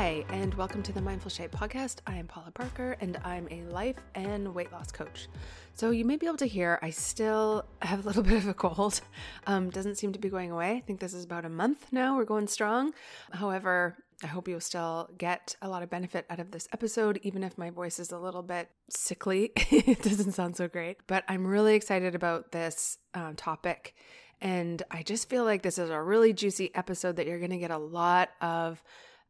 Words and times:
Hi, 0.00 0.24
and 0.30 0.54
welcome 0.54 0.82
to 0.84 0.94
the 0.94 1.02
Mindful 1.02 1.30
Shape 1.30 1.50
podcast. 1.50 1.98
I 2.06 2.16
am 2.16 2.26
Paula 2.26 2.50
Parker, 2.52 2.96
and 3.02 3.18
I'm 3.22 3.46
a 3.50 3.64
life 3.64 3.98
and 4.14 4.54
weight 4.54 4.72
loss 4.72 4.90
coach. 4.90 5.28
So, 5.74 5.90
you 5.90 6.06
may 6.06 6.16
be 6.16 6.24
able 6.24 6.38
to 6.38 6.46
hear 6.46 6.78
I 6.80 6.88
still 6.88 7.66
have 7.82 8.02
a 8.02 8.08
little 8.08 8.22
bit 8.32 8.38
of 8.38 8.48
a 8.48 8.54
cold. 8.54 9.02
Um, 9.46 9.68
doesn't 9.68 9.96
seem 9.96 10.14
to 10.14 10.18
be 10.18 10.30
going 10.30 10.50
away. 10.50 10.78
I 10.78 10.80
think 10.80 11.00
this 11.00 11.12
is 11.12 11.24
about 11.26 11.44
a 11.44 11.50
month 11.50 11.88
now. 11.92 12.16
We're 12.16 12.24
going 12.24 12.48
strong. 12.48 12.94
However, 13.30 13.98
I 14.22 14.26
hope 14.26 14.48
you'll 14.48 14.60
still 14.60 15.10
get 15.18 15.54
a 15.60 15.68
lot 15.68 15.82
of 15.82 15.90
benefit 15.90 16.24
out 16.30 16.40
of 16.40 16.50
this 16.50 16.66
episode, 16.72 17.20
even 17.22 17.44
if 17.44 17.58
my 17.58 17.68
voice 17.68 17.98
is 17.98 18.10
a 18.10 18.18
little 18.18 18.42
bit 18.42 18.70
sickly. 18.88 19.52
it 19.56 20.00
doesn't 20.00 20.32
sound 20.32 20.56
so 20.56 20.66
great, 20.66 20.96
but 21.08 21.24
I'm 21.28 21.46
really 21.46 21.74
excited 21.74 22.14
about 22.14 22.52
this 22.52 22.96
um, 23.12 23.36
topic. 23.36 23.94
And 24.40 24.82
I 24.90 25.02
just 25.02 25.28
feel 25.28 25.44
like 25.44 25.60
this 25.60 25.76
is 25.76 25.90
a 25.90 26.00
really 26.00 26.32
juicy 26.32 26.74
episode 26.74 27.16
that 27.16 27.26
you're 27.26 27.36
going 27.38 27.50
to 27.50 27.58
get 27.58 27.70
a 27.70 27.76
lot 27.76 28.30
of 28.40 28.82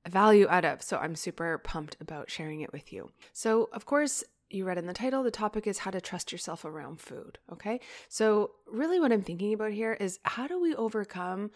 value 0.08 0.46
out 0.48 0.64
of. 0.64 0.82
So 0.82 0.96
I'm 0.96 1.14
super 1.14 1.58
pumped 1.58 1.96
about 2.00 2.30
sharing 2.30 2.60
it 2.60 2.72
with 2.72 2.92
you. 2.92 3.10
So, 3.32 3.68
of 3.72 3.84
course, 3.84 4.24
you 4.48 4.64
read 4.64 4.78
in 4.78 4.86
the 4.86 4.92
title, 4.92 5.22
the 5.22 5.30
topic 5.30 5.66
is 5.66 5.78
how 5.78 5.90
to 5.90 6.00
trust 6.00 6.32
yourself 6.32 6.64
around 6.64 7.00
food. 7.00 7.38
Okay. 7.52 7.80
So, 8.08 8.52
really, 8.66 8.98
what 8.98 9.12
I'm 9.12 9.22
thinking 9.22 9.52
about 9.52 9.72
here 9.72 9.94
is 9.94 10.18
how 10.24 10.46
do 10.46 10.60
we 10.60 10.74
overcome 10.74 11.50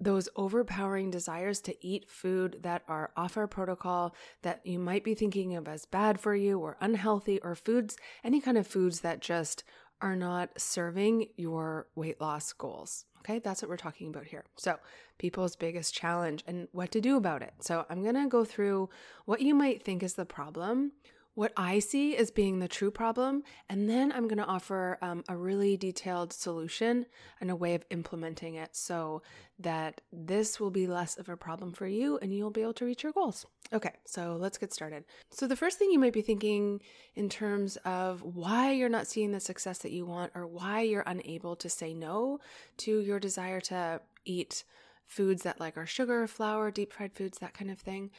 those 0.00 0.28
overpowering 0.34 1.10
desires 1.10 1.60
to 1.60 1.86
eat 1.86 2.10
food 2.10 2.58
that 2.62 2.82
are 2.88 3.12
off 3.16 3.36
our 3.36 3.46
protocol 3.46 4.14
that 4.42 4.60
you 4.66 4.78
might 4.78 5.04
be 5.04 5.14
thinking 5.14 5.54
of 5.54 5.68
as 5.68 5.86
bad 5.86 6.18
for 6.18 6.34
you 6.34 6.58
or 6.58 6.76
unhealthy, 6.80 7.38
or 7.40 7.54
foods, 7.54 7.96
any 8.24 8.40
kind 8.40 8.58
of 8.58 8.66
foods 8.66 9.00
that 9.00 9.20
just 9.20 9.62
are 10.00 10.16
not 10.16 10.50
serving 10.60 11.26
your 11.36 11.86
weight 11.94 12.20
loss 12.20 12.52
goals. 12.52 13.04
Okay, 13.24 13.38
that's 13.38 13.62
what 13.62 13.68
we're 13.68 13.76
talking 13.76 14.08
about 14.08 14.24
here. 14.24 14.44
So, 14.56 14.78
people's 15.18 15.54
biggest 15.54 15.94
challenge 15.94 16.42
and 16.46 16.66
what 16.72 16.90
to 16.90 17.00
do 17.00 17.16
about 17.16 17.42
it. 17.42 17.54
So, 17.60 17.86
I'm 17.88 18.02
going 18.02 18.16
to 18.16 18.28
go 18.28 18.44
through 18.44 18.88
what 19.26 19.40
you 19.40 19.54
might 19.54 19.82
think 19.82 20.02
is 20.02 20.14
the 20.14 20.24
problem, 20.24 20.92
what 21.34 21.52
I 21.56 21.78
see 21.78 22.16
as 22.16 22.30
being 22.30 22.58
the 22.58 22.68
true 22.68 22.90
problem, 22.90 23.42
and 23.68 23.88
then 23.88 24.12
I'm 24.12 24.28
going 24.28 24.38
to 24.38 24.44
offer 24.44 24.98
um, 25.00 25.24
a 25.28 25.36
really 25.36 25.78
detailed 25.78 26.32
solution 26.32 27.06
and 27.40 27.50
a 27.50 27.56
way 27.56 27.74
of 27.74 27.84
implementing 27.90 28.54
it 28.56 28.76
so 28.76 29.22
that 29.58 30.02
this 30.12 30.60
will 30.60 30.70
be 30.70 30.86
less 30.86 31.16
of 31.16 31.28
a 31.28 31.36
problem 31.36 31.72
for 31.72 31.86
you 31.86 32.18
and 32.18 32.34
you'll 32.34 32.50
be 32.50 32.60
able 32.60 32.74
to 32.74 32.84
reach 32.84 33.02
your 33.02 33.12
goals. 33.12 33.46
Okay, 33.72 33.92
so 34.04 34.36
let's 34.38 34.58
get 34.58 34.74
started. 34.74 35.04
So, 35.30 35.46
the 35.46 35.56
first 35.56 35.78
thing 35.78 35.90
you 35.90 35.98
might 35.98 36.12
be 36.12 36.20
thinking 36.20 36.82
in 37.14 37.30
terms 37.30 37.76
of 37.84 38.22
why 38.22 38.72
you're 38.72 38.90
not 38.90 39.06
seeing 39.06 39.32
the 39.32 39.40
success 39.40 39.78
that 39.78 39.92
you 39.92 40.04
want 40.04 40.32
or 40.34 40.46
why 40.46 40.82
you're 40.82 41.04
unable 41.06 41.56
to 41.56 41.70
say 41.70 41.94
no 41.94 42.40
to 42.78 43.00
your 43.00 43.18
desire 43.18 43.60
to 43.62 44.02
eat 44.26 44.64
foods 45.06 45.42
that 45.42 45.60
like 45.60 45.78
are 45.78 45.86
sugar, 45.86 46.26
flour, 46.26 46.70
deep 46.70 46.92
fried 46.92 47.14
foods, 47.14 47.38
that 47.38 47.54
kind 47.54 47.70
of 47.70 47.78
thing. 47.78 48.10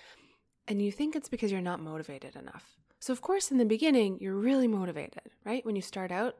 And 0.68 0.82
you 0.82 0.92
think 0.92 1.16
it's 1.16 1.30
because 1.30 1.52
you're 1.52 1.62
not 1.62 1.82
motivated 1.82 2.36
enough. 2.36 2.78
So, 3.04 3.12
of 3.12 3.20
course, 3.20 3.52
in 3.52 3.58
the 3.58 3.66
beginning, 3.66 4.18
you're 4.22 4.34
really 4.34 4.70
motivated, 4.70 5.24
right? 5.44 5.66
When 5.66 5.76
you 5.76 5.82
start 5.82 6.10
out, 6.10 6.38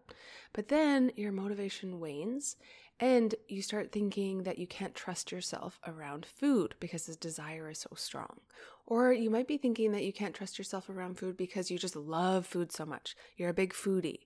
but 0.54 0.70
then 0.70 1.12
your 1.18 1.34
motivation 1.34 2.00
wanes 2.00 2.56
and 3.02 3.36
you 3.50 3.62
start 3.62 3.92
thinking 3.92 4.44
that 4.44 4.58
you 4.58 4.66
can't 4.66 4.96
trust 4.96 5.30
yourself 5.30 5.78
around 5.86 6.26
food 6.26 6.76
because 6.80 7.06
the 7.06 7.18
desire 7.18 7.70
is 7.70 7.80
so 7.80 7.90
strong. 7.98 8.40
Or 8.86 9.12
you 9.12 9.30
might 9.30 9.46
be 9.46 9.58
thinking 9.58 9.92
that 9.92 10.06
you 10.06 10.14
can't 10.14 10.34
trust 10.34 10.58
yourself 10.58 10.88
around 10.88 11.20
food 11.20 11.36
because 11.36 11.70
you 11.70 11.78
just 11.78 11.98
love 11.98 12.46
food 12.46 12.72
so 12.72 12.86
much. 12.86 13.14
You're 13.36 13.50
a 13.50 13.54
big 13.54 13.74
foodie, 13.74 14.20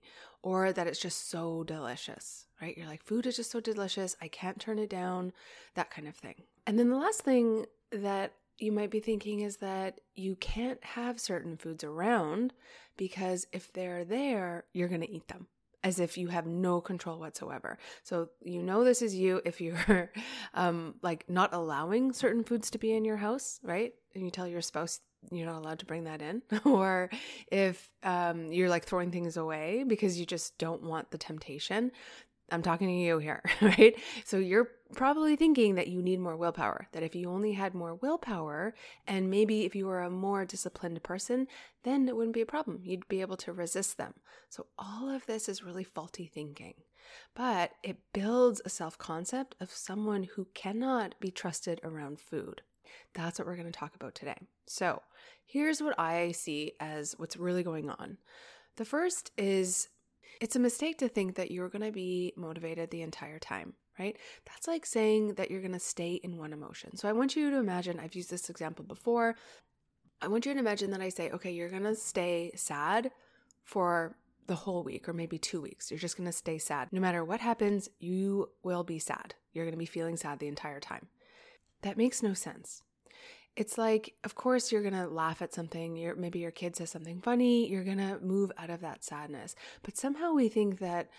or 0.43 0.71
that 0.71 0.85
it's 0.85 1.01
just 1.01 1.31
so 1.31 1.63
delicious, 1.63 2.45
right? 2.61 2.77
You're 2.77 2.85
like, 2.85 3.01
food 3.01 3.25
is 3.25 3.37
just 3.37 3.49
so 3.49 3.59
delicious. 3.59 4.15
I 4.21 4.27
can't 4.27 4.59
turn 4.59 4.77
it 4.77 4.91
down, 4.91 5.33
that 5.73 5.89
kind 5.89 6.07
of 6.07 6.15
thing. 6.15 6.43
And 6.67 6.77
then 6.77 6.89
the 6.89 6.97
last 6.97 7.21
thing 7.21 7.65
that 7.91 8.33
you 8.59 8.71
might 8.71 8.89
be 8.89 8.99
thinking 8.99 9.41
is 9.41 9.57
that 9.57 10.01
you 10.15 10.35
can't 10.35 10.83
have 10.83 11.19
certain 11.19 11.57
foods 11.57 11.83
around 11.83 12.53
because 12.97 13.45
if 13.51 13.71
they're 13.73 14.03
there, 14.03 14.65
you're 14.73 14.87
going 14.87 15.01
to 15.01 15.11
eat 15.11 15.27
them 15.27 15.47
as 15.83 15.99
if 15.99 16.17
you 16.17 16.27
have 16.27 16.45
no 16.47 16.81
control 16.81 17.19
whatsoever. 17.19 17.77
So 18.03 18.29
you 18.43 18.63
know 18.63 18.83
this 18.83 19.01
is 19.01 19.15
you 19.15 19.41
if 19.45 19.61
you're 19.61 20.11
um, 20.53 20.95
like 21.01 21.29
not 21.29 21.53
allowing 21.53 22.13
certain 22.13 22.43
foods 22.43 22.71
to 22.71 22.77
be 22.77 22.93
in 22.93 23.05
your 23.05 23.17
house, 23.17 23.59
right? 23.63 23.93
And 24.15 24.23
you 24.23 24.31
tell 24.31 24.47
your 24.47 24.61
spouse 24.61 24.99
you're 25.31 25.47
not 25.47 25.57
allowed 25.57 25.79
to 25.79 25.85
bring 25.85 26.05
that 26.05 26.21
in, 26.21 26.41
or 26.65 27.09
if 27.51 27.89
um, 28.03 28.51
you're 28.51 28.69
like 28.69 28.85
throwing 28.85 29.11
things 29.11 29.35
away 29.35 29.83
because 29.85 30.19
you 30.19 30.25
just 30.25 30.57
don't 30.57 30.83
want 30.83 31.11
the 31.11 31.17
temptation, 31.17 31.91
I'm 32.51 32.61
talking 32.61 32.87
to 32.87 32.93
you 32.93 33.17
here, 33.17 33.41
right? 33.61 33.95
So 34.25 34.37
you're 34.37 34.69
probably 34.95 35.35
thinking 35.35 35.75
that 35.75 35.87
you 35.87 36.01
need 36.01 36.19
more 36.19 36.37
willpower, 36.37 36.87
that 36.93 37.03
if 37.03 37.15
you 37.15 37.29
only 37.29 37.53
had 37.53 37.73
more 37.73 37.95
willpower, 37.95 38.73
and 39.05 39.29
maybe 39.29 39.65
if 39.65 39.75
you 39.75 39.85
were 39.85 40.01
a 40.01 40.09
more 40.09 40.45
disciplined 40.45 41.03
person, 41.03 41.47
then 41.83 42.07
it 42.07 42.15
wouldn't 42.15 42.33
be 42.33 42.41
a 42.41 42.45
problem. 42.45 42.79
You'd 42.83 43.07
be 43.07 43.21
able 43.21 43.37
to 43.37 43.53
resist 43.53 43.97
them. 43.97 44.13
So 44.49 44.67
all 44.77 45.09
of 45.09 45.25
this 45.25 45.49
is 45.49 45.63
really 45.63 45.83
faulty 45.83 46.25
thinking, 46.25 46.75
but 47.35 47.71
it 47.83 47.97
builds 48.13 48.61
a 48.63 48.69
self 48.69 48.97
concept 48.97 49.55
of 49.59 49.71
someone 49.71 50.23
who 50.35 50.47
cannot 50.53 51.15
be 51.19 51.31
trusted 51.31 51.81
around 51.83 52.19
food. 52.19 52.61
That's 53.13 53.39
what 53.39 53.47
we're 53.47 53.57
going 53.57 53.71
to 53.71 53.77
talk 53.77 53.95
about 53.95 54.15
today. 54.15 54.37
So 54.65 55.01
here's 55.45 55.81
what 55.81 55.99
I 55.99 56.31
see 56.31 56.73
as 56.79 57.15
what's 57.17 57.35
really 57.35 57.63
going 57.63 57.89
on. 57.89 58.17
The 58.77 58.85
first 58.85 59.31
is 59.37 59.89
it's 60.41 60.55
a 60.55 60.59
mistake 60.59 60.97
to 60.99 61.07
think 61.07 61.35
that 61.35 61.51
you're 61.51 61.69
going 61.69 61.85
to 61.85 61.91
be 61.91 62.33
motivated 62.35 62.89
the 62.89 63.01
entire 63.01 63.39
time, 63.39 63.73
right? 63.99 64.17
That's 64.45 64.67
like 64.67 64.85
saying 64.85 65.35
that 65.35 65.49
you're 65.51 65.61
going 65.61 65.73
to 65.73 65.79
stay 65.79 66.15
in 66.15 66.37
one 66.37 66.53
emotion. 66.53 66.95
So 66.97 67.09
I 67.09 67.13
want 67.13 67.35
you 67.35 67.49
to 67.49 67.57
imagine, 67.57 67.99
I've 67.99 68.15
used 68.15 68.29
this 68.29 68.49
example 68.49 68.85
before. 68.85 69.35
I 70.21 70.27
want 70.27 70.45
you 70.45 70.53
to 70.53 70.59
imagine 70.59 70.91
that 70.91 71.01
I 71.01 71.09
say, 71.09 71.29
okay, 71.31 71.51
you're 71.51 71.69
going 71.69 71.83
to 71.83 71.95
stay 71.95 72.51
sad 72.55 73.11
for 73.63 74.15
the 74.47 74.55
whole 74.55 74.83
week 74.83 75.07
or 75.09 75.13
maybe 75.13 75.37
two 75.37 75.61
weeks. 75.61 75.91
You're 75.91 75.99
just 75.99 76.17
going 76.17 76.29
to 76.29 76.33
stay 76.33 76.57
sad. 76.57 76.87
No 76.91 77.01
matter 77.01 77.23
what 77.23 77.41
happens, 77.41 77.89
you 77.99 78.49
will 78.63 78.83
be 78.83 78.99
sad. 78.99 79.35
You're 79.53 79.65
going 79.65 79.73
to 79.73 79.77
be 79.77 79.85
feeling 79.85 80.17
sad 80.17 80.39
the 80.39 80.47
entire 80.47 80.79
time. 80.79 81.07
That 81.81 81.97
makes 81.97 82.23
no 82.23 82.33
sense 82.33 82.81
it's 83.57 83.77
like 83.77 84.13
of 84.23 84.35
course 84.35 84.71
you're 84.71 84.83
gonna 84.83 85.07
laugh 85.07 85.41
at 85.41 85.53
something 85.53 85.97
you're, 85.97 86.15
maybe 86.15 86.39
your 86.39 86.51
kid 86.51 86.75
says 86.75 86.89
something 86.89 87.19
funny 87.19 87.67
you're 87.69 87.83
gonna 87.83 88.17
move 88.21 88.51
out 88.57 88.69
of 88.69 88.81
that 88.81 89.03
sadness 89.03 89.55
but 89.83 89.97
somehow 89.97 90.31
we 90.31 90.47
think 90.47 90.79
that 90.79 91.09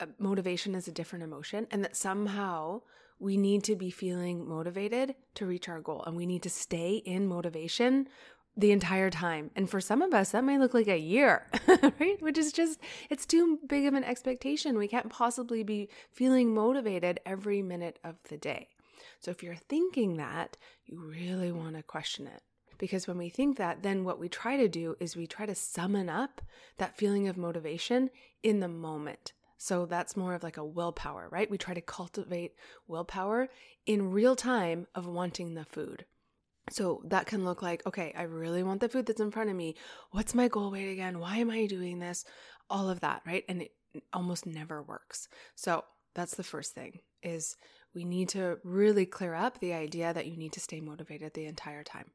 uh, 0.00 0.06
motivation 0.18 0.74
is 0.74 0.88
a 0.88 0.92
different 0.92 1.22
emotion 1.22 1.66
and 1.70 1.82
that 1.82 1.96
somehow 1.96 2.80
we 3.20 3.36
need 3.36 3.62
to 3.64 3.76
be 3.76 3.90
feeling 3.90 4.46
motivated 4.46 5.14
to 5.34 5.46
reach 5.46 5.68
our 5.68 5.80
goal 5.80 6.02
and 6.04 6.16
we 6.16 6.26
need 6.26 6.42
to 6.42 6.50
stay 6.50 6.96
in 6.96 7.26
motivation 7.26 8.08
the 8.56 8.72
entire 8.72 9.10
time. 9.10 9.50
And 9.56 9.68
for 9.68 9.80
some 9.80 10.02
of 10.02 10.14
us, 10.14 10.30
that 10.30 10.44
might 10.44 10.60
look 10.60 10.74
like 10.74 10.88
a 10.88 10.98
year, 10.98 11.46
right? 11.68 12.20
Which 12.20 12.38
is 12.38 12.52
just, 12.52 12.78
it's 13.10 13.26
too 13.26 13.58
big 13.66 13.86
of 13.86 13.94
an 13.94 14.04
expectation. 14.04 14.78
We 14.78 14.88
can't 14.88 15.10
possibly 15.10 15.64
be 15.64 15.88
feeling 16.10 16.54
motivated 16.54 17.20
every 17.26 17.62
minute 17.62 17.98
of 18.04 18.16
the 18.28 18.36
day. 18.36 18.68
So 19.20 19.30
if 19.30 19.42
you're 19.42 19.54
thinking 19.54 20.16
that, 20.16 20.56
you 20.84 20.98
really 20.98 21.52
want 21.52 21.76
to 21.76 21.82
question 21.82 22.26
it. 22.26 22.42
Because 22.78 23.06
when 23.06 23.18
we 23.18 23.28
think 23.28 23.56
that, 23.58 23.82
then 23.82 24.04
what 24.04 24.18
we 24.18 24.28
try 24.28 24.56
to 24.56 24.68
do 24.68 24.96
is 25.00 25.16
we 25.16 25.26
try 25.26 25.46
to 25.46 25.54
summon 25.54 26.08
up 26.08 26.42
that 26.78 26.96
feeling 26.96 27.28
of 27.28 27.36
motivation 27.36 28.10
in 28.42 28.60
the 28.60 28.68
moment. 28.68 29.32
So 29.56 29.86
that's 29.86 30.16
more 30.16 30.34
of 30.34 30.42
like 30.42 30.56
a 30.56 30.64
willpower, 30.64 31.28
right? 31.30 31.50
We 31.50 31.56
try 31.56 31.74
to 31.74 31.80
cultivate 31.80 32.54
willpower 32.88 33.48
in 33.86 34.10
real 34.10 34.36
time 34.36 34.86
of 34.94 35.06
wanting 35.06 35.54
the 35.54 35.64
food. 35.64 36.04
So 36.70 37.02
that 37.06 37.26
can 37.26 37.44
look 37.44 37.62
like, 37.62 37.86
okay, 37.86 38.12
I 38.16 38.22
really 38.22 38.62
want 38.62 38.80
the 38.80 38.88
food 38.88 39.06
that's 39.06 39.20
in 39.20 39.30
front 39.30 39.50
of 39.50 39.56
me. 39.56 39.76
What's 40.10 40.34
my 40.34 40.48
goal 40.48 40.70
weight 40.70 40.90
again? 40.90 41.18
Why 41.18 41.36
am 41.36 41.50
I 41.50 41.66
doing 41.66 41.98
this? 41.98 42.24
All 42.70 42.88
of 42.88 43.00
that, 43.00 43.22
right? 43.26 43.44
And 43.48 43.62
it 43.62 43.72
almost 44.12 44.46
never 44.46 44.82
works. 44.82 45.28
So 45.54 45.84
that's 46.14 46.34
the 46.34 46.42
first 46.42 46.74
thing 46.74 47.00
is 47.22 47.56
we 47.94 48.04
need 48.04 48.28
to 48.30 48.58
really 48.64 49.06
clear 49.06 49.34
up 49.34 49.60
the 49.60 49.72
idea 49.72 50.12
that 50.12 50.26
you 50.26 50.36
need 50.36 50.52
to 50.52 50.60
stay 50.60 50.80
motivated 50.80 51.34
the 51.34 51.46
entire 51.46 51.84
time. 51.84 52.10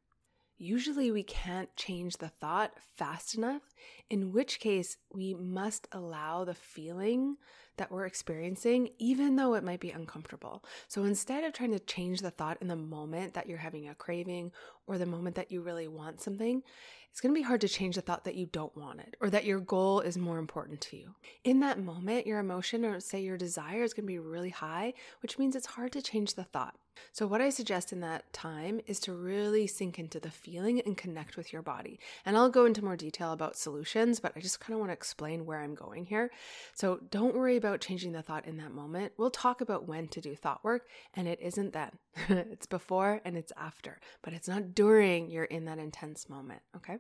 Usually, 0.62 1.10
we 1.10 1.24
can't 1.24 1.74
change 1.78 2.18
the 2.18 2.28
thought 2.28 2.74
fast 2.98 3.34
enough, 3.34 3.62
in 4.10 4.34
which 4.34 4.60
case, 4.60 4.98
we 5.10 5.34
must 5.34 5.88
allow 5.94 6.44
the 6.44 6.54
feeling 6.54 7.38
that 7.78 7.90
we're 7.90 8.06
experiencing, 8.06 8.90
even 9.00 9.38
though 9.38 9.54
it 9.54 9.64
might 9.64 9.80
be 9.80 9.90
uncomfortable. 9.90 10.66
So 10.90 11.06
instead 11.06 11.46
of 11.46 11.54
trying 11.54 11.72
to 11.72 11.80
change 11.80 12.20
the 12.20 12.30
thought 12.30 12.58
in 12.60 12.68
the 12.68 12.76
moment 12.76 13.36
that 13.36 13.48
you're 13.48 13.58
having 13.58 13.88
a 13.88 13.96
craving 13.96 14.52
or 14.86 14.98
the 14.98 15.06
moment 15.06 15.38
that 15.38 15.50
you 15.50 15.62
really 15.62 15.88
want 15.88 16.20
something, 16.20 16.62
it's 17.10 17.22
going 17.22 17.34
to 17.34 17.40
be 17.40 17.44
hard 17.44 17.62
to 17.62 17.70
change 17.70 17.96
the 17.96 18.02
thought 18.02 18.26
that 18.26 18.36
you 18.36 18.46
don't 18.46 18.76
want 18.76 19.00
it 19.00 19.16
or 19.22 19.30
that 19.30 19.46
your 19.46 19.62
goal 19.62 20.02
is 20.02 20.18
more 20.18 20.40
important 20.40 20.82
to 20.82 20.98
you. 20.98 21.16
In 21.46 21.62
that 21.62 21.80
moment, 21.80 22.28
your 22.28 22.40
emotion 22.40 22.84
or 22.84 23.00
say 23.00 23.22
your 23.22 23.38
desire 23.38 23.84
is 23.84 23.94
going 23.94 24.04
to 24.04 24.08
be 24.08 24.20
really 24.20 24.50
high, 24.50 24.94
which 25.22 25.40
means 25.40 25.56
it's 25.56 25.66
hard 25.66 25.94
to 25.94 26.02
change 26.02 26.36
the 26.36 26.44
thought. 26.44 26.76
So, 27.12 27.28
what 27.28 27.42
I 27.42 27.50
suggest 27.50 27.92
in 27.92 28.02
that 28.02 28.32
time 28.34 28.82
is 28.88 29.00
to 29.02 29.14
really 29.14 29.68
sink 29.68 30.00
into 30.00 30.20
the 30.20 30.32
feeling 30.32 30.82
and 30.82 30.98
connect 30.98 31.38
with 31.38 31.52
your 31.54 31.62
body. 31.62 32.00
And 32.26 32.38
I'll 32.38 32.50
go 32.50 32.66
into 32.66 32.84
more 32.84 32.96
detail 32.96 33.32
about 33.32 33.56
solutions, 33.56 34.20
but 34.20 34.34
I 34.36 34.40
just 34.40 34.60
kind 34.60 34.74
of 34.74 34.80
want 34.80 34.90
to 34.90 34.94
explain 34.94 35.46
where 35.46 35.60
I'm 35.60 35.76
going 35.76 36.06
here. 36.06 36.32
So, 36.74 37.00
don't 37.10 37.36
worry 37.36 37.58
about 37.58 37.82
changing 37.82 38.12
the 38.12 38.22
thought 38.22 38.46
in 38.46 38.58
that 38.58 38.72
moment. 38.72 39.14
We'll 39.18 39.32
talk 39.32 39.62
about 39.62 39.88
when 39.88 40.08
to 40.10 40.22
do 40.22 40.36
thought 40.36 40.64
work, 40.64 40.88
and 41.14 41.28
it 41.28 41.40
isn't 41.42 41.74
then. 41.74 41.92
it's 42.30 42.66
before 42.66 43.22
and 43.26 43.38
it's 43.38 43.54
after, 43.58 44.00
but 44.22 44.34
it's 44.34 44.48
not 44.48 44.74
during 44.76 45.30
you're 45.30 45.44
in 45.44 45.66
that 45.66 45.80
intense 45.80 46.30
moment, 46.30 46.62
okay? 46.76 46.98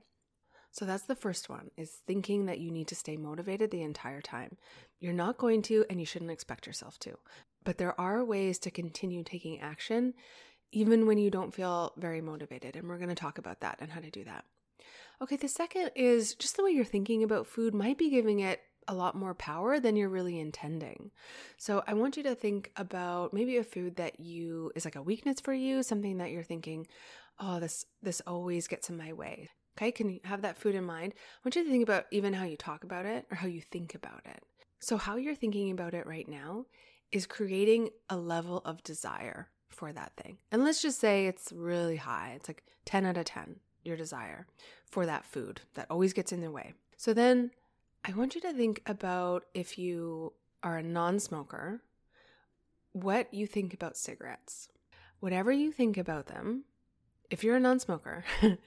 So 0.71 0.85
that's 0.85 1.03
the 1.03 1.15
first 1.15 1.49
one 1.49 1.71
is 1.77 2.01
thinking 2.05 2.45
that 2.45 2.59
you 2.59 2.71
need 2.71 2.87
to 2.89 2.95
stay 2.95 3.17
motivated 3.17 3.71
the 3.71 3.81
entire 3.81 4.21
time. 4.21 4.57
You're 4.99 5.13
not 5.13 5.37
going 5.37 5.61
to 5.63 5.85
and 5.89 5.99
you 5.99 6.05
shouldn't 6.05 6.31
expect 6.31 6.67
yourself 6.67 6.99
to. 6.99 7.17
But 7.63 7.77
there 7.77 7.99
are 7.99 8.23
ways 8.23 8.59
to 8.59 8.71
continue 8.71 9.23
taking 9.23 9.59
action 9.59 10.13
even 10.71 11.07
when 11.07 11.17
you 11.17 11.31
don't 11.31 11.53
feel 11.53 11.93
very 11.97 12.21
motivated. 12.21 12.75
And 12.75 12.87
we're 12.87 12.97
going 12.97 13.09
to 13.09 13.15
talk 13.15 13.37
about 13.37 13.61
that 13.61 13.77
and 13.79 13.91
how 13.91 13.99
to 13.99 14.11
do 14.11 14.23
that. 14.25 14.45
Okay, 15.21 15.35
the 15.35 15.47
second 15.47 15.91
is 15.95 16.35
just 16.35 16.55
the 16.55 16.63
way 16.63 16.71
you're 16.71 16.85
thinking 16.85 17.23
about 17.23 17.47
food 17.47 17.73
might 17.73 17.97
be 17.97 18.09
giving 18.09 18.39
it 18.39 18.61
a 18.87 18.93
lot 18.93 19.15
more 19.15 19.35
power 19.35 19.79
than 19.79 19.95
you're 19.95 20.09
really 20.09 20.39
intending. 20.39 21.11
So 21.57 21.83
I 21.85 21.93
want 21.93 22.17
you 22.17 22.23
to 22.23 22.35
think 22.35 22.71
about 22.75 23.33
maybe 23.33 23.57
a 23.57 23.63
food 23.63 23.97
that 23.97 24.19
you 24.19 24.71
is 24.75 24.85
like 24.85 24.95
a 24.95 25.01
weakness 25.01 25.39
for 25.39 25.53
you, 25.53 25.83
something 25.83 26.17
that 26.17 26.31
you're 26.31 26.43
thinking, 26.43 26.87
"Oh, 27.39 27.59
this 27.59 27.85
this 28.01 28.21
always 28.25 28.67
gets 28.67 28.89
in 28.89 28.97
my 28.97 29.13
way." 29.13 29.49
Okay, 29.79 29.93
can 29.93 30.09
you 30.09 30.19
have 30.25 30.41
that 30.41 30.57
food 30.57 30.75
in 30.75 30.83
mind? 30.83 31.13
I 31.15 31.39
want 31.45 31.55
you 31.55 31.63
to 31.63 31.69
think 31.69 31.83
about 31.83 32.05
even 32.11 32.33
how 32.33 32.43
you 32.43 32.57
talk 32.57 32.83
about 32.83 33.05
it 33.05 33.25
or 33.31 33.37
how 33.37 33.47
you 33.47 33.61
think 33.61 33.95
about 33.95 34.21
it. 34.25 34.43
So 34.81 34.97
how 34.97 35.15
you're 35.15 35.35
thinking 35.35 35.71
about 35.71 35.93
it 35.93 36.05
right 36.05 36.27
now 36.27 36.65
is 37.13 37.25
creating 37.25 37.89
a 38.09 38.17
level 38.17 38.61
of 38.65 38.83
desire 38.83 39.47
for 39.69 39.93
that 39.93 40.11
thing. 40.17 40.37
And 40.51 40.65
let's 40.65 40.81
just 40.81 40.99
say 40.99 41.27
it's 41.27 41.53
really 41.53 41.95
high. 41.95 42.33
It's 42.35 42.49
like 42.49 42.65
10 42.83 43.05
out 43.05 43.15
of 43.15 43.23
10, 43.23 43.55
your 43.85 43.95
desire 43.95 44.47
for 44.83 45.05
that 45.05 45.23
food 45.23 45.61
that 45.75 45.87
always 45.89 46.11
gets 46.11 46.33
in 46.33 46.41
the 46.41 46.51
way. 46.51 46.73
So 46.97 47.13
then 47.13 47.51
I 48.03 48.11
want 48.11 48.35
you 48.35 48.41
to 48.41 48.51
think 48.51 48.81
about 48.85 49.45
if 49.53 49.79
you 49.79 50.33
are 50.61 50.75
a 50.75 50.83
non 50.83 51.21
smoker, 51.21 51.83
what 52.91 53.33
you 53.33 53.47
think 53.47 53.73
about 53.73 53.95
cigarettes. 53.95 54.67
Whatever 55.21 55.53
you 55.53 55.71
think 55.71 55.97
about 55.97 56.27
them, 56.27 56.65
if 57.29 57.43
you're 57.43 57.55
a 57.55 57.59
non 57.59 57.79
smoker, 57.79 58.23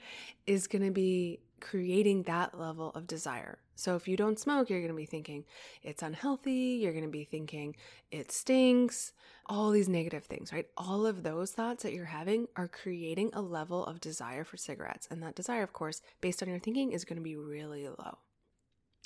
is 0.47 0.67
going 0.67 0.85
to 0.85 0.91
be 0.91 1.41
creating 1.61 2.25
that 2.25 2.59
level 2.59 2.91
of 2.91 3.07
desire. 3.07 3.59
So 3.77 3.97
if 3.97 4.07
you 4.07 4.17
don't 4.17 4.39
smoke, 4.39 4.69
you're 4.69 4.81
going 4.81 4.93
to 4.93 4.97
be 4.97 5.07
thinking 5.07 5.45
it's 5.83 6.03
unhealthy, 6.03 6.79
you're 6.83 6.93
going 6.93 7.05
to 7.05 7.11
be 7.11 7.25
thinking 7.25 7.77
it 8.11 8.31
stinks, 8.31 9.13
all 9.47 9.71
these 9.71 9.89
negative 9.89 10.25
things, 10.25 10.53
right? 10.53 10.67
All 10.77 11.07
of 11.07 11.23
those 11.23 11.53
thoughts 11.53 11.83
that 11.83 11.93
you're 11.93 12.05
having 12.07 12.49
are 12.57 12.69
creating 12.69 13.31
a 13.33 13.41
level 13.41 13.85
of 13.87 14.01
desire 14.01 14.45
for 14.45 14.57
cigarettes. 14.57 15.09
And 15.11 15.23
that 15.23 15.35
desire, 15.35 15.63
of 15.63 15.73
course, 15.73 16.03
based 16.21 16.43
on 16.43 16.49
your 16.49 16.59
thinking, 16.59 16.93
is 16.93 17.05
going 17.05 17.17
to 17.17 17.23
be 17.23 17.37
really 17.37 17.89
low. 17.89 18.19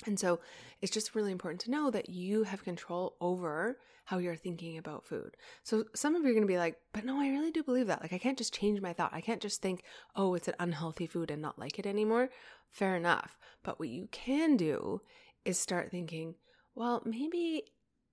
And 0.05 0.19
so 0.19 0.39
it's 0.81 0.91
just 0.91 1.15
really 1.15 1.31
important 1.31 1.61
to 1.61 1.71
know 1.71 1.89
that 1.89 2.09
you 2.09 2.43
have 2.43 2.63
control 2.63 3.15
over 3.19 3.77
how 4.05 4.19
you're 4.19 4.35
thinking 4.35 4.77
about 4.77 5.05
food. 5.05 5.35
So 5.63 5.85
some 5.93 6.15
of 6.15 6.23
you 6.23 6.29
are 6.29 6.33
going 6.33 6.43
to 6.43 6.47
be 6.47 6.57
like, 6.57 6.77
but 6.93 7.03
no, 7.03 7.19
I 7.19 7.29
really 7.29 7.51
do 7.51 7.63
believe 7.63 7.87
that. 7.87 8.01
Like, 8.01 8.13
I 8.13 8.19
can't 8.19 8.37
just 8.37 8.53
change 8.53 8.79
my 8.79 8.93
thought. 8.93 9.13
I 9.13 9.21
can't 9.21 9.41
just 9.41 9.61
think, 9.61 9.83
oh, 10.15 10.35
it's 10.35 10.47
an 10.47 10.53
unhealthy 10.59 11.07
food 11.07 11.31
and 11.31 11.41
not 11.41 11.59
like 11.59 11.77
it 11.79 11.85
anymore. 11.85 12.29
Fair 12.69 12.95
enough. 12.95 13.37
But 13.63 13.79
what 13.79 13.89
you 13.89 14.07
can 14.11 14.55
do 14.55 15.01
is 15.43 15.59
start 15.59 15.91
thinking, 15.91 16.35
well, 16.75 17.01
maybe 17.05 17.63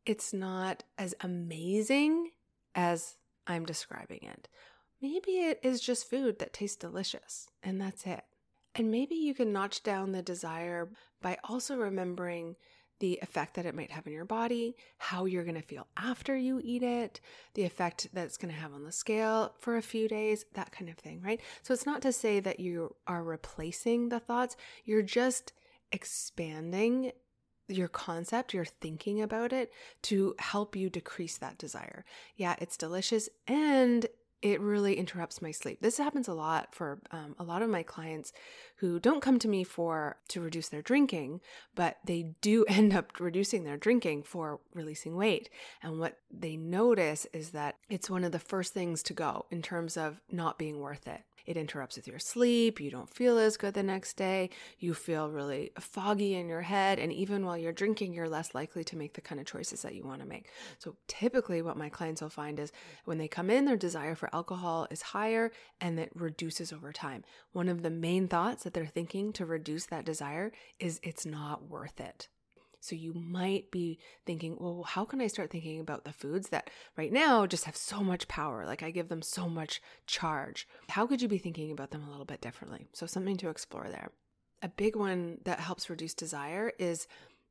it's 0.06 0.32
not 0.32 0.82
as 0.98 1.14
amazing 1.20 2.30
as 2.74 3.16
I'm 3.46 3.66
describing 3.66 4.20
it. 4.22 4.48
Maybe 5.00 5.32
it 5.32 5.60
is 5.62 5.80
just 5.80 6.08
food 6.08 6.38
that 6.38 6.52
tastes 6.52 6.76
delicious 6.76 7.46
and 7.62 7.80
that's 7.80 8.06
it. 8.06 8.24
And 8.74 8.90
maybe 8.90 9.14
you 9.14 9.34
can 9.34 9.52
notch 9.52 9.82
down 9.82 10.12
the 10.12 10.22
desire 10.22 10.90
by 11.22 11.38
also 11.44 11.76
remembering 11.76 12.56
the 13.00 13.18
effect 13.22 13.54
that 13.54 13.66
it 13.66 13.74
might 13.74 13.90
have 13.90 14.06
in 14.06 14.12
your 14.12 14.24
body, 14.24 14.76
how 14.98 15.24
you're 15.24 15.44
going 15.44 15.54
to 15.56 15.62
feel 15.62 15.86
after 15.96 16.36
you 16.36 16.60
eat 16.62 16.82
it, 16.82 17.20
the 17.54 17.64
effect 17.64 18.08
that 18.12 18.24
it's 18.24 18.36
going 18.36 18.52
to 18.52 18.60
have 18.60 18.72
on 18.72 18.84
the 18.84 18.92
scale 18.92 19.54
for 19.58 19.76
a 19.76 19.82
few 19.82 20.08
days, 20.08 20.44
that 20.54 20.72
kind 20.72 20.88
of 20.88 20.96
thing, 20.96 21.20
right? 21.22 21.40
So 21.62 21.74
it's 21.74 21.86
not 21.86 22.02
to 22.02 22.12
say 22.12 22.40
that 22.40 22.60
you 22.60 22.94
are 23.06 23.22
replacing 23.22 24.08
the 24.08 24.20
thoughts, 24.20 24.56
you're 24.84 25.02
just 25.02 25.52
expanding 25.92 27.12
your 27.68 27.88
concept, 27.88 28.54
your 28.54 28.64
thinking 28.64 29.22
about 29.22 29.52
it 29.52 29.72
to 30.02 30.34
help 30.38 30.76
you 30.76 30.88
decrease 30.90 31.38
that 31.38 31.58
desire. 31.58 32.04
Yeah, 32.36 32.56
it's 32.60 32.76
delicious 32.76 33.28
and 33.46 34.06
it 34.44 34.60
really 34.60 34.98
interrupts 34.98 35.40
my 35.40 35.50
sleep. 35.50 35.78
This 35.80 35.96
happens 35.96 36.28
a 36.28 36.34
lot 36.34 36.74
for 36.74 37.00
um, 37.10 37.34
a 37.38 37.42
lot 37.42 37.62
of 37.62 37.70
my 37.70 37.82
clients 37.82 38.30
who 38.76 39.00
don't 39.00 39.22
come 39.22 39.38
to 39.38 39.48
me 39.48 39.64
for 39.64 40.18
to 40.28 40.40
reduce 40.42 40.68
their 40.68 40.82
drinking, 40.82 41.40
but 41.74 41.96
they 42.04 42.34
do 42.42 42.64
end 42.68 42.94
up 42.94 43.18
reducing 43.18 43.64
their 43.64 43.78
drinking 43.78 44.22
for 44.22 44.60
releasing 44.74 45.16
weight. 45.16 45.48
And 45.82 45.98
what 45.98 46.18
they 46.30 46.58
notice 46.58 47.26
is 47.32 47.50
that 47.50 47.76
it's 47.88 48.10
one 48.10 48.22
of 48.22 48.32
the 48.32 48.38
first 48.38 48.74
things 48.74 49.02
to 49.04 49.14
go 49.14 49.46
in 49.50 49.62
terms 49.62 49.96
of 49.96 50.20
not 50.30 50.58
being 50.58 50.78
worth 50.78 51.08
it. 51.08 51.22
It 51.46 51.56
interrupts 51.56 51.96
with 51.96 52.08
your 52.08 52.18
sleep. 52.18 52.80
You 52.80 52.90
don't 52.90 53.08
feel 53.08 53.38
as 53.38 53.56
good 53.56 53.74
the 53.74 53.82
next 53.82 54.16
day. 54.16 54.50
You 54.78 54.94
feel 54.94 55.30
really 55.30 55.72
foggy 55.78 56.34
in 56.34 56.48
your 56.48 56.62
head. 56.62 56.98
And 56.98 57.12
even 57.12 57.44
while 57.44 57.56
you're 57.56 57.72
drinking, 57.72 58.14
you're 58.14 58.28
less 58.28 58.54
likely 58.54 58.84
to 58.84 58.96
make 58.96 59.14
the 59.14 59.20
kind 59.20 59.40
of 59.40 59.46
choices 59.46 59.82
that 59.82 59.94
you 59.94 60.04
want 60.04 60.20
to 60.20 60.26
make. 60.26 60.48
So 60.78 60.96
typically, 61.06 61.62
what 61.62 61.76
my 61.76 61.88
clients 61.88 62.22
will 62.22 62.30
find 62.30 62.58
is 62.58 62.72
when 63.04 63.18
they 63.18 63.28
come 63.28 63.50
in, 63.50 63.64
their 63.64 63.76
desire 63.76 64.14
for 64.14 64.34
alcohol 64.34 64.86
is 64.90 65.02
higher 65.02 65.52
and 65.80 65.98
it 65.98 66.10
reduces 66.14 66.72
over 66.72 66.92
time. 66.92 67.24
One 67.52 67.68
of 67.68 67.82
the 67.82 67.90
main 67.90 68.28
thoughts 68.28 68.64
that 68.64 68.74
they're 68.74 68.86
thinking 68.86 69.32
to 69.34 69.46
reduce 69.46 69.86
that 69.86 70.04
desire 70.04 70.52
is 70.78 71.00
it's 71.02 71.26
not 71.26 71.68
worth 71.68 72.00
it. 72.00 72.28
So 72.84 72.94
you 72.94 73.14
might 73.14 73.70
be 73.70 73.98
thinking, 74.26 74.58
well, 74.60 74.82
how 74.86 75.06
can 75.06 75.22
I 75.22 75.26
start 75.26 75.50
thinking 75.50 75.80
about 75.80 76.04
the 76.04 76.12
foods 76.12 76.50
that 76.50 76.68
right 76.98 77.10
now 77.10 77.46
just 77.46 77.64
have 77.64 77.76
so 77.76 78.04
much 78.04 78.28
power? 78.28 78.66
Like 78.66 78.82
I 78.82 78.90
give 78.90 79.08
them 79.08 79.22
so 79.22 79.48
much 79.48 79.80
charge. 80.06 80.68
How 80.90 81.06
could 81.06 81.22
you 81.22 81.28
be 81.28 81.38
thinking 81.38 81.72
about 81.72 81.92
them 81.92 82.04
a 82.06 82.10
little 82.10 82.26
bit 82.26 82.42
differently? 82.42 82.86
So 82.92 83.06
something 83.06 83.38
to 83.38 83.48
explore 83.48 83.88
there. 83.88 84.10
A 84.62 84.68
big 84.68 84.96
one 84.96 85.38
that 85.44 85.60
helps 85.60 85.88
reduce 85.88 86.12
desire 86.12 86.72
is 86.78 87.06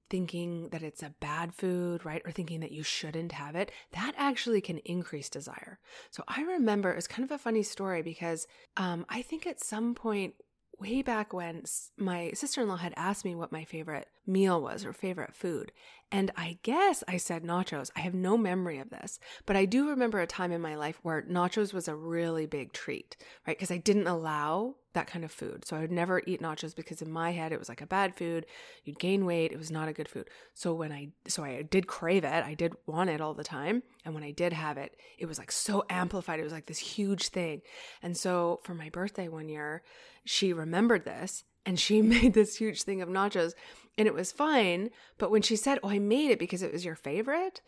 thinking 0.08 0.70
that 0.70 0.84
it's 0.84 1.02
a 1.02 1.16
bad 1.20 1.56
food, 1.56 2.06
right? 2.06 2.22
Or 2.26 2.32
thinking 2.32 2.60
that 2.60 2.72
you 2.72 2.84
shouldn't 2.84 3.32
have 3.32 3.56
it, 3.56 3.72
that 3.94 4.14
actually 4.16 4.62
can 4.62 4.78
increase 4.86 5.30
desire. 5.30 5.80
So 6.12 6.24
I 6.28 6.44
remember 6.44 6.92
it's 6.92 7.08
kind 7.08 7.24
of 7.24 7.32
a 7.32 7.40
funny 7.40 7.64
story 7.64 8.04
because 8.04 8.46
um, 8.78 9.08
I 9.10 9.24
think 9.24 9.48
at 9.48 9.64
some 9.64 9.96
point 9.96 10.36
way 10.80 11.02
back 11.02 11.34
when 11.34 11.64
my 11.98 12.32
sister 12.34 12.62
in 12.62 12.68
law 12.68 12.78
had 12.78 12.94
asked 12.96 13.26
me 13.26 13.36
what 13.36 13.52
my 13.52 13.64
favorite 13.64 14.08
meal 14.26 14.62
was 14.62 14.86
or 14.86 14.94
favorite 14.94 15.36
food. 15.36 15.72
And 16.12 16.32
I 16.38 16.60
guess 16.62 17.04
I 17.08 17.18
said 17.18 17.44
nachos. 17.44 17.90
I 17.96 18.02
have 18.02 18.14
no 18.14 18.38
memory 18.38 18.78
of 18.78 18.92
this, 18.92 19.20
but 19.46 19.56
I 19.56 19.66
do 19.66 19.90
remember 19.90 20.20
a 20.20 20.28
time 20.28 20.52
in 20.52 20.62
my 20.62 20.76
life 20.76 21.00
where 21.02 21.24
nachos 21.24 21.74
was 21.74 21.88
a 21.88 21.96
really 21.96 22.46
big 22.46 22.72
treat, 22.72 23.18
right? 23.48 23.58
Because 23.58 23.72
I 23.72 23.78
didn't 23.78 24.08
allow 24.08 24.76
that 24.94 25.08
kind 25.08 25.26
of 25.26 25.32
food. 25.32 25.66
So 25.66 25.76
I 25.76 25.80
would 25.80 25.92
never 25.92 26.22
eat 26.28 26.40
nachos 26.40 26.76
because 26.76 27.02
in 27.02 27.12
my 27.12 27.32
head 27.32 27.52
it 27.52 27.58
was 27.58 27.68
like 27.68 27.82
a 27.82 27.88
bad 27.88 28.16
food. 28.16 28.46
You'd 28.84 29.00
gain 29.00 29.26
weight. 29.26 29.52
It 29.52 29.58
was 29.58 29.72
not 29.72 29.90
a 29.90 29.94
good 29.94 30.08
food. 30.08 30.30
So 30.54 30.74
when 30.74 30.92
I, 30.92 31.10
so 31.28 31.44
I 31.44 31.64
did 31.64 31.88
crave 31.88 32.24
it. 32.24 32.46
I 32.46 32.54
did 32.54 32.74
want 32.86 33.10
it 33.10 33.20
all 33.20 33.34
the 33.34 33.44
time. 33.44 33.82
And 34.06 34.14
when 34.14 34.24
I 34.24 34.32
did 34.32 34.54
have 34.54 34.78
it, 34.78 34.96
it 35.18 35.26
was 35.26 35.40
like 35.40 35.52
so 35.52 35.84
amplified. 35.90 36.40
It 36.40 36.44
was 36.44 36.54
like 36.54 36.68
this 36.68 36.78
huge 36.78 37.30
thing. 37.30 37.62
And 38.04 38.16
so 38.16 38.60
for 38.64 38.76
my 38.76 38.90
birthday 38.90 39.30
one 39.30 39.50
year, 39.50 39.82
she 40.26 40.54
remembered 40.54 41.06
this 41.06 41.44
and 41.66 41.80
she 41.80 42.02
made 42.02 42.34
this 42.34 42.58
huge 42.58 42.84
thing 42.84 43.02
of 43.02 43.10
nachos 43.10 43.54
and 43.98 44.08
it 44.08 44.14
was 44.14 44.32
fine. 44.32 44.90
But 45.18 45.32
when 45.32 45.42
she 45.42 45.56
said, 45.56 45.80
Oh, 45.84 45.90
I 45.90 46.00
made 46.00 46.32
it 46.32 46.40
because 46.40 46.62
it 46.62 46.74
was 46.74 46.86
your 46.86 46.96
favorite, 46.96 47.62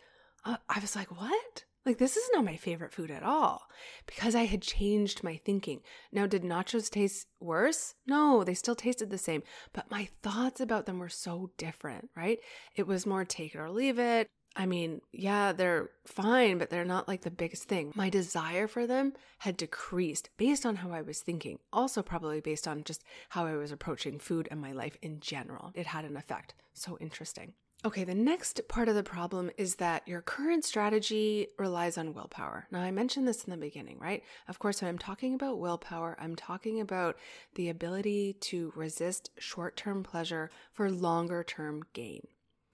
uh, 0.44 0.58
I 0.70 0.80
was 0.80 0.96
like, 0.96 1.12
What? 1.12 1.66
Like, 1.86 2.00
this 2.00 2.18
is 2.18 2.28
not 2.34 2.44
my 2.44 2.58
favorite 2.58 2.94
food 2.94 3.12
at 3.12 3.22
all 3.22 3.68
because 4.08 4.34
I 4.34 4.46
had 4.46 4.64
changed 4.64 5.24
my 5.24 5.40
thinking. 5.46 5.82
Now, 6.12 6.26
did 6.26 6.42
nachos 6.42 6.90
taste 6.90 7.28
worse? 7.40 7.94
No, 8.08 8.44
they 8.44 8.56
still 8.56 8.74
tasted 8.74 9.12
the 9.12 9.20
same, 9.20 9.44
but 9.72 9.92
my 9.92 10.10
thoughts 10.24 10.60
about 10.60 10.88
them 10.88 10.98
were 10.98 11.10
so 11.10 11.52
different, 11.58 12.10
right? 12.16 12.40
It 12.76 12.88
was 12.88 13.06
more 13.06 13.24
take 13.24 13.54
it 13.54 13.60
or 13.60 13.70
leave 13.70 14.00
it. 14.00 14.28
I 14.56 14.66
mean, 14.66 15.02
yeah, 15.12 15.52
they're 15.52 15.90
fine, 16.06 16.58
but 16.58 16.70
they're 16.70 16.86
not 16.86 17.08
like 17.08 17.22
the 17.22 17.32
biggest 17.32 17.66
thing. 17.66 17.92
My 17.96 18.10
desire 18.10 18.68
for 18.68 18.88
them 18.88 19.14
had 19.40 19.58
decreased 19.58 20.30
based 20.38 20.66
on 20.66 20.78
how 20.78 20.92
I 20.92 21.02
was 21.02 21.20
thinking, 21.20 21.60
also, 21.74 22.02
probably 22.02 22.40
based 22.40 22.68
on 22.68 22.84
just 22.84 23.04
how 23.30 23.46
I 23.46 23.56
was 23.56 23.72
approaching 23.72 24.18
food 24.18 24.48
and 24.50 24.62
my 24.62 24.72
life 24.72 24.98
in 25.02 25.20
general. 25.20 25.72
It 25.76 25.88
had 25.88 26.06
an 26.06 26.16
effect. 26.16 26.54
So 26.74 26.98
interesting. 27.02 27.54
Okay, 27.86 28.04
the 28.04 28.16
next 28.16 28.62
part 28.68 28.90
of 28.90 28.96
the 28.96 29.04
problem 29.04 29.52
is 29.58 29.76
that 29.76 30.08
your 30.08 30.22
current 30.22 30.66
strategy 30.66 31.50
relies 31.60 32.00
on 32.00 32.16
willpower. 32.16 32.66
Now, 32.72 32.82
I 32.82 32.90
mentioned 32.90 33.28
this 33.28 33.44
in 33.44 33.52
the 33.52 33.58
beginning, 33.58 34.00
right? 34.00 34.24
Of 34.48 34.58
course, 34.58 34.82
when 34.82 34.90
I'm 34.90 34.98
talking 34.98 35.36
about 35.36 35.60
willpower, 35.60 36.18
I'm 36.20 36.36
talking 36.36 36.82
about 36.82 37.16
the 37.54 37.70
ability 37.70 38.38
to 38.42 38.74
resist 38.76 39.30
short 39.38 39.76
term 39.78 40.02
pleasure 40.02 40.50
for 40.74 40.90
longer 40.90 41.44
term 41.44 41.84
gain. 41.94 42.26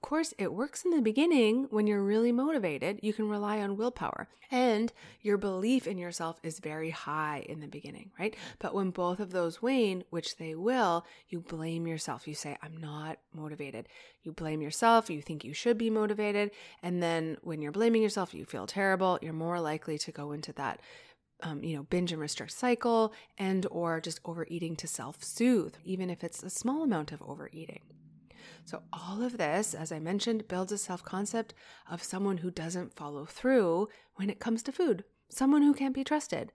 Of 0.03 0.09
course, 0.09 0.33
it 0.39 0.51
works 0.51 0.83
in 0.83 0.89
the 0.89 1.01
beginning 1.01 1.67
when 1.69 1.85
you're 1.85 2.01
really 2.01 2.31
motivated. 2.31 2.99
You 3.03 3.13
can 3.13 3.29
rely 3.29 3.59
on 3.59 3.77
willpower 3.77 4.27
and 4.49 4.91
your 5.21 5.37
belief 5.37 5.85
in 5.85 5.99
yourself 5.99 6.39
is 6.41 6.57
very 6.57 6.89
high 6.89 7.45
in 7.47 7.59
the 7.59 7.67
beginning, 7.67 8.09
right? 8.17 8.35
But 8.57 8.73
when 8.73 8.89
both 8.89 9.19
of 9.19 9.31
those 9.31 9.61
wane, 9.61 10.03
which 10.09 10.37
they 10.37 10.55
will, 10.55 11.05
you 11.29 11.39
blame 11.39 11.85
yourself. 11.85 12.27
You 12.27 12.33
say, 12.33 12.57
I'm 12.63 12.75
not 12.77 13.19
motivated. 13.31 13.87
You 14.23 14.31
blame 14.31 14.59
yourself. 14.59 15.07
You 15.07 15.21
think 15.21 15.45
you 15.45 15.53
should 15.53 15.77
be 15.77 15.91
motivated. 15.91 16.49
And 16.81 17.01
then 17.03 17.37
when 17.43 17.61
you're 17.61 17.71
blaming 17.71 18.01
yourself, 18.01 18.33
you 18.33 18.43
feel 18.43 18.65
terrible. 18.65 19.19
You're 19.21 19.33
more 19.33 19.61
likely 19.61 19.99
to 19.99 20.11
go 20.11 20.31
into 20.31 20.51
that 20.53 20.81
um, 21.43 21.63
you 21.63 21.75
know 21.75 21.83
binge 21.83 22.11
and 22.11 22.21
restrict 22.21 22.53
cycle 22.53 23.13
and 23.37 23.65
or 23.71 23.99
just 23.99 24.19
overeating 24.25 24.75
to 24.75 24.87
self-soothe 24.87 25.73
even 25.83 26.11
if 26.11 26.23
it's 26.23 26.43
a 26.43 26.51
small 26.51 26.83
amount 26.83 27.11
of 27.11 27.19
overeating 27.23 27.81
so, 28.65 28.83
all 28.91 29.21
of 29.21 29.37
this, 29.37 29.73
as 29.73 29.91
I 29.91 29.99
mentioned, 29.99 30.47
builds 30.47 30.71
a 30.71 30.77
self 30.77 31.03
concept 31.03 31.53
of 31.89 32.03
someone 32.03 32.37
who 32.37 32.51
doesn't 32.51 32.95
follow 32.95 33.25
through 33.25 33.89
when 34.15 34.29
it 34.29 34.39
comes 34.39 34.63
to 34.63 34.71
food, 34.71 35.03
someone 35.29 35.61
who 35.61 35.73
can't 35.73 35.95
be 35.95 36.03
trusted. 36.03 36.51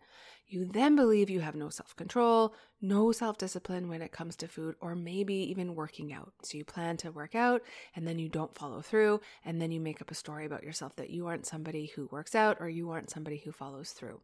You 0.49 0.64
then 0.64 0.95
believe 0.95 1.28
you 1.28 1.40
have 1.40 1.57
no 1.57 1.71
self 1.71 1.97
control, 1.97 2.55
no 2.81 3.11
self 3.11 3.37
discipline 3.37 3.88
when 3.88 4.02
it 4.02 4.12
comes 4.12 4.37
to 4.37 4.49
food, 4.49 4.76
or 4.81 4.95
maybe 4.95 5.35
even 5.35 5.75
working 5.75 6.12
out. 6.12 6.33
So 6.43 6.57
you 6.57 6.64
plan 6.64 6.97
to 6.99 7.11
work 7.11 7.35
out 7.35 7.62
and 7.97 8.07
then 8.07 8.19
you 8.19 8.28
don't 8.28 8.57
follow 8.57 8.81
through, 8.81 9.21
and 9.45 9.61
then 9.61 9.73
you 9.73 9.81
make 9.81 10.00
up 10.00 10.11
a 10.11 10.14
story 10.14 10.47
about 10.47 10.62
yourself 10.62 10.95
that 10.97 11.11
you 11.11 11.26
aren't 11.26 11.47
somebody 11.47 11.87
who 11.97 12.09
works 12.12 12.35
out 12.35 12.59
or 12.61 12.69
you 12.69 12.90
aren't 12.90 13.11
somebody 13.11 13.38
who 13.38 13.50
follows 13.50 13.90
through 13.90 14.21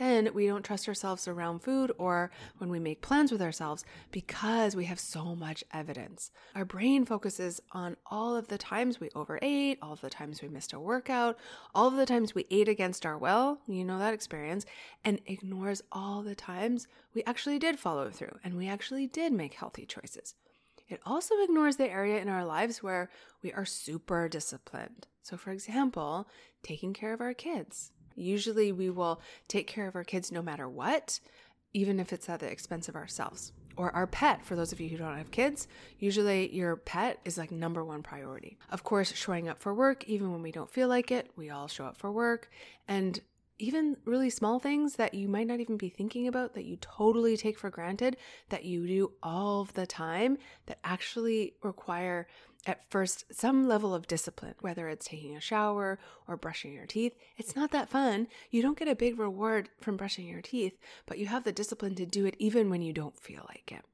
then 0.00 0.30
we 0.32 0.46
don't 0.46 0.64
trust 0.64 0.88
ourselves 0.88 1.28
around 1.28 1.58
food 1.58 1.92
or 1.98 2.30
when 2.56 2.70
we 2.70 2.80
make 2.80 3.02
plans 3.02 3.30
with 3.30 3.42
ourselves 3.42 3.84
because 4.10 4.74
we 4.74 4.86
have 4.86 4.98
so 4.98 5.36
much 5.36 5.62
evidence. 5.74 6.30
Our 6.54 6.64
brain 6.64 7.04
focuses 7.04 7.60
on 7.72 7.98
all 8.06 8.34
of 8.34 8.48
the 8.48 8.56
times 8.56 8.98
we 8.98 9.10
overate, 9.14 9.78
all 9.82 9.92
of 9.92 10.00
the 10.00 10.08
times 10.08 10.40
we 10.40 10.48
missed 10.48 10.72
a 10.72 10.80
workout, 10.80 11.38
all 11.74 11.86
of 11.88 11.96
the 11.96 12.06
times 12.06 12.34
we 12.34 12.46
ate 12.50 12.66
against 12.66 13.04
our 13.04 13.18
will, 13.18 13.58
you 13.68 13.84
know 13.84 13.98
that 13.98 14.14
experience, 14.14 14.64
and 15.04 15.20
ignores 15.26 15.82
all 15.92 16.22
the 16.22 16.34
times 16.34 16.88
we 17.14 17.22
actually 17.24 17.58
did 17.58 17.78
follow 17.78 18.08
through 18.08 18.38
and 18.42 18.56
we 18.56 18.68
actually 18.68 19.06
did 19.06 19.34
make 19.34 19.52
healthy 19.52 19.84
choices. 19.84 20.34
It 20.88 21.00
also 21.04 21.34
ignores 21.42 21.76
the 21.76 21.90
area 21.90 22.22
in 22.22 22.28
our 22.30 22.46
lives 22.46 22.82
where 22.82 23.10
we 23.42 23.52
are 23.52 23.66
super 23.66 24.30
disciplined. 24.30 25.08
So, 25.22 25.36
for 25.36 25.50
example, 25.50 26.26
taking 26.62 26.94
care 26.94 27.12
of 27.12 27.20
our 27.20 27.34
kids 27.34 27.92
Usually, 28.14 28.72
we 28.72 28.90
will 28.90 29.20
take 29.48 29.66
care 29.66 29.86
of 29.86 29.96
our 29.96 30.04
kids 30.04 30.30
no 30.30 30.42
matter 30.42 30.68
what, 30.68 31.20
even 31.72 32.00
if 32.00 32.12
it's 32.12 32.28
at 32.28 32.40
the 32.40 32.50
expense 32.50 32.88
of 32.88 32.96
ourselves. 32.96 33.52
Or 33.76 33.90
our 33.92 34.06
pet, 34.06 34.44
for 34.44 34.56
those 34.56 34.72
of 34.72 34.80
you 34.80 34.88
who 34.88 34.96
don't 34.96 35.16
have 35.16 35.30
kids, 35.30 35.68
usually 35.98 36.54
your 36.54 36.76
pet 36.76 37.18
is 37.24 37.38
like 37.38 37.50
number 37.50 37.84
one 37.84 38.02
priority. 38.02 38.58
Of 38.70 38.84
course, 38.84 39.14
showing 39.14 39.48
up 39.48 39.60
for 39.60 39.72
work, 39.72 40.04
even 40.06 40.32
when 40.32 40.42
we 40.42 40.52
don't 40.52 40.70
feel 40.70 40.88
like 40.88 41.10
it, 41.10 41.30
we 41.36 41.50
all 41.50 41.68
show 41.68 41.84
up 41.84 41.96
for 41.96 42.10
work. 42.10 42.50
And 42.88 43.20
even 43.60 43.96
really 44.04 44.30
small 44.30 44.58
things 44.58 44.96
that 44.96 45.12
you 45.14 45.28
might 45.28 45.46
not 45.46 45.60
even 45.60 45.76
be 45.76 45.90
thinking 45.90 46.26
about 46.26 46.54
that 46.54 46.64
you 46.64 46.76
totally 46.80 47.36
take 47.36 47.58
for 47.58 47.70
granted 47.70 48.16
that 48.48 48.64
you 48.64 48.86
do 48.86 49.12
all 49.22 49.64
the 49.74 49.86
time 49.86 50.38
that 50.66 50.78
actually 50.82 51.54
require 51.62 52.26
at 52.66 52.90
first 52.90 53.24
some 53.32 53.66
level 53.66 53.94
of 53.94 54.06
discipline, 54.06 54.54
whether 54.60 54.88
it's 54.88 55.06
taking 55.06 55.36
a 55.36 55.40
shower 55.40 55.98
or 56.28 56.36
brushing 56.36 56.72
your 56.72 56.86
teeth. 56.86 57.14
It's 57.36 57.56
not 57.56 57.70
that 57.70 57.88
fun. 57.88 58.28
You 58.50 58.62
don't 58.62 58.78
get 58.78 58.88
a 58.88 58.94
big 58.94 59.18
reward 59.18 59.70
from 59.80 59.96
brushing 59.96 60.26
your 60.26 60.42
teeth, 60.42 60.78
but 61.06 61.18
you 61.18 61.26
have 61.26 61.44
the 61.44 61.52
discipline 61.52 61.94
to 61.96 62.06
do 62.06 62.26
it 62.26 62.36
even 62.38 62.70
when 62.70 62.82
you 62.82 62.92
don't 62.92 63.18
feel 63.18 63.44
like 63.48 63.72
it. 63.72 63.84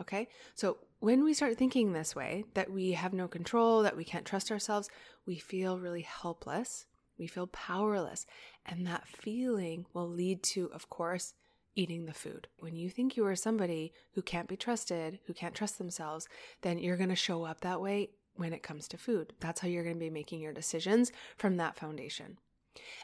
Okay? 0.00 0.28
So 0.54 0.78
when 0.98 1.22
we 1.22 1.34
start 1.34 1.56
thinking 1.56 1.92
this 1.92 2.16
way, 2.16 2.44
that 2.54 2.70
we 2.70 2.92
have 2.92 3.12
no 3.12 3.28
control, 3.28 3.82
that 3.82 3.96
we 3.96 4.04
can't 4.04 4.24
trust 4.24 4.50
ourselves, 4.50 4.88
we 5.26 5.36
feel 5.36 5.78
really 5.78 6.02
helpless. 6.02 6.86
We 7.16 7.26
feel 7.28 7.46
powerless. 7.46 8.26
And 8.66 8.86
that 8.86 9.06
feeling 9.06 9.86
will 9.92 10.08
lead 10.08 10.42
to, 10.44 10.70
of 10.72 10.90
course, 10.90 11.34
eating 11.76 12.06
the 12.06 12.14
food. 12.14 12.48
When 12.58 12.76
you 12.76 12.90
think 12.90 13.16
you 13.16 13.26
are 13.26 13.36
somebody 13.36 13.92
who 14.12 14.22
can't 14.22 14.48
be 14.48 14.56
trusted, 14.56 15.18
who 15.26 15.34
can't 15.34 15.54
trust 15.54 15.78
themselves, 15.78 16.28
then 16.62 16.78
you're 16.78 16.96
going 16.96 17.08
to 17.08 17.16
show 17.16 17.44
up 17.44 17.60
that 17.60 17.80
way 17.80 18.10
when 18.36 18.52
it 18.52 18.62
comes 18.62 18.88
to 18.88 18.98
food. 18.98 19.32
That's 19.40 19.60
how 19.60 19.68
you're 19.68 19.84
going 19.84 19.96
to 19.96 20.00
be 20.00 20.10
making 20.10 20.40
your 20.40 20.52
decisions 20.52 21.12
from 21.36 21.56
that 21.56 21.76
foundation. 21.76 22.38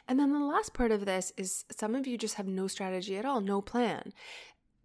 And 0.07 0.19
then 0.19 0.33
the 0.33 0.39
last 0.39 0.73
part 0.73 0.91
of 0.91 1.05
this 1.05 1.31
is 1.37 1.63
some 1.71 1.95
of 1.95 2.05
you 2.05 2.17
just 2.17 2.35
have 2.35 2.47
no 2.47 2.67
strategy 2.67 3.17
at 3.17 3.25
all, 3.25 3.41
no 3.41 3.61
plan. 3.61 4.13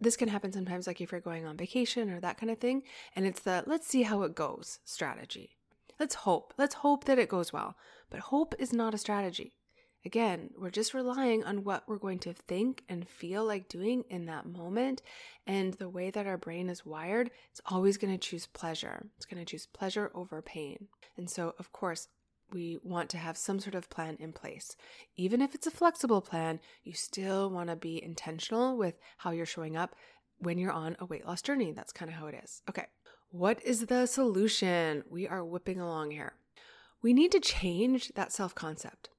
This 0.00 0.16
can 0.16 0.28
happen 0.28 0.52
sometimes, 0.52 0.86
like 0.86 1.00
if 1.00 1.10
you're 1.10 1.20
going 1.20 1.46
on 1.46 1.56
vacation 1.56 2.10
or 2.10 2.20
that 2.20 2.38
kind 2.38 2.50
of 2.50 2.58
thing. 2.58 2.82
And 3.14 3.26
it's 3.26 3.40
the 3.40 3.64
let's 3.66 3.86
see 3.86 4.02
how 4.02 4.22
it 4.22 4.34
goes 4.34 4.78
strategy. 4.84 5.56
Let's 5.98 6.14
hope. 6.14 6.52
Let's 6.58 6.76
hope 6.76 7.04
that 7.04 7.18
it 7.18 7.28
goes 7.28 7.52
well. 7.52 7.76
But 8.10 8.20
hope 8.20 8.54
is 8.58 8.72
not 8.72 8.94
a 8.94 8.98
strategy. 8.98 9.54
Again, 10.04 10.50
we're 10.56 10.70
just 10.70 10.94
relying 10.94 11.42
on 11.42 11.64
what 11.64 11.82
we're 11.88 11.98
going 11.98 12.20
to 12.20 12.32
think 12.32 12.84
and 12.88 13.08
feel 13.08 13.44
like 13.44 13.68
doing 13.68 14.04
in 14.08 14.26
that 14.26 14.46
moment. 14.46 15.02
And 15.46 15.74
the 15.74 15.88
way 15.88 16.10
that 16.10 16.26
our 16.26 16.36
brain 16.36 16.68
is 16.68 16.86
wired, 16.86 17.30
it's 17.50 17.60
always 17.66 17.96
going 17.96 18.12
to 18.12 18.18
choose 18.18 18.46
pleasure. 18.46 19.06
It's 19.16 19.26
going 19.26 19.44
to 19.44 19.50
choose 19.50 19.66
pleasure 19.66 20.10
over 20.14 20.40
pain. 20.42 20.88
And 21.16 21.28
so, 21.28 21.54
of 21.58 21.72
course, 21.72 22.08
we 22.52 22.78
want 22.84 23.10
to 23.10 23.18
have 23.18 23.36
some 23.36 23.58
sort 23.58 23.74
of 23.74 23.90
plan 23.90 24.16
in 24.20 24.32
place. 24.32 24.76
Even 25.16 25.42
if 25.42 25.54
it's 25.54 25.66
a 25.66 25.72
flexible 25.72 26.20
plan, 26.20 26.60
you 26.84 26.92
still 26.92 27.50
want 27.50 27.70
to 27.70 27.76
be 27.76 28.02
intentional 28.02 28.76
with 28.76 28.94
how 29.18 29.32
you're 29.32 29.46
showing 29.46 29.76
up 29.76 29.96
when 30.38 30.58
you're 30.58 30.72
on 30.72 30.96
a 31.00 31.04
weight 31.04 31.26
loss 31.26 31.42
journey. 31.42 31.72
That's 31.72 31.92
kind 31.92 32.10
of 32.10 32.16
how 32.16 32.26
it 32.26 32.40
is. 32.44 32.62
Okay. 32.68 32.86
What 33.30 33.62
is 33.64 33.86
the 33.86 34.06
solution? 34.06 35.02
We 35.10 35.26
are 35.26 35.44
whipping 35.44 35.80
along 35.80 36.12
here. 36.12 36.34
We 37.02 37.12
need 37.12 37.32
to 37.32 37.40
change 37.40 38.12
that 38.14 38.32
self 38.32 38.54
concept. 38.54 39.10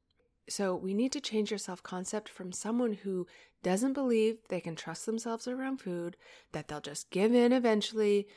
So 0.50 0.76
we 0.76 0.94
need 0.94 1.12
to 1.12 1.22
change 1.22 1.52
your 1.52 1.58
self 1.58 1.84
concept 1.84 2.30
from 2.30 2.52
someone 2.52 2.94
who 2.94 3.28
doesn't 3.64 3.94
believe 3.94 4.38
they 4.48 4.62
can 4.62 4.76
trust 4.76 5.06
themselves 5.06 5.48
around 5.48 5.82
food, 5.82 6.16
that 6.54 6.68
they'll 6.68 6.80
just 6.80 7.10
give 7.10 7.34
in 7.34 7.52
eventually, 7.52 8.28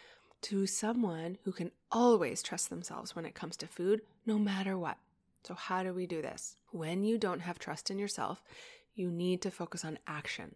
to 0.42 0.66
someone 0.66 1.38
who 1.44 1.52
can 1.52 1.70
always 1.92 2.42
trust 2.42 2.70
themselves 2.70 3.14
when 3.14 3.26
it 3.26 3.34
comes 3.34 3.56
to 3.58 3.66
food, 3.66 4.00
no 4.26 4.38
matter 4.38 4.76
what. 4.76 4.96
So, 5.44 5.54
how 5.54 5.82
do 5.82 5.92
we 5.92 6.06
do 6.06 6.22
this? 6.22 6.56
When 6.70 7.04
you 7.04 7.18
don't 7.18 7.40
have 7.40 7.58
trust 7.58 7.90
in 7.90 7.98
yourself, 7.98 8.42
you 8.94 9.10
need 9.10 9.40
to 9.42 9.50
focus 9.50 9.84
on 9.84 9.98
action. 10.06 10.54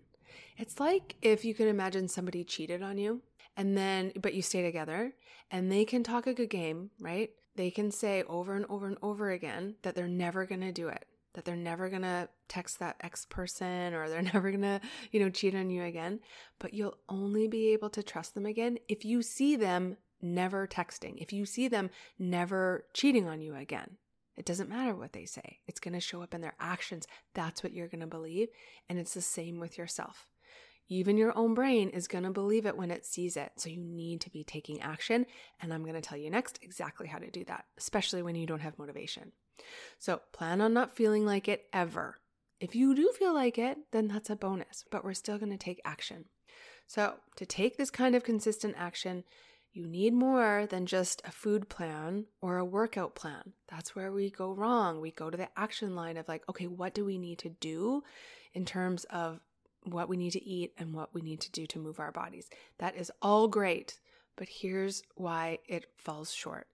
It's 0.59 0.81
like 0.81 1.17
if 1.23 1.45
you 1.45 1.55
can 1.55 1.69
imagine 1.69 2.09
somebody 2.09 2.43
cheated 2.43 2.83
on 2.83 2.99
you 2.99 3.21
and 3.57 3.77
then, 3.77 4.13
but 4.21 4.35
you 4.35 4.43
stay 4.43 4.63
together 4.63 5.13
and 5.51 5.71
they 5.71 5.85
can 5.85 6.03
talk 6.03 6.27
a 6.27 6.35
good 6.35 6.51
game, 6.51 6.91
right? 7.01 7.31
They 7.55 7.71
can 7.71 7.93
say 7.93 8.25
over 8.25 8.55
and 8.55 8.67
over 8.69 8.87
and 8.89 8.99
over 9.01 9.31
again 9.31 9.77
that 9.83 9.95
they're 9.95 10.09
never 10.09 10.45
to 10.47 10.73
do 10.73 10.89
it 10.89 11.07
that 11.35 11.45
they're 11.45 11.57
never 11.57 11.88
going 11.88 12.03
to 12.03 12.29
text 12.49 12.79
that 12.79 12.97
ex 13.00 13.26
person 13.26 13.95
or 13.95 14.09
they're 14.09 14.23
never 14.35 14.50
going 14.50 14.62
to, 14.62 14.81
you 15.12 15.21
know, 15.21 15.31
cheat 15.31 15.55
on 15.55 15.71
you 15.71 15.83
again. 15.85 16.21
But 16.59 16.75
you'll 16.75 16.99
only 17.09 17.47
be 17.47 17.73
able 17.73 17.91
to 17.91 18.03
trust 18.03 18.35
them 18.35 18.47
again 18.47 18.79
if 18.88 19.05
you 19.05 19.23
see 19.23 19.57
them 19.57 19.97
never 20.23 20.67
texting, 20.67 21.17
if 21.19 21.33
you 21.33 21.45
see 21.45 21.69
them 21.69 21.91
never 22.19 22.87
cheating 22.95 23.29
on 23.29 23.43
you 23.43 23.55
again. 23.55 23.99
It 24.37 24.47
doesn't 24.47 24.69
matter 24.69 24.97
what 24.97 25.12
they 25.12 25.26
say, 25.26 25.61
it's 25.69 25.79
going 25.79 25.95
to 25.95 26.00
show 26.00 26.21
up 26.23 26.35
in 26.35 26.41
their 26.41 26.57
actions. 26.59 27.07
That's 27.35 27.62
what 27.62 27.73
you're 27.73 27.88
going 27.88 28.00
to 28.00 28.07
believe. 28.07 28.49
And 28.88 28.99
it's 28.99 29.14
the 29.14 29.21
same 29.21 29.61
with 29.61 29.79
yourself. 29.79 30.26
Even 30.88 31.17
your 31.17 31.37
own 31.37 31.55
brain 31.55 31.88
is 31.88 32.09
going 32.09 32.25
to 32.25 32.31
believe 32.31 32.67
it 32.67 32.76
when 32.76 32.91
it 32.91 33.07
sees 33.07 33.37
it. 33.37 33.53
So 33.57 33.71
you 33.71 33.81
need 33.81 34.21
to 34.23 34.31
be 34.31 34.45
taking 34.45 34.83
action. 34.83 35.25
And 35.61 35.73
I'm 35.73 35.83
going 35.83 35.95
to 35.95 36.00
tell 36.00 36.19
you 36.19 36.31
next 36.31 36.59
exactly 36.62 37.07
how 37.07 37.19
to 37.19 37.31
do 37.31 37.45
that, 37.45 37.64
especially 37.79 38.23
when 38.23 38.35
you 38.35 38.47
don't 38.47 38.61
have 38.61 38.79
motivation. 38.79 39.33
So 39.99 40.21
plan 40.33 40.61
on 40.61 40.73
not 40.75 40.97
feeling 40.97 41.25
like 41.25 41.49
it 41.49 41.67
ever. 41.73 42.21
If 42.61 42.75
you 42.75 42.95
do 42.95 43.13
feel 43.19 43.35
like 43.35 43.59
it, 43.59 43.79
then 43.93 44.09
that's 44.09 44.31
a 44.31 44.37
bonus, 44.37 44.85
but 44.91 45.05
we're 45.05 45.15
still 45.15 45.39
going 45.39 45.53
to 45.53 45.59
take 45.59 45.81
action. 45.85 46.27
So, 46.87 47.15
to 47.37 47.47
take 47.47 47.77
this 47.77 47.91
kind 47.91 48.15
of 48.15 48.25
consistent 48.25 48.75
action, 48.79 49.25
you 49.73 49.89
need 49.89 50.15
more 50.15 50.67
than 50.67 50.87
just 50.87 51.21
a 51.25 51.33
food 51.33 51.69
plan 51.69 52.27
or 52.41 52.59
a 52.59 52.65
workout 52.65 53.15
plan. 53.15 53.55
That's 53.69 53.97
where 53.97 54.13
we 54.13 54.31
go 54.31 54.53
wrong. 54.53 55.01
We 55.01 55.11
go 55.11 55.31
to 55.31 55.37
the 55.37 55.49
action 55.59 55.97
line 55.97 56.17
of 56.17 56.29
like, 56.29 56.49
okay, 56.49 56.69
what 56.69 56.95
do 56.95 57.05
we 57.05 57.19
need 57.19 57.39
to 57.41 57.49
do 57.49 58.05
in 58.53 58.65
terms 58.65 59.05
of 59.05 59.41
what 59.83 60.09
we 60.09 60.17
need 60.17 60.31
to 60.33 60.45
eat 60.45 60.73
and 60.79 60.95
what 60.95 61.13
we 61.13 61.23
need 61.23 61.41
to 61.41 61.51
do 61.51 61.67
to 61.67 61.81
move 61.81 61.99
our 61.99 62.13
bodies? 62.13 62.49
That 62.79 62.95
is 62.97 63.11
all 63.21 63.49
great, 63.49 63.99
but 64.37 64.49
here's 64.49 65.03
why 65.17 65.59
it 65.67 65.87
falls 65.99 66.33
short. 66.33 66.69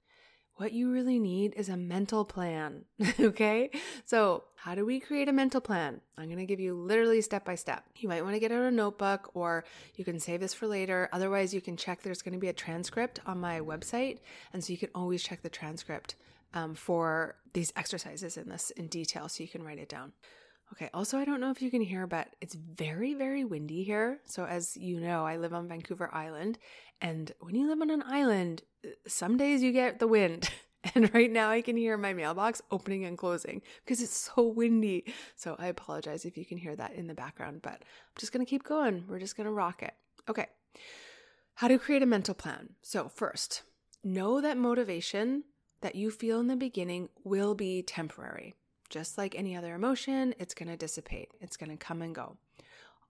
What 0.61 0.75
you 0.75 0.93
really 0.93 1.19
need 1.19 1.55
is 1.57 1.71
a 1.71 1.77
mental 1.79 2.23
plan. 2.23 2.85
okay. 3.19 3.71
So, 4.05 4.45
how 4.57 4.75
do 4.75 4.85
we 4.85 5.01
create 5.01 5.27
a 5.27 5.33
mental 5.33 5.63
plan? 5.63 6.03
I'm 6.19 6.27
going 6.27 6.37
to 6.37 6.45
give 6.45 6.61
you 6.61 6.75
literally 6.75 7.23
step 7.23 7.47
by 7.47 7.55
step. 7.55 7.87
You 7.97 8.11
might 8.11 8.21
want 8.21 8.35
to 8.35 8.41
get 8.41 8.53
out 8.53 8.65
a 8.65 8.71
notebook 8.71 9.31
or 9.33 9.65
you 9.97 10.05
can 10.05 10.21
save 10.21 10.41
this 10.41 10.53
for 10.53 10.67
later. 10.67 11.09
Otherwise, 11.15 11.55
you 11.55 11.63
can 11.63 11.79
check 11.79 12.03
there's 12.03 12.21
going 12.21 12.35
to 12.35 12.39
be 12.39 12.49
a 12.49 12.53
transcript 12.53 13.21
on 13.25 13.41
my 13.41 13.61
website. 13.61 14.19
And 14.53 14.63
so 14.63 14.75
you 14.75 14.79
can 14.79 14.91
always 14.95 15.23
check 15.23 15.41
the 15.41 15.49
transcript 15.49 16.17
um, 16.53 16.75
for 16.75 17.37
these 17.55 17.73
exercises 17.75 18.37
in 18.37 18.51
this 18.51 18.69
in 18.73 18.89
detail 18.89 19.31
so 19.31 19.43
you 19.43 19.49
can 19.49 19.63
write 19.63 19.79
it 19.79 19.89
down. 19.89 20.13
Okay, 20.73 20.89
also, 20.95 21.19
I 21.19 21.25
don't 21.25 21.41
know 21.41 21.51
if 21.51 21.61
you 21.61 21.71
can 21.71 21.81
hear, 21.81 22.07
but 22.07 22.29
it's 22.41 22.55
very, 22.55 23.15
very 23.15 23.45
windy 23.45 23.83
here. 23.83 24.21
So, 24.25 24.45
as 24.45 24.77
you 24.77 25.01
know, 25.01 25.27
I 25.27 25.37
live 25.37 25.53
on 25.53 25.69
Vancouver 25.69 26.09
Island. 26.15 26.59
And 27.01 27.33
when 27.41 27.55
you 27.57 27.69
live 27.69 27.81
on 27.81 27.91
an 27.91 28.05
island, 28.07 28.63
uh, 28.85 28.91
some 29.07 29.37
days 29.37 29.63
you 29.63 29.73
get 29.73 29.99
the 29.99 30.07
wind 30.07 30.49
And 30.95 31.13
right 31.15 31.31
now 31.31 31.51
I 31.51 31.61
can 31.61 31.77
hear 31.77 31.97
my 31.97 32.13
mailbox 32.13 32.63
opening 32.71 33.05
and 33.05 33.19
closing 33.19 33.63
because 33.85 34.01
it's 34.03 34.31
so 34.35 34.43
windy. 34.43 35.05
So 35.37 35.57
I 35.59 35.67
apologize 35.67 36.25
if 36.25 36.37
you 36.37 36.45
can 36.45 36.59
hear 36.59 36.75
that 36.77 36.95
in 36.95 37.07
the 37.07 37.15
background, 37.15 37.61
but 37.63 37.73
I'm 37.75 38.19
just 38.19 38.33
going 38.33 38.45
to 38.45 38.49
keep 38.49 38.65
going. 38.65 39.05
We're 39.09 39.19
just 39.19 39.37
going 39.37 39.47
to 39.47 39.53
rock 39.53 39.83
it. 39.83 39.95
Okay. 40.29 40.47
How 41.55 41.69
to 41.69 41.79
create 41.79 42.03
a 42.03 42.07
mental 42.07 42.35
plan. 42.35 42.71
So, 42.81 43.09
first, 43.09 43.63
know 44.03 44.41
that 44.41 44.57
motivation 44.57 45.45
that 45.83 45.95
you 45.95 46.11
feel 46.11 46.41
in 46.41 46.47
the 46.47 46.57
beginning 46.57 47.11
will 47.25 47.55
be 47.55 47.83
temporary. 47.83 48.55
Just 48.91 49.17
like 49.17 49.35
any 49.35 49.57
other 49.57 49.75
emotion, 49.75 50.35
it's 50.39 50.55
going 50.55 50.69
to 50.69 50.77
dissipate, 50.77 51.31
it's 51.41 51.57
going 51.57 51.71
to 51.71 51.77
come 51.77 52.03
and 52.03 52.15
go. 52.15 52.37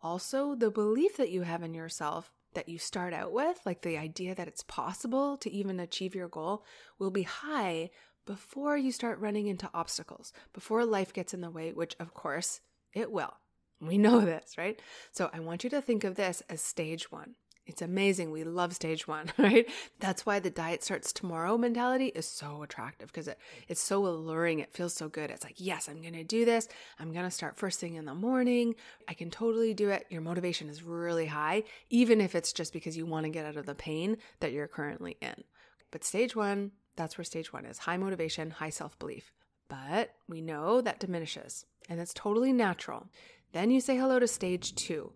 Also, 0.02 0.54
the 0.54 0.70
belief 0.70 1.16
that 1.16 1.30
you 1.30 1.42
have 1.42 1.62
in 1.62 1.74
yourself 1.74 2.30
that 2.54 2.68
you 2.68 2.78
start 2.78 3.12
out 3.12 3.32
with, 3.32 3.60
like 3.64 3.82
the 3.82 3.98
idea 3.98 4.34
that 4.34 4.48
it's 4.48 4.62
possible 4.64 5.36
to 5.38 5.50
even 5.50 5.78
achieve 5.78 6.14
your 6.14 6.28
goal, 6.28 6.64
will 6.98 7.10
be 7.10 7.22
high 7.22 7.90
before 8.26 8.76
you 8.76 8.92
start 8.92 9.18
running 9.18 9.46
into 9.46 9.70
obstacles, 9.74 10.32
before 10.52 10.84
life 10.84 11.12
gets 11.12 11.34
in 11.34 11.40
the 11.40 11.50
way, 11.50 11.72
which 11.72 11.96
of 12.00 12.14
course 12.14 12.60
it 12.92 13.10
will. 13.10 13.34
We 13.80 13.98
know 13.98 14.20
this, 14.24 14.56
right? 14.58 14.80
So 15.12 15.30
I 15.32 15.40
want 15.40 15.64
you 15.64 15.70
to 15.70 15.80
think 15.80 16.04
of 16.04 16.16
this 16.16 16.42
as 16.48 16.60
stage 16.60 17.10
one. 17.10 17.34
It's 17.66 17.82
amazing. 17.82 18.30
We 18.30 18.42
love 18.42 18.74
stage 18.74 19.06
one, 19.06 19.30
right? 19.38 19.68
That's 20.00 20.26
why 20.26 20.40
the 20.40 20.50
diet 20.50 20.82
starts 20.82 21.12
tomorrow 21.12 21.56
mentality 21.56 22.06
is 22.06 22.26
so 22.26 22.62
attractive 22.62 23.08
because 23.08 23.28
it, 23.28 23.38
it's 23.68 23.80
so 23.80 24.06
alluring. 24.06 24.58
It 24.58 24.72
feels 24.72 24.94
so 24.94 25.08
good. 25.08 25.30
It's 25.30 25.44
like, 25.44 25.56
yes, 25.58 25.88
I'm 25.88 26.00
going 26.00 26.14
to 26.14 26.24
do 26.24 26.44
this. 26.44 26.68
I'm 26.98 27.12
going 27.12 27.24
to 27.24 27.30
start 27.30 27.56
first 27.56 27.78
thing 27.78 27.94
in 27.94 28.06
the 28.06 28.14
morning. 28.14 28.74
I 29.08 29.14
can 29.14 29.30
totally 29.30 29.74
do 29.74 29.90
it. 29.90 30.06
Your 30.10 30.22
motivation 30.22 30.68
is 30.68 30.82
really 30.82 31.26
high, 31.26 31.64
even 31.90 32.20
if 32.20 32.34
it's 32.34 32.52
just 32.52 32.72
because 32.72 32.96
you 32.96 33.06
want 33.06 33.24
to 33.24 33.30
get 33.30 33.46
out 33.46 33.56
of 33.56 33.66
the 33.66 33.74
pain 33.74 34.16
that 34.40 34.52
you're 34.52 34.66
currently 34.66 35.16
in. 35.20 35.44
But 35.90 36.04
stage 36.04 36.34
one, 36.34 36.72
that's 36.96 37.16
where 37.18 37.24
stage 37.24 37.52
one 37.52 37.66
is 37.66 37.78
high 37.78 37.96
motivation, 37.96 38.50
high 38.50 38.70
self 38.70 38.98
belief. 38.98 39.32
But 39.68 40.14
we 40.28 40.40
know 40.40 40.80
that 40.80 40.98
diminishes, 40.98 41.64
and 41.88 42.00
it's 42.00 42.12
totally 42.12 42.52
natural. 42.52 43.06
Then 43.52 43.70
you 43.70 43.80
say 43.80 43.96
hello 43.96 44.18
to 44.18 44.26
stage 44.26 44.74
two. 44.74 45.12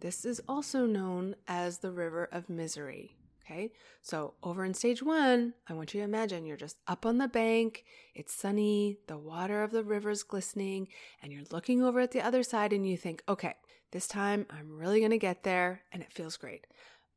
This 0.00 0.24
is 0.24 0.40
also 0.48 0.86
known 0.86 1.36
as 1.48 1.78
the 1.78 1.90
river 1.90 2.28
of 2.30 2.48
misery. 2.48 3.16
Okay, 3.44 3.70
so 4.02 4.34
over 4.42 4.64
in 4.64 4.74
stage 4.74 5.04
one, 5.04 5.54
I 5.68 5.72
want 5.72 5.94
you 5.94 6.00
to 6.00 6.04
imagine 6.04 6.46
you're 6.46 6.56
just 6.56 6.78
up 6.88 7.06
on 7.06 7.18
the 7.18 7.28
bank, 7.28 7.84
it's 8.12 8.34
sunny, 8.34 8.98
the 9.06 9.16
water 9.16 9.62
of 9.62 9.70
the 9.70 9.84
river 9.84 10.10
is 10.10 10.24
glistening, 10.24 10.88
and 11.22 11.32
you're 11.32 11.44
looking 11.52 11.80
over 11.80 12.00
at 12.00 12.10
the 12.10 12.20
other 12.20 12.42
side 12.42 12.72
and 12.72 12.88
you 12.88 12.96
think, 12.96 13.22
okay, 13.28 13.54
this 13.92 14.08
time 14.08 14.46
I'm 14.50 14.76
really 14.76 15.00
gonna 15.00 15.16
get 15.16 15.44
there, 15.44 15.82
and 15.92 16.02
it 16.02 16.12
feels 16.12 16.36
great. 16.36 16.66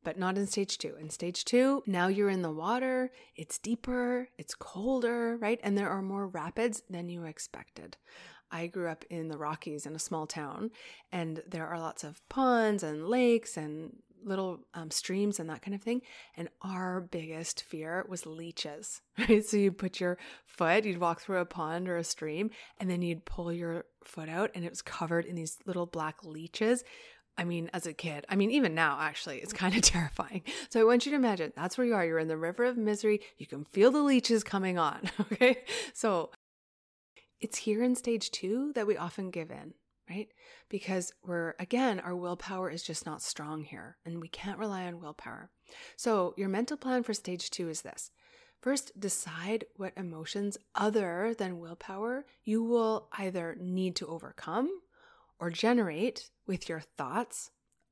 But 0.03 0.19
not 0.19 0.37
in 0.37 0.45
stage 0.45 0.77
two. 0.77 0.95
In 0.99 1.09
stage 1.09 1.45
two, 1.45 1.81
now 1.87 2.07
you're 2.07 2.29
in 2.29 2.43
the 2.43 2.51
water, 2.51 3.11
it's 3.35 3.57
deeper, 3.57 4.29
it's 4.37 4.53
colder, 4.53 5.35
right? 5.37 5.59
And 5.63 5.75
there 5.75 5.89
are 5.89 6.03
more 6.03 6.27
rapids 6.27 6.83
than 6.89 7.09
you 7.09 7.23
expected. 7.23 7.97
I 8.51 8.67
grew 8.67 8.87
up 8.89 9.05
in 9.09 9.27
the 9.27 9.37
Rockies 9.37 9.85
in 9.85 9.95
a 9.95 9.99
small 9.99 10.27
town, 10.27 10.71
and 11.11 11.41
there 11.47 11.67
are 11.67 11.79
lots 11.79 12.03
of 12.03 12.27
ponds 12.29 12.83
and 12.83 13.07
lakes 13.07 13.57
and 13.57 13.97
little 14.23 14.59
um, 14.73 14.91
streams 14.91 15.39
and 15.39 15.49
that 15.49 15.61
kind 15.61 15.75
of 15.75 15.81
thing. 15.81 16.01
And 16.35 16.49
our 16.61 17.01
biggest 17.01 17.63
fear 17.63 18.05
was 18.07 18.25
leeches, 18.25 19.01
right? 19.17 19.45
So 19.45 19.57
you'd 19.57 19.77
put 19.77 19.99
your 19.99 20.17
foot, 20.45 20.85
you'd 20.85 20.99
walk 20.99 21.21
through 21.21 21.37
a 21.39 21.45
pond 21.45 21.87
or 21.87 21.97
a 21.97 22.03
stream, 22.03 22.49
and 22.79 22.89
then 22.89 23.01
you'd 23.01 23.25
pull 23.25 23.51
your 23.51 23.85
foot 24.03 24.29
out, 24.29 24.51
and 24.55 24.65
it 24.65 24.71
was 24.71 24.81
covered 24.81 25.25
in 25.25 25.35
these 25.35 25.57
little 25.65 25.85
black 25.85 26.23
leeches. 26.23 26.83
I 27.37 27.45
mean, 27.45 27.69
as 27.71 27.85
a 27.85 27.93
kid, 27.93 28.25
I 28.27 28.35
mean, 28.35 28.51
even 28.51 28.75
now, 28.75 28.97
actually, 28.99 29.37
it's 29.37 29.53
kind 29.53 29.73
of 29.73 29.81
terrifying. 29.83 30.43
So 30.69 30.81
I 30.81 30.83
want 30.83 31.05
you 31.05 31.11
to 31.11 31.15
imagine 31.15 31.53
that's 31.55 31.77
where 31.77 31.87
you 31.87 31.95
are. 31.95 32.05
You're 32.05 32.19
in 32.19 32.27
the 32.27 32.35
river 32.35 32.65
of 32.65 32.75
misery. 32.75 33.21
You 33.37 33.47
can 33.47 33.63
feel 33.63 33.91
the 33.91 34.01
leeches 34.01 34.43
coming 34.43 34.77
on. 34.77 35.09
Okay. 35.31 35.59
So 35.93 36.31
it's 37.41 37.59
here 37.59 37.83
in 37.83 37.95
stage 37.95 38.31
two 38.31 38.73
that 38.73 38.87
we 38.87 38.97
often 38.97 39.31
give 39.31 39.51
in, 39.51 39.73
right? 40.09 40.29
Because 40.69 41.13
we're, 41.23 41.55
again, 41.59 41.99
our 41.99 42.15
willpower 42.15 42.69
is 42.69 42.83
just 42.83 43.05
not 43.05 43.21
strong 43.21 43.63
here 43.63 43.97
and 44.05 44.21
we 44.21 44.27
can't 44.27 44.59
rely 44.59 44.85
on 44.85 44.99
willpower. 44.99 45.49
So, 45.95 46.33
your 46.37 46.49
mental 46.49 46.77
plan 46.77 47.03
for 47.03 47.13
stage 47.13 47.49
two 47.49 47.69
is 47.69 47.81
this 47.81 48.11
First, 48.61 48.99
decide 48.99 49.65
what 49.77 49.93
emotions 49.95 50.57
other 50.75 51.33
than 51.37 51.59
willpower 51.59 52.25
you 52.43 52.61
will 52.61 53.07
either 53.17 53.55
need 53.59 53.95
to 53.97 54.07
overcome 54.07 54.69
or 55.39 55.49
generate 55.49 56.29
with 56.45 56.67
your 56.67 56.81
thoughts 56.81 57.51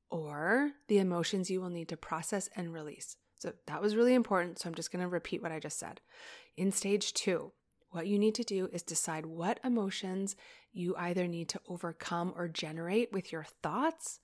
or 0.09 0.71
the 0.89 0.97
emotions 0.97 1.49
you 1.49 1.61
will 1.61 1.69
need 1.69 1.87
to 1.89 1.97
process 1.97 2.49
and 2.55 2.73
release. 2.73 3.15
So 3.35 3.53
that 3.67 3.81
was 3.81 3.95
really 3.95 4.13
important. 4.13 4.59
So 4.59 4.67
I'm 4.67 4.75
just 4.75 4.91
going 4.91 5.03
to 5.03 5.07
repeat 5.07 5.41
what 5.41 5.51
I 5.51 5.59
just 5.59 5.79
said. 5.79 6.01
In 6.57 6.71
stage 6.71 7.13
two, 7.13 7.53
what 7.97 8.07
you 8.07 8.19
need 8.19 8.35
to 8.35 8.43
do 8.43 8.69
is 8.71 8.83
decide 8.83 9.25
what 9.25 9.59
emotions 9.63 10.35
you 10.71 10.95
either 10.97 11.27
need 11.27 11.49
to 11.49 11.59
overcome 11.67 12.31
or 12.35 12.47
generate 12.47 13.11
with 13.11 13.31
your 13.31 13.43
thoughts 13.63 14.19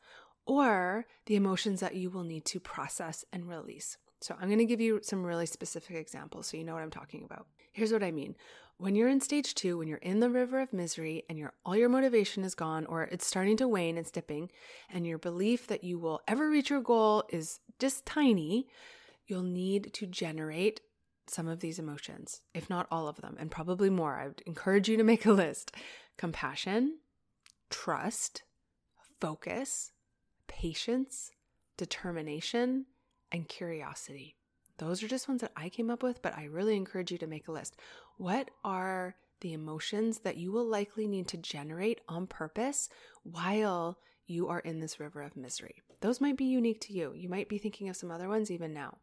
or 0.45 1.07
the 1.25 1.35
emotions 1.35 1.79
that 1.79 1.95
you 1.95 2.11
will 2.11 2.23
need 2.23 2.45
to 2.45 2.59
process 2.59 3.25
and 3.33 3.49
release. 3.49 3.97
So, 4.21 4.35
I'm 4.39 4.47
going 4.47 4.59
to 4.59 4.65
give 4.65 4.79
you 4.79 4.99
some 5.01 5.25
really 5.25 5.47
specific 5.47 5.95
examples 5.95 6.47
so 6.47 6.55
you 6.55 6.63
know 6.63 6.75
what 6.75 6.83
I'm 6.83 6.91
talking 6.91 7.23
about. 7.25 7.47
Here's 7.71 7.91
what 7.91 8.03
I 8.03 8.11
mean. 8.11 8.35
When 8.77 8.95
you're 8.95 9.09
in 9.09 9.21
stage 9.21 9.55
two, 9.55 9.79
when 9.79 9.87
you're 9.87 9.97
in 9.97 10.19
the 10.19 10.29
river 10.29 10.61
of 10.61 10.71
misery 10.71 11.23
and 11.27 11.39
your 11.39 11.53
all 11.65 11.75
your 11.75 11.89
motivation 11.89 12.43
is 12.43 12.53
gone 12.53 12.85
or 12.85 13.03
it's 13.03 13.25
starting 13.25 13.57
to 13.57 13.67
wane, 13.67 13.97
it's 13.97 14.11
dipping, 14.11 14.51
and 14.91 15.07
your 15.07 15.17
belief 15.17 15.65
that 15.67 15.83
you 15.83 15.97
will 15.97 16.21
ever 16.27 16.47
reach 16.47 16.69
your 16.69 16.81
goal 16.81 17.23
is 17.29 17.59
just 17.79 18.05
tiny, 18.05 18.67
you'll 19.25 19.41
need 19.41 19.91
to 19.93 20.05
generate 20.05 20.81
some 21.27 21.47
of 21.47 21.59
these 21.59 21.79
emotions, 21.79 22.41
if 22.53 22.69
not 22.69 22.87
all 22.91 23.07
of 23.07 23.21
them, 23.21 23.35
and 23.39 23.49
probably 23.49 23.89
more. 23.89 24.15
I 24.15 24.27
would 24.27 24.41
encourage 24.45 24.89
you 24.89 24.97
to 24.97 25.03
make 25.03 25.25
a 25.25 25.31
list 25.31 25.71
compassion, 26.17 26.99
trust, 27.69 28.43
focus, 29.19 29.91
patience, 30.47 31.31
determination, 31.77 32.85
and 33.31 33.47
curiosity. 33.47 34.35
Those 34.77 35.03
are 35.03 35.07
just 35.07 35.27
ones 35.27 35.41
that 35.41 35.51
I 35.55 35.69
came 35.69 35.89
up 35.89 36.03
with, 36.03 36.21
but 36.21 36.37
I 36.37 36.45
really 36.45 36.75
encourage 36.75 37.11
you 37.11 37.17
to 37.19 37.27
make 37.27 37.47
a 37.47 37.51
list. 37.51 37.77
What 38.17 38.49
are 38.63 39.15
the 39.41 39.53
emotions 39.53 40.19
that 40.19 40.37
you 40.37 40.51
will 40.51 40.65
likely 40.65 41.07
need 41.07 41.27
to 41.29 41.37
generate 41.37 42.01
on 42.07 42.27
purpose 42.27 42.89
while 43.23 43.97
you 44.25 44.47
are 44.47 44.59
in 44.59 44.79
this 44.79 44.99
river 44.99 45.21
of 45.21 45.35
misery? 45.35 45.75
Those 46.01 46.21
might 46.21 46.37
be 46.37 46.45
unique 46.45 46.81
to 46.81 46.93
you. 46.93 47.13
You 47.15 47.29
might 47.29 47.49
be 47.49 47.57
thinking 47.57 47.87
of 47.89 47.95
some 47.95 48.11
other 48.11 48.27
ones 48.27 48.51
even 48.51 48.73
now. 48.73 48.97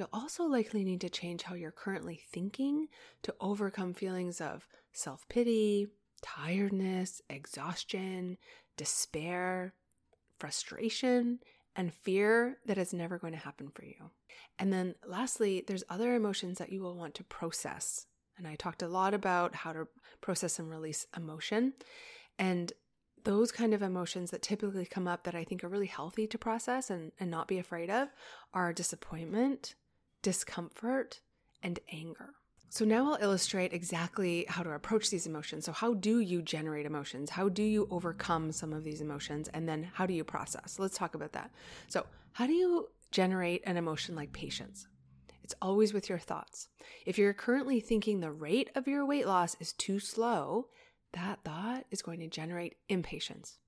You'll 0.00 0.08
also 0.14 0.44
likely 0.44 0.82
need 0.82 1.02
to 1.02 1.10
change 1.10 1.42
how 1.42 1.54
you're 1.54 1.70
currently 1.70 2.22
thinking 2.32 2.88
to 3.22 3.34
overcome 3.38 3.92
feelings 3.92 4.40
of 4.40 4.66
self 4.94 5.28
pity, 5.28 5.88
tiredness, 6.22 7.20
exhaustion, 7.28 8.38
despair, 8.78 9.74
frustration, 10.38 11.40
and 11.76 11.92
fear 11.92 12.56
that 12.64 12.78
is 12.78 12.94
never 12.94 13.18
going 13.18 13.34
to 13.34 13.38
happen 13.38 13.68
for 13.74 13.84
you. 13.84 14.08
And 14.58 14.72
then 14.72 14.94
lastly, 15.06 15.64
there's 15.66 15.84
other 15.90 16.14
emotions 16.14 16.56
that 16.56 16.72
you 16.72 16.80
will 16.80 16.96
want 16.96 17.14
to 17.16 17.24
process. 17.24 18.06
And 18.38 18.48
I 18.48 18.54
talked 18.54 18.80
a 18.80 18.88
lot 18.88 19.12
about 19.12 19.54
how 19.54 19.74
to 19.74 19.86
process 20.22 20.58
and 20.58 20.70
release 20.70 21.06
emotion. 21.14 21.74
And 22.38 22.72
those 23.24 23.52
kind 23.52 23.74
of 23.74 23.82
emotions 23.82 24.30
that 24.30 24.40
typically 24.40 24.86
come 24.86 25.06
up 25.06 25.24
that 25.24 25.34
I 25.34 25.44
think 25.44 25.62
are 25.62 25.68
really 25.68 25.84
healthy 25.84 26.26
to 26.28 26.38
process 26.38 26.88
and, 26.88 27.12
and 27.20 27.30
not 27.30 27.48
be 27.48 27.58
afraid 27.58 27.90
of 27.90 28.08
are 28.54 28.72
disappointment, 28.72 29.74
discomfort, 30.22 31.20
and 31.62 31.78
anger. 31.92 32.34
So 32.72 32.84
now 32.84 33.10
I'll 33.10 33.18
illustrate 33.20 33.72
exactly 33.72 34.46
how 34.48 34.62
to 34.62 34.70
approach 34.70 35.10
these 35.10 35.26
emotions. 35.26 35.64
So, 35.64 35.72
how 35.72 35.94
do 35.94 36.20
you 36.20 36.40
generate 36.40 36.86
emotions? 36.86 37.30
How 37.30 37.48
do 37.48 37.64
you 37.64 37.88
overcome 37.90 38.52
some 38.52 38.72
of 38.72 38.84
these 38.84 39.00
emotions? 39.00 39.48
And 39.48 39.68
then, 39.68 39.90
how 39.92 40.06
do 40.06 40.14
you 40.14 40.22
process? 40.22 40.78
Let's 40.78 40.96
talk 40.96 41.16
about 41.16 41.32
that. 41.32 41.50
So, 41.88 42.06
how 42.32 42.46
do 42.46 42.52
you 42.52 42.88
generate 43.10 43.62
an 43.66 43.76
emotion 43.76 44.14
like 44.14 44.32
patience? 44.32 44.86
It's 45.42 45.54
always 45.60 45.92
with 45.92 46.08
your 46.08 46.20
thoughts. 46.20 46.68
If 47.04 47.18
you're 47.18 47.34
currently 47.34 47.80
thinking 47.80 48.20
the 48.20 48.30
rate 48.30 48.70
of 48.76 48.86
your 48.86 49.04
weight 49.04 49.26
loss 49.26 49.56
is 49.58 49.72
too 49.72 49.98
slow, 49.98 50.68
that 51.12 51.40
thought 51.44 51.86
is 51.90 52.02
going 52.02 52.20
to 52.20 52.28
generate 52.28 52.76
impatience. 52.88 53.58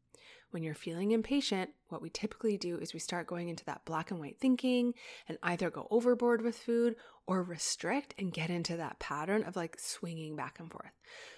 When 0.52 0.62
you're 0.62 0.74
feeling 0.74 1.12
impatient, 1.12 1.70
what 1.88 2.02
we 2.02 2.10
typically 2.10 2.58
do 2.58 2.76
is 2.76 2.92
we 2.92 3.00
start 3.00 3.26
going 3.26 3.48
into 3.48 3.64
that 3.64 3.86
black 3.86 4.10
and 4.10 4.20
white 4.20 4.38
thinking 4.38 4.92
and 5.26 5.38
either 5.42 5.70
go 5.70 5.88
overboard 5.90 6.42
with 6.42 6.58
food 6.58 6.94
or 7.26 7.42
restrict 7.42 8.14
and 8.18 8.34
get 8.34 8.50
into 8.50 8.76
that 8.76 8.98
pattern 8.98 9.44
of 9.44 9.56
like 9.56 9.80
swinging 9.80 10.36
back 10.36 10.60
and 10.60 10.70
forth. 10.70 10.92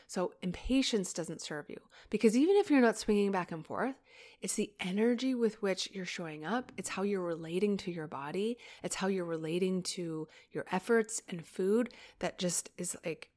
So, 0.09 0.33
impatience 0.43 1.13
doesn't 1.13 1.43
serve 1.43 1.67
you 1.69 1.79
because 2.11 2.37
even 2.37 2.57
if 2.57 2.73
you're 2.73 2.81
not 2.81 2.99
swinging 2.99 3.31
back 3.31 3.53
and 3.53 3.65
forth, 3.65 3.95
it's 4.41 4.55
the 4.55 4.73
energy 4.81 5.33
with 5.33 5.63
which 5.63 5.89
you're 5.93 6.05
showing 6.05 6.45
up. 6.45 6.73
It's 6.77 6.89
how 6.89 7.03
you're 7.03 7.23
relating 7.23 7.77
to 7.79 7.93
your 7.93 8.09
body. 8.09 8.59
It's 8.83 8.97
how 8.97 9.07
you're 9.07 9.25
relating 9.25 9.85
to 9.95 10.27
your 10.51 10.65
efforts 10.73 11.23
and 11.29 11.47
food 11.47 11.91
that 12.19 12.41
just 12.41 12.71
is 12.77 12.97
like 13.05 13.31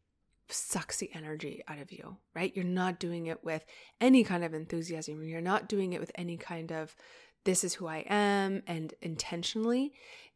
sucks 0.49 0.97
the 0.97 1.11
energy 1.13 1.63
out 1.67 1.79
of 1.79 1.91
you, 1.91 2.17
right? 2.35 2.55
You're 2.55 2.65
not 2.65 2.99
doing 2.99 3.27
it 3.27 3.43
with 3.43 3.65
any 3.99 4.23
kind 4.23 4.43
of 4.43 4.53
enthusiasm. 4.53 5.23
You're 5.23 5.41
not 5.41 5.67
doing 5.69 5.93
it 5.93 5.99
with 5.99 6.11
any 6.15 6.37
kind 6.37 6.71
of, 6.71 6.95
this 7.43 7.63
is 7.63 7.73
who 7.75 7.87
I 7.87 8.05
am, 8.07 8.63
and 8.67 8.93
intentionally. 9.01 9.93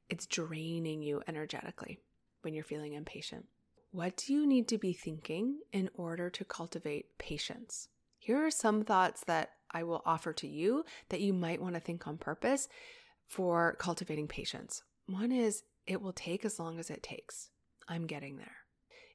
It's 0.09 0.25
draining 0.25 1.01
you 1.01 1.21
energetically 1.27 1.99
when 2.41 2.53
you're 2.53 2.63
feeling 2.63 2.93
impatient. 2.93 3.45
what 3.91 4.15
do 4.15 4.33
you 4.33 4.47
need 4.47 4.67
to 4.69 4.77
be 4.77 4.93
thinking 4.93 5.59
in 5.73 5.89
order 5.93 6.29
to 6.29 6.45
cultivate 6.45 7.17
patience? 7.17 7.89
Here 8.19 8.37
are 8.45 8.51
some 8.51 8.83
thoughts 8.83 9.23
that 9.27 9.51
I 9.71 9.83
will 9.83 10.01
offer 10.05 10.31
to 10.33 10.47
you 10.47 10.85
that 11.09 11.21
you 11.21 11.33
might 11.33 11.61
want 11.61 11.75
to 11.75 11.81
think 11.81 12.07
on 12.07 12.17
purpose 12.17 12.67
for 13.27 13.75
cultivating 13.79 14.27
patience. 14.27 14.83
One 15.07 15.31
is 15.31 15.63
it 15.87 16.01
will 16.01 16.13
take 16.13 16.45
as 16.45 16.59
long 16.59 16.79
as 16.79 16.89
it 16.89 17.03
takes. 17.03 17.49
I'm 17.87 18.07
getting 18.07 18.37
there. 18.37 18.60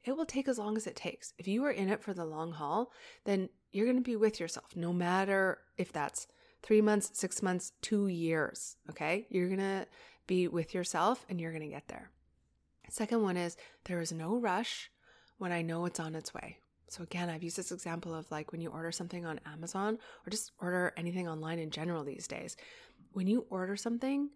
It 0.06 0.16
will 0.16 0.24
take 0.24 0.46
as 0.46 0.58
long 0.58 0.76
as 0.76 0.86
it 0.86 0.94
takes. 0.94 1.34
If 1.36 1.48
you 1.48 1.64
are 1.64 1.70
in 1.70 1.88
it 1.88 2.00
for 2.00 2.14
the 2.14 2.24
long 2.24 2.52
haul, 2.52 2.92
then 3.24 3.48
you're 3.72 3.86
going 3.86 3.96
to 3.96 4.02
be 4.02 4.16
with 4.16 4.38
yourself, 4.38 4.76
no 4.76 4.92
matter 4.92 5.58
if 5.76 5.92
that's 5.92 6.28
three 6.62 6.80
months, 6.80 7.10
six 7.12 7.42
months, 7.42 7.72
two 7.82 8.06
years. 8.06 8.76
Okay. 8.88 9.26
You're 9.30 9.48
going 9.48 9.58
to 9.58 9.86
be 10.26 10.48
with 10.48 10.74
yourself 10.74 11.26
and 11.28 11.40
you're 11.40 11.50
going 11.52 11.62
to 11.62 11.68
get 11.68 11.88
there. 11.88 12.10
Second 12.88 13.22
one 13.22 13.36
is 13.36 13.56
there 13.84 14.00
is 14.00 14.12
no 14.12 14.38
rush 14.38 14.90
when 15.38 15.50
I 15.50 15.62
know 15.62 15.84
it's 15.86 16.00
on 16.00 16.14
its 16.14 16.32
way. 16.32 16.58
So 16.88 17.02
again, 17.02 17.28
I've 17.28 17.42
used 17.42 17.58
this 17.58 17.72
example 17.72 18.14
of 18.14 18.30
like 18.30 18.52
when 18.52 18.60
you 18.60 18.70
order 18.70 18.92
something 18.92 19.26
on 19.26 19.40
Amazon 19.44 19.98
or 20.24 20.30
just 20.30 20.52
order 20.60 20.92
anything 20.96 21.28
online 21.28 21.58
in 21.58 21.70
general 21.70 22.04
these 22.04 22.28
days. 22.28 22.56
When 23.12 23.26
you 23.26 23.44
order 23.50 23.76
something, 23.76 24.30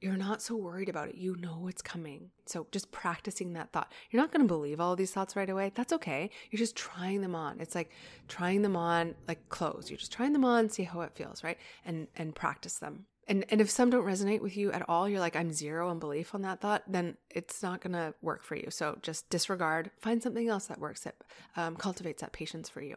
you're 0.00 0.16
not 0.16 0.42
so 0.42 0.54
worried 0.56 0.88
about 0.88 1.08
it. 1.08 1.14
You 1.16 1.36
know 1.36 1.68
it's 1.68 1.80
coming. 1.80 2.30
So 2.44 2.66
just 2.70 2.92
practicing 2.92 3.54
that 3.54 3.72
thought. 3.72 3.92
You're 4.10 4.22
not 4.22 4.30
going 4.30 4.42
to 4.42 4.48
believe 4.48 4.80
all 4.80 4.94
these 4.94 5.10
thoughts 5.10 5.36
right 5.36 5.48
away. 5.48 5.72
That's 5.74 5.92
okay. 5.94 6.30
You're 6.50 6.58
just 6.58 6.76
trying 6.76 7.22
them 7.22 7.34
on. 7.34 7.60
It's 7.60 7.74
like 7.74 7.90
trying 8.28 8.62
them 8.62 8.76
on 8.76 9.14
like 9.26 9.48
clothes. 9.48 9.90
You're 9.90 9.98
just 9.98 10.12
trying 10.12 10.32
them 10.32 10.44
on, 10.44 10.68
see 10.68 10.82
how 10.82 11.00
it 11.00 11.14
feels, 11.14 11.42
right? 11.42 11.58
And 11.84 12.08
and 12.16 12.34
practice 12.34 12.78
them. 12.78 13.06
And 13.26 13.44
and 13.48 13.60
if 13.60 13.70
some 13.70 13.90
don't 13.90 14.06
resonate 14.06 14.42
with 14.42 14.56
you 14.56 14.70
at 14.70 14.88
all, 14.88 15.08
you're 15.08 15.20
like 15.20 15.34
I'm 15.34 15.52
zero 15.52 15.90
in 15.90 15.98
belief 15.98 16.34
on 16.34 16.42
that 16.42 16.60
thought, 16.60 16.82
then 16.86 17.16
it's 17.30 17.62
not 17.62 17.80
going 17.80 17.94
to 17.94 18.14
work 18.20 18.44
for 18.44 18.54
you. 18.54 18.70
So 18.70 18.98
just 19.02 19.28
disregard. 19.30 19.90
Find 19.98 20.22
something 20.22 20.48
else 20.48 20.66
that 20.66 20.78
works 20.78 21.02
that 21.02 21.16
um, 21.56 21.74
cultivates 21.74 22.20
that 22.20 22.32
patience 22.32 22.68
for 22.68 22.82
you. 22.82 22.96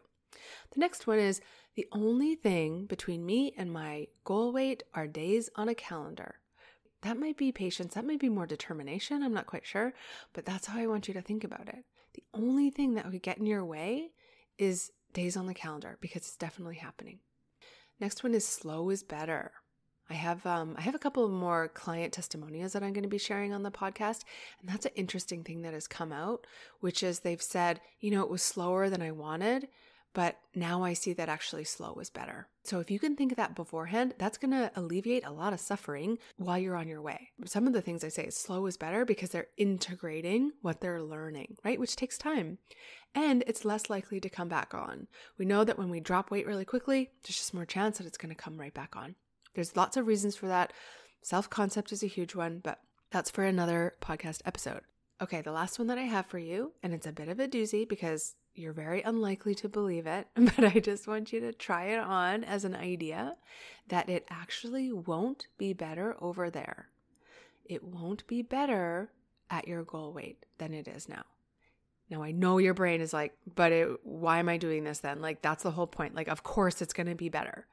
The 0.72 0.80
next 0.80 1.06
one 1.06 1.18
is 1.18 1.40
the 1.74 1.86
only 1.92 2.34
thing 2.34 2.86
between 2.86 3.26
me 3.26 3.54
and 3.56 3.72
my 3.72 4.08
goal 4.24 4.52
weight 4.52 4.82
are 4.94 5.06
days 5.06 5.50
on 5.56 5.68
a 5.68 5.74
calendar. 5.74 6.36
That 7.02 7.18
might 7.18 7.36
be 7.36 7.50
patience, 7.50 7.94
that 7.94 8.06
might 8.06 8.20
be 8.20 8.28
more 8.28 8.46
determination, 8.46 9.22
I'm 9.22 9.32
not 9.32 9.46
quite 9.46 9.66
sure, 9.66 9.94
but 10.34 10.44
that's 10.44 10.66
how 10.66 10.78
I 10.78 10.86
want 10.86 11.08
you 11.08 11.14
to 11.14 11.22
think 11.22 11.44
about 11.44 11.68
it. 11.68 11.84
The 12.14 12.24
only 12.34 12.70
thing 12.70 12.94
that 12.94 13.10
would 13.10 13.22
get 13.22 13.38
in 13.38 13.46
your 13.46 13.64
way 13.64 14.10
is 14.58 14.92
days 15.12 15.36
on 15.36 15.46
the 15.46 15.54
calendar 15.54 15.96
because 16.00 16.22
it's 16.22 16.36
definitely 16.36 16.76
happening. 16.76 17.20
Next 18.00 18.22
one 18.22 18.34
is 18.34 18.46
slow 18.46 18.90
is 18.90 19.02
better. 19.02 19.52
I 20.10 20.14
have 20.14 20.44
um, 20.44 20.74
I 20.76 20.80
have 20.80 20.96
a 20.96 20.98
couple 20.98 21.24
of 21.24 21.30
more 21.30 21.68
client 21.68 22.12
testimonials 22.12 22.72
that 22.72 22.82
I'm 22.82 22.92
going 22.92 23.04
to 23.04 23.08
be 23.08 23.18
sharing 23.18 23.52
on 23.52 23.62
the 23.62 23.70
podcast, 23.70 24.24
and 24.60 24.68
that's 24.68 24.86
an 24.86 24.92
interesting 24.96 25.44
thing 25.44 25.62
that 25.62 25.72
has 25.72 25.86
come 25.86 26.12
out, 26.12 26.46
which 26.80 27.04
is 27.04 27.20
they've 27.20 27.40
said, 27.40 27.80
you 28.00 28.10
know, 28.10 28.22
it 28.22 28.30
was 28.30 28.42
slower 28.42 28.90
than 28.90 29.02
I 29.02 29.12
wanted, 29.12 29.68
but 30.12 30.38
now 30.54 30.82
I 30.82 30.92
see 30.92 31.12
that 31.12 31.28
actually 31.28 31.64
slow 31.64 31.94
is 32.00 32.10
better. 32.10 32.48
So 32.64 32.80
if 32.80 32.90
you 32.90 32.98
can 32.98 33.16
think 33.16 33.32
of 33.32 33.36
that 33.36 33.54
beforehand, 33.54 34.14
that's 34.18 34.38
going 34.38 34.50
to 34.50 34.70
alleviate 34.74 35.24
a 35.24 35.32
lot 35.32 35.52
of 35.52 35.60
suffering 35.60 36.18
while 36.36 36.58
you're 36.58 36.76
on 36.76 36.88
your 36.88 37.00
way. 37.00 37.30
Some 37.44 37.66
of 37.66 37.72
the 37.72 37.80
things 37.80 38.02
I 38.02 38.08
say 38.08 38.24
is 38.24 38.36
slow 38.36 38.66
is 38.66 38.76
better 38.76 39.04
because 39.04 39.30
they're 39.30 39.46
integrating 39.56 40.52
what 40.62 40.80
they're 40.80 41.02
learning, 41.02 41.56
right? 41.64 41.78
Which 41.78 41.96
takes 41.96 42.18
time. 42.18 42.58
And 43.14 43.44
it's 43.46 43.64
less 43.64 43.88
likely 43.88 44.20
to 44.20 44.28
come 44.28 44.48
back 44.48 44.74
on. 44.74 45.06
We 45.38 45.44
know 45.44 45.64
that 45.64 45.78
when 45.78 45.90
we 45.90 46.00
drop 46.00 46.30
weight 46.30 46.46
really 46.46 46.64
quickly, 46.64 47.10
there's 47.22 47.38
just 47.38 47.54
more 47.54 47.66
chance 47.66 47.98
that 47.98 48.06
it's 48.06 48.18
going 48.18 48.34
to 48.34 48.40
come 48.40 48.58
right 48.58 48.74
back 48.74 48.96
on. 48.96 49.14
There's 49.54 49.76
lots 49.76 49.96
of 49.96 50.06
reasons 50.06 50.36
for 50.36 50.46
that. 50.48 50.72
Self 51.22 51.50
concept 51.50 51.92
is 51.92 52.02
a 52.02 52.08
huge 52.08 52.34
one, 52.34 52.60
but 52.62 52.80
that's 53.10 53.30
for 53.30 53.44
another 53.44 53.94
podcast 54.00 54.40
episode. 54.44 54.82
Okay, 55.20 55.42
the 55.42 55.52
last 55.52 55.78
one 55.78 55.88
that 55.88 55.98
I 55.98 56.02
have 56.02 56.26
for 56.26 56.38
you, 56.38 56.72
and 56.82 56.94
it's 56.94 57.06
a 57.06 57.12
bit 57.12 57.28
of 57.28 57.38
a 57.38 57.48
doozy 57.48 57.86
because 57.86 58.36
you're 58.60 58.72
very 58.72 59.02
unlikely 59.02 59.54
to 59.56 59.68
believe 59.68 60.06
it, 60.06 60.28
but 60.34 60.64
I 60.64 60.78
just 60.78 61.08
want 61.08 61.32
you 61.32 61.40
to 61.40 61.52
try 61.52 61.86
it 61.86 61.98
on 61.98 62.44
as 62.44 62.64
an 62.64 62.76
idea 62.76 63.36
that 63.88 64.08
it 64.08 64.26
actually 64.30 64.92
won't 64.92 65.48
be 65.58 65.72
better 65.72 66.16
over 66.20 66.50
there. 66.50 66.88
It 67.64 67.82
won't 67.82 68.26
be 68.26 68.42
better 68.42 69.10
at 69.50 69.66
your 69.66 69.82
goal 69.82 70.12
weight 70.12 70.44
than 70.58 70.74
it 70.74 70.86
is 70.86 71.08
now. 71.08 71.24
Now 72.10 72.22
I 72.22 72.32
know 72.32 72.58
your 72.58 72.74
brain 72.74 73.00
is 73.00 73.12
like, 73.12 73.36
but 73.54 73.72
it, 73.72 73.88
why 74.04 74.38
am 74.38 74.48
I 74.48 74.56
doing 74.56 74.84
this 74.84 74.98
then? 74.98 75.20
Like 75.20 75.42
that's 75.42 75.62
the 75.62 75.70
whole 75.70 75.86
point. 75.86 76.14
Like 76.14 76.28
of 76.28 76.42
course 76.42 76.82
it's 76.82 76.92
going 76.92 77.06
to 77.06 77.14
be 77.14 77.28
better. 77.28 77.66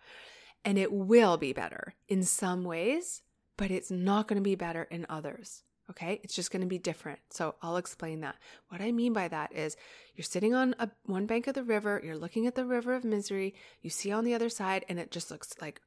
And 0.64 0.78
it 0.78 0.92
will 0.92 1.38
be 1.38 1.54
better 1.54 1.96
in 2.08 2.24
some 2.24 2.64
ways, 2.64 3.22
but 3.58 3.72
it's 3.72 3.92
not 3.92 4.28
going 4.28 4.38
to 4.38 4.44
be 4.44 4.56
better 4.56 4.84
in 4.84 5.06
others. 5.10 5.64
Okay, 5.90 6.20
it's 6.24 6.36
just 6.36 6.52
going 6.52 6.62
to 6.62 6.68
be 6.68 6.78
different. 6.78 7.20
So 7.30 7.56
I'll 7.62 7.78
explain 7.78 8.20
that. 8.22 8.36
What 8.70 8.82
I 8.82 8.92
mean 8.92 9.14
by 9.14 9.30
that 9.30 9.54
is 9.56 9.78
you're 10.16 10.24
sitting 10.26 10.54
on 10.54 10.76
a, 10.80 10.90
one 11.06 11.26
bank 11.26 11.48
of 11.48 11.54
the 11.54 11.64
river, 11.64 12.02
you're 12.04 12.18
looking 12.18 12.46
at 12.46 12.56
the 12.56 12.66
river 12.66 12.94
of 12.94 13.06
misery, 13.06 13.56
you 13.82 13.90
see 13.90 14.12
on 14.12 14.26
the 14.26 14.34
other 14.34 14.50
side, 14.50 14.84
and 14.90 15.00
it 15.00 15.12
just 15.12 15.32
looks 15.32 15.54
like 15.62 15.82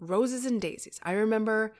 roses 0.00 0.46
and 0.46 0.60
daisies. 0.60 0.98
I 1.02 1.12
remember 1.12 1.74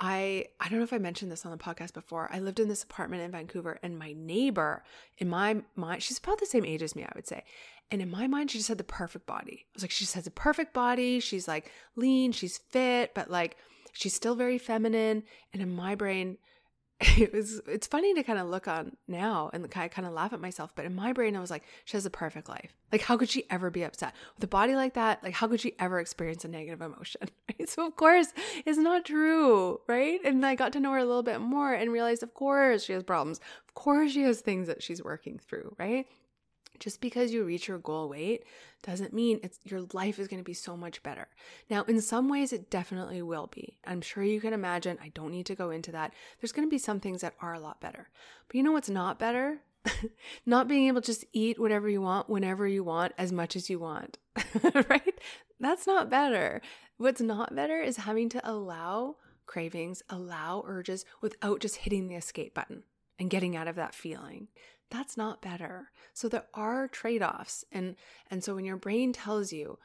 I 0.00 0.46
I 0.60 0.68
don't 0.68 0.78
know 0.78 0.84
if 0.84 0.92
I 0.92 0.98
mentioned 0.98 1.32
this 1.32 1.44
on 1.44 1.52
the 1.52 1.58
podcast 1.58 1.92
before. 1.92 2.30
I 2.32 2.38
lived 2.38 2.60
in 2.60 2.68
this 2.68 2.82
apartment 2.82 3.22
in 3.22 3.32
Vancouver, 3.32 3.78
and 3.82 3.98
my 3.98 4.12
neighbor, 4.16 4.84
in 5.18 5.28
my 5.28 5.62
mind, 5.74 6.02
she's 6.02 6.18
about 6.18 6.38
the 6.38 6.46
same 6.46 6.64
age 6.64 6.82
as 6.82 6.94
me, 6.94 7.04
I 7.04 7.12
would 7.14 7.26
say. 7.26 7.44
And 7.90 8.02
in 8.02 8.10
my 8.10 8.26
mind, 8.26 8.50
she 8.50 8.58
just 8.58 8.68
had 8.68 8.78
the 8.78 8.84
perfect 8.84 9.26
body. 9.26 9.64
I 9.64 9.70
was 9.74 9.82
like, 9.82 9.90
she 9.90 10.04
just 10.04 10.14
has 10.14 10.26
a 10.26 10.30
perfect 10.30 10.72
body. 10.72 11.20
She's 11.20 11.48
like 11.48 11.72
lean, 11.96 12.32
she's 12.32 12.58
fit, 12.58 13.14
but 13.14 13.30
like 13.30 13.56
she's 13.92 14.14
still 14.14 14.34
very 14.34 14.58
feminine. 14.58 15.24
And 15.52 15.62
in 15.62 15.74
my 15.74 15.94
brain, 15.94 16.38
it 17.16 17.32
was 17.32 17.60
it's 17.68 17.86
funny 17.86 18.12
to 18.14 18.24
kind 18.24 18.40
of 18.40 18.48
look 18.48 18.66
on 18.66 18.96
now 19.06 19.50
and 19.52 19.68
I 19.76 19.86
kind 19.86 20.06
of 20.06 20.12
laugh 20.12 20.32
at 20.32 20.40
myself, 20.40 20.72
but 20.74 20.84
in 20.84 20.96
my 20.96 21.12
brain 21.12 21.36
I 21.36 21.40
was 21.40 21.50
like, 21.50 21.62
she 21.84 21.96
has 21.96 22.04
a 22.04 22.10
perfect 22.10 22.48
life. 22.48 22.74
Like 22.90 23.02
how 23.02 23.16
could 23.16 23.30
she 23.30 23.44
ever 23.50 23.70
be 23.70 23.84
upset 23.84 24.14
with 24.34 24.42
a 24.42 24.48
body 24.48 24.74
like 24.74 24.94
that? 24.94 25.22
Like 25.22 25.34
how 25.34 25.46
could 25.46 25.60
she 25.60 25.74
ever 25.78 26.00
experience 26.00 26.44
a 26.44 26.48
negative 26.48 26.82
emotion? 26.82 27.20
Right? 27.48 27.68
So 27.68 27.86
of 27.86 27.96
course 27.96 28.28
it's 28.66 28.78
not 28.78 29.04
true, 29.04 29.80
right? 29.86 30.20
And 30.24 30.44
I 30.44 30.54
got 30.54 30.72
to 30.72 30.80
know 30.80 30.92
her 30.92 30.98
a 30.98 31.04
little 31.04 31.22
bit 31.22 31.40
more 31.40 31.72
and 31.72 31.92
realized 31.92 32.22
of 32.24 32.34
course 32.34 32.84
she 32.84 32.92
has 32.94 33.04
problems. 33.04 33.38
Of 33.68 33.74
course 33.74 34.12
she 34.12 34.22
has 34.22 34.40
things 34.40 34.66
that 34.66 34.82
she's 34.82 35.02
working 35.02 35.38
through, 35.38 35.76
right? 35.78 36.06
Just 36.78 37.00
because 37.00 37.32
you 37.32 37.44
reach 37.44 37.68
your 37.68 37.78
goal 37.78 38.08
weight 38.08 38.44
doesn't 38.82 39.12
mean 39.12 39.40
it's 39.42 39.58
your 39.64 39.82
life 39.92 40.18
is 40.18 40.28
going 40.28 40.40
to 40.40 40.44
be 40.44 40.54
so 40.54 40.76
much 40.76 41.02
better. 41.02 41.28
Now, 41.68 41.82
in 41.84 42.00
some 42.00 42.28
ways 42.28 42.52
it 42.52 42.70
definitely 42.70 43.22
will 43.22 43.48
be. 43.48 43.78
I'm 43.86 44.00
sure 44.00 44.22
you 44.22 44.40
can 44.40 44.52
imagine, 44.52 44.98
I 45.02 45.08
don't 45.08 45.32
need 45.32 45.46
to 45.46 45.54
go 45.54 45.70
into 45.70 45.92
that. 45.92 46.12
There's 46.40 46.52
going 46.52 46.66
to 46.66 46.70
be 46.70 46.78
some 46.78 47.00
things 47.00 47.20
that 47.20 47.34
are 47.40 47.54
a 47.54 47.60
lot 47.60 47.80
better. 47.80 48.08
But 48.46 48.56
you 48.56 48.62
know 48.62 48.72
what's 48.72 48.90
not 48.90 49.18
better? 49.18 49.60
not 50.46 50.68
being 50.68 50.88
able 50.88 51.00
to 51.00 51.06
just 51.06 51.24
eat 51.32 51.58
whatever 51.58 51.88
you 51.88 52.00
want 52.00 52.28
whenever 52.28 52.66
you 52.66 52.84
want 52.84 53.12
as 53.18 53.32
much 53.32 53.56
as 53.56 53.70
you 53.70 53.78
want. 53.78 54.18
right? 54.88 55.20
That's 55.60 55.86
not 55.86 56.10
better. 56.10 56.60
What's 56.96 57.20
not 57.20 57.54
better 57.54 57.80
is 57.80 57.98
having 57.98 58.28
to 58.30 58.48
allow 58.48 59.16
cravings, 59.46 60.02
allow 60.08 60.62
urges 60.66 61.04
without 61.20 61.60
just 61.60 61.76
hitting 61.76 62.08
the 62.08 62.16
escape 62.16 62.54
button 62.54 62.84
and 63.18 63.30
getting 63.30 63.56
out 63.56 63.68
of 63.68 63.76
that 63.76 63.94
feeling 63.94 64.48
that's 64.90 65.16
not 65.16 65.42
better. 65.42 65.90
So 66.14 66.28
there 66.28 66.46
are 66.54 66.88
trade-offs 66.88 67.64
and 67.72 67.96
and 68.30 68.42
so 68.42 68.54
when 68.54 68.64
your 68.64 68.76
brain 68.76 69.12
tells 69.12 69.52
you, 69.52 69.78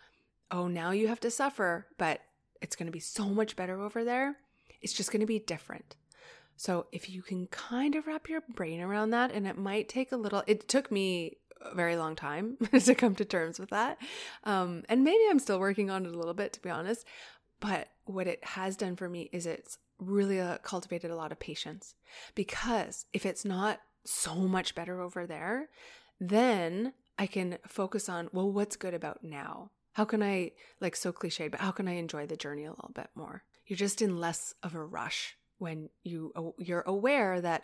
"Oh, 0.52 0.68
now 0.68 0.92
you 0.92 1.08
have 1.08 1.20
to 1.22 1.32
suffer, 1.32 1.88
but 1.98 2.22
it's 2.62 2.76
going 2.76 2.88
to 2.88 2.92
be 2.92 3.00
so 3.00 3.26
much 3.26 3.56
better 3.56 3.80
over 3.80 4.04
there." 4.04 4.38
It's 4.82 4.94
just 4.94 5.12
going 5.12 5.22
to 5.22 5.26
be 5.26 5.40
different. 5.40 5.96
So 6.56 6.88
if 6.92 7.10
you 7.10 7.22
can 7.22 7.48
kind 7.48 7.96
of 7.96 8.08
wrap 8.08 8.30
your 8.30 8.42
brain 8.54 8.82
around 8.82 9.10
that 9.12 9.32
and 9.32 9.48
it 9.48 9.58
might 9.58 9.90
take 9.90 10.12
a 10.12 10.18
little 10.18 10.44
it 10.48 10.68
took 10.68 10.92
me 10.92 11.38
a 11.62 11.74
very 11.76 11.96
long 11.96 12.16
time 12.16 12.58
to 12.80 12.96
come 12.96 13.16
to 13.16 13.26
terms 13.26 13.60
with 13.60 13.70
that. 13.70 13.98
Um, 14.44 14.84
and 14.90 15.04
maybe 15.04 15.24
I'm 15.30 15.40
still 15.40 15.60
working 15.60 15.90
on 15.90 16.06
it 16.06 16.14
a 16.14 16.18
little 16.18 16.34
bit 16.34 16.54
to 16.54 16.62
be 16.62 16.70
honest, 16.70 17.06
but 17.60 17.88
what 18.06 18.28
it 18.28 18.44
has 18.44 18.76
done 18.76 18.96
for 18.96 19.08
me 19.08 19.30
is 19.32 19.46
it's 19.46 19.78
really 20.00 20.40
uh, 20.40 20.58
cultivated 20.60 21.12
a 21.12 21.16
lot 21.16 21.32
of 21.32 21.40
patience 21.40 21.96
because 22.36 23.06
if 23.14 23.26
it's 23.26 23.46
not 23.46 23.80
so 24.06 24.36
much 24.36 24.76
better 24.76 25.02
over 25.02 25.26
there, 25.26 25.70
then 26.20 26.94
I 27.18 27.28
can 27.28 27.58
focus 27.68 28.10
on, 28.10 28.30
well, 28.34 28.52
what's 28.52 28.76
good 28.76 28.94
about 28.94 29.24
now? 29.24 29.72
How 29.94 30.06
can 30.06 30.24
I, 30.24 30.52
like 30.82 30.96
so 30.96 31.14
cliched, 31.14 31.52
but 31.52 31.60
how 31.60 31.72
can 31.72 31.88
I 31.88 31.94
enjoy 31.94 32.26
the 32.26 32.36
journey 32.36 32.66
a 32.66 32.72
little 32.72 32.92
bit 32.94 33.10
more? 33.16 33.44
You're 33.68 33.78
just 33.78 34.02
in 34.02 34.20
less 34.20 34.56
of 34.64 34.76
a 34.76 34.84
rush 34.84 35.36
when 35.60 35.90
you 36.04 36.34
you're 36.58 36.82
aware 36.82 37.40
that 37.40 37.64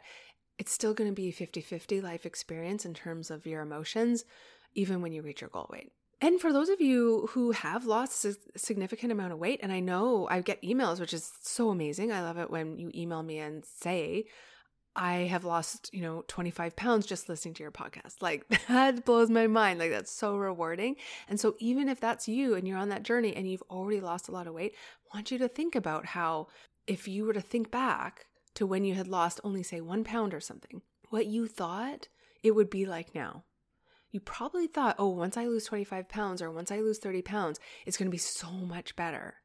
it's 0.57 0.71
still 0.71 0.93
going 0.93 1.09
to 1.09 1.15
be 1.15 1.33
50-50 1.33 2.01
life 2.03 2.25
experience 2.25 2.85
in 2.85 2.93
terms 2.93 3.31
of 3.31 3.45
your 3.45 3.61
emotions 3.61 4.23
even 4.73 5.01
when 5.01 5.11
you 5.11 5.21
reach 5.21 5.41
your 5.41 5.49
goal 5.49 5.67
weight. 5.71 5.91
And 6.21 6.39
for 6.39 6.51
those 6.51 6.69
of 6.69 6.81
you 6.81 7.29
who 7.31 7.51
have 7.51 7.85
lost 7.85 8.25
a 8.25 8.35
significant 8.55 9.11
amount 9.11 9.31
of 9.31 9.39
weight, 9.39 9.61
and 9.63 9.71
I 9.71 9.79
know 9.79 10.27
I 10.29 10.41
get 10.41 10.61
emails, 10.61 10.99
which 10.99 11.13
is 11.13 11.31
so 11.41 11.69
amazing. 11.69 12.11
I 12.11 12.21
love 12.21 12.37
it 12.37 12.51
when 12.51 12.77
you 12.77 12.91
email 12.93 13.23
me 13.23 13.39
and 13.39 13.65
say, 13.65 14.25
I 14.95 15.27
have 15.27 15.45
lost, 15.45 15.89
you 15.93 16.01
know, 16.01 16.23
25 16.27 16.75
pounds 16.75 17.05
just 17.05 17.29
listening 17.29 17.53
to 17.55 17.63
your 17.63 17.71
podcast. 17.71 18.15
Like 18.21 18.47
that 18.67 19.05
blows 19.05 19.29
my 19.29 19.47
mind. 19.47 19.79
Like 19.79 19.91
that's 19.91 20.11
so 20.11 20.37
rewarding. 20.37 20.95
And 21.27 21.39
so 21.39 21.55
even 21.59 21.87
if 21.89 21.99
that's 21.99 22.27
you 22.27 22.55
and 22.55 22.67
you're 22.67 22.77
on 22.77 22.89
that 22.89 23.03
journey 23.03 23.35
and 23.35 23.49
you've 23.49 23.63
already 23.69 24.01
lost 24.01 24.27
a 24.27 24.31
lot 24.31 24.47
of 24.47 24.53
weight, 24.53 24.73
I 25.11 25.17
want 25.17 25.31
you 25.31 25.37
to 25.39 25.47
think 25.47 25.75
about 25.75 26.07
how 26.07 26.47
if 26.87 27.07
you 27.07 27.25
were 27.25 27.33
to 27.33 27.41
think 27.41 27.71
back 27.71 28.25
to 28.55 28.65
when 28.65 28.83
you 28.83 28.95
had 28.95 29.07
lost 29.07 29.39
only 29.43 29.63
say 29.63 29.79
1 29.79 30.03
pound 30.03 30.33
or 30.33 30.39
something, 30.39 30.81
what 31.09 31.27
you 31.27 31.47
thought 31.47 32.07
it 32.43 32.51
would 32.51 32.69
be 32.69 32.85
like 32.85 33.13
now. 33.15 33.43
You 34.11 34.19
probably 34.19 34.67
thought, 34.67 34.95
oh, 34.97 35.09
once 35.09 35.37
I 35.37 35.45
lose 35.45 35.65
25 35.65 36.09
pounds 36.09 36.41
or 36.41 36.49
once 36.49 36.71
I 36.71 36.79
lose 36.79 36.97
30 36.97 37.21
pounds, 37.21 37.59
it's 37.85 37.95
going 37.95 38.07
to 38.07 38.11
be 38.11 38.17
so 38.17 38.49
much 38.49 38.95
better. 38.95 39.35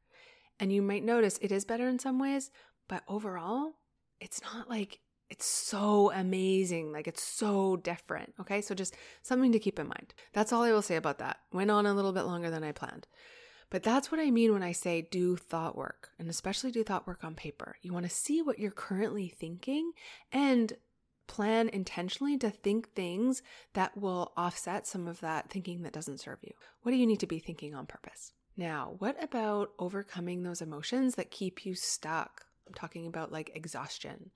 And 0.59 0.73
you 0.73 0.81
might 0.81 1.03
notice 1.03 1.37
it 1.41 1.51
is 1.51 1.65
better 1.65 1.87
in 1.87 1.99
some 1.99 2.17
ways, 2.17 2.49
but 2.87 3.03
overall, 3.07 3.73
it's 4.19 4.41
not 4.41 4.69
like 4.69 4.99
it's 5.29 5.45
so 5.45 6.11
amazing. 6.11 6.91
Like 6.91 7.07
it's 7.07 7.23
so 7.23 7.77
different. 7.77 8.33
Okay. 8.39 8.61
So 8.61 8.75
just 8.75 8.95
something 9.23 9.51
to 9.51 9.59
keep 9.59 9.79
in 9.79 9.87
mind. 9.87 10.13
That's 10.33 10.53
all 10.53 10.63
I 10.63 10.71
will 10.71 10.81
say 10.81 10.95
about 10.95 11.19
that. 11.19 11.39
Went 11.51 11.71
on 11.71 11.85
a 11.85 11.93
little 11.93 12.13
bit 12.13 12.23
longer 12.23 12.49
than 12.49 12.63
I 12.63 12.71
planned. 12.71 13.07
But 13.69 13.83
that's 13.83 14.11
what 14.11 14.21
I 14.21 14.29
mean 14.29 14.53
when 14.53 14.63
I 14.63 14.71
say 14.71 15.01
do 15.01 15.35
thought 15.35 15.75
work, 15.75 16.11
and 16.19 16.29
especially 16.29 16.71
do 16.71 16.83
thought 16.83 17.07
work 17.07 17.23
on 17.23 17.33
paper. 17.33 17.77
You 17.81 17.93
want 17.93 18.05
to 18.05 18.15
see 18.15 18.41
what 18.41 18.59
you're 18.59 18.71
currently 18.71 19.27
thinking 19.27 19.91
and 20.31 20.73
plan 21.27 21.69
intentionally 21.69 22.37
to 22.37 22.51
think 22.51 22.93
things 22.93 23.41
that 23.73 23.97
will 23.97 24.31
offset 24.37 24.85
some 24.85 25.07
of 25.07 25.19
that 25.21 25.49
thinking 25.49 25.81
that 25.81 25.93
doesn't 25.93 26.19
serve 26.19 26.37
you. 26.43 26.53
What 26.83 26.91
do 26.91 26.97
you 26.97 27.07
need 27.07 27.19
to 27.21 27.27
be 27.27 27.39
thinking 27.39 27.73
on 27.73 27.87
purpose? 27.87 28.31
Now, 28.55 28.95
what 28.99 29.21
about 29.21 29.71
overcoming 29.79 30.43
those 30.43 30.61
emotions 30.61 31.15
that 31.15 31.31
keep 31.31 31.65
you 31.65 31.73
stuck? 31.73 32.45
I'm 32.67 32.73
talking 32.73 33.07
about 33.07 33.31
like 33.31 33.51
exhaustion. 33.55 34.31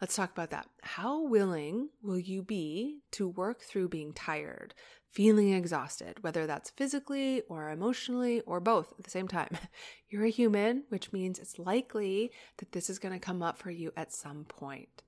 Let's 0.00 0.16
talk 0.16 0.32
about 0.32 0.50
that. 0.50 0.66
How 0.82 1.22
willing 1.22 1.88
will 2.02 2.18
you 2.18 2.42
be 2.42 3.00
to 3.12 3.28
work 3.28 3.62
through 3.62 3.88
being 3.88 4.12
tired, 4.12 4.74
feeling 5.10 5.52
exhausted, 5.52 6.22
whether 6.22 6.46
that's 6.46 6.70
physically 6.70 7.42
or 7.48 7.70
emotionally 7.70 8.40
or 8.40 8.60
both 8.60 8.92
at 8.98 9.04
the 9.04 9.10
same 9.10 9.28
time? 9.28 9.56
You're 10.08 10.24
a 10.24 10.30
human, 10.30 10.84
which 10.88 11.12
means 11.12 11.38
it's 11.38 11.58
likely 11.58 12.32
that 12.58 12.72
this 12.72 12.90
is 12.90 12.98
going 12.98 13.14
to 13.14 13.20
come 13.24 13.42
up 13.42 13.56
for 13.56 13.70
you 13.70 13.92
at 13.96 14.12
some 14.12 14.44
point. 14.44 15.02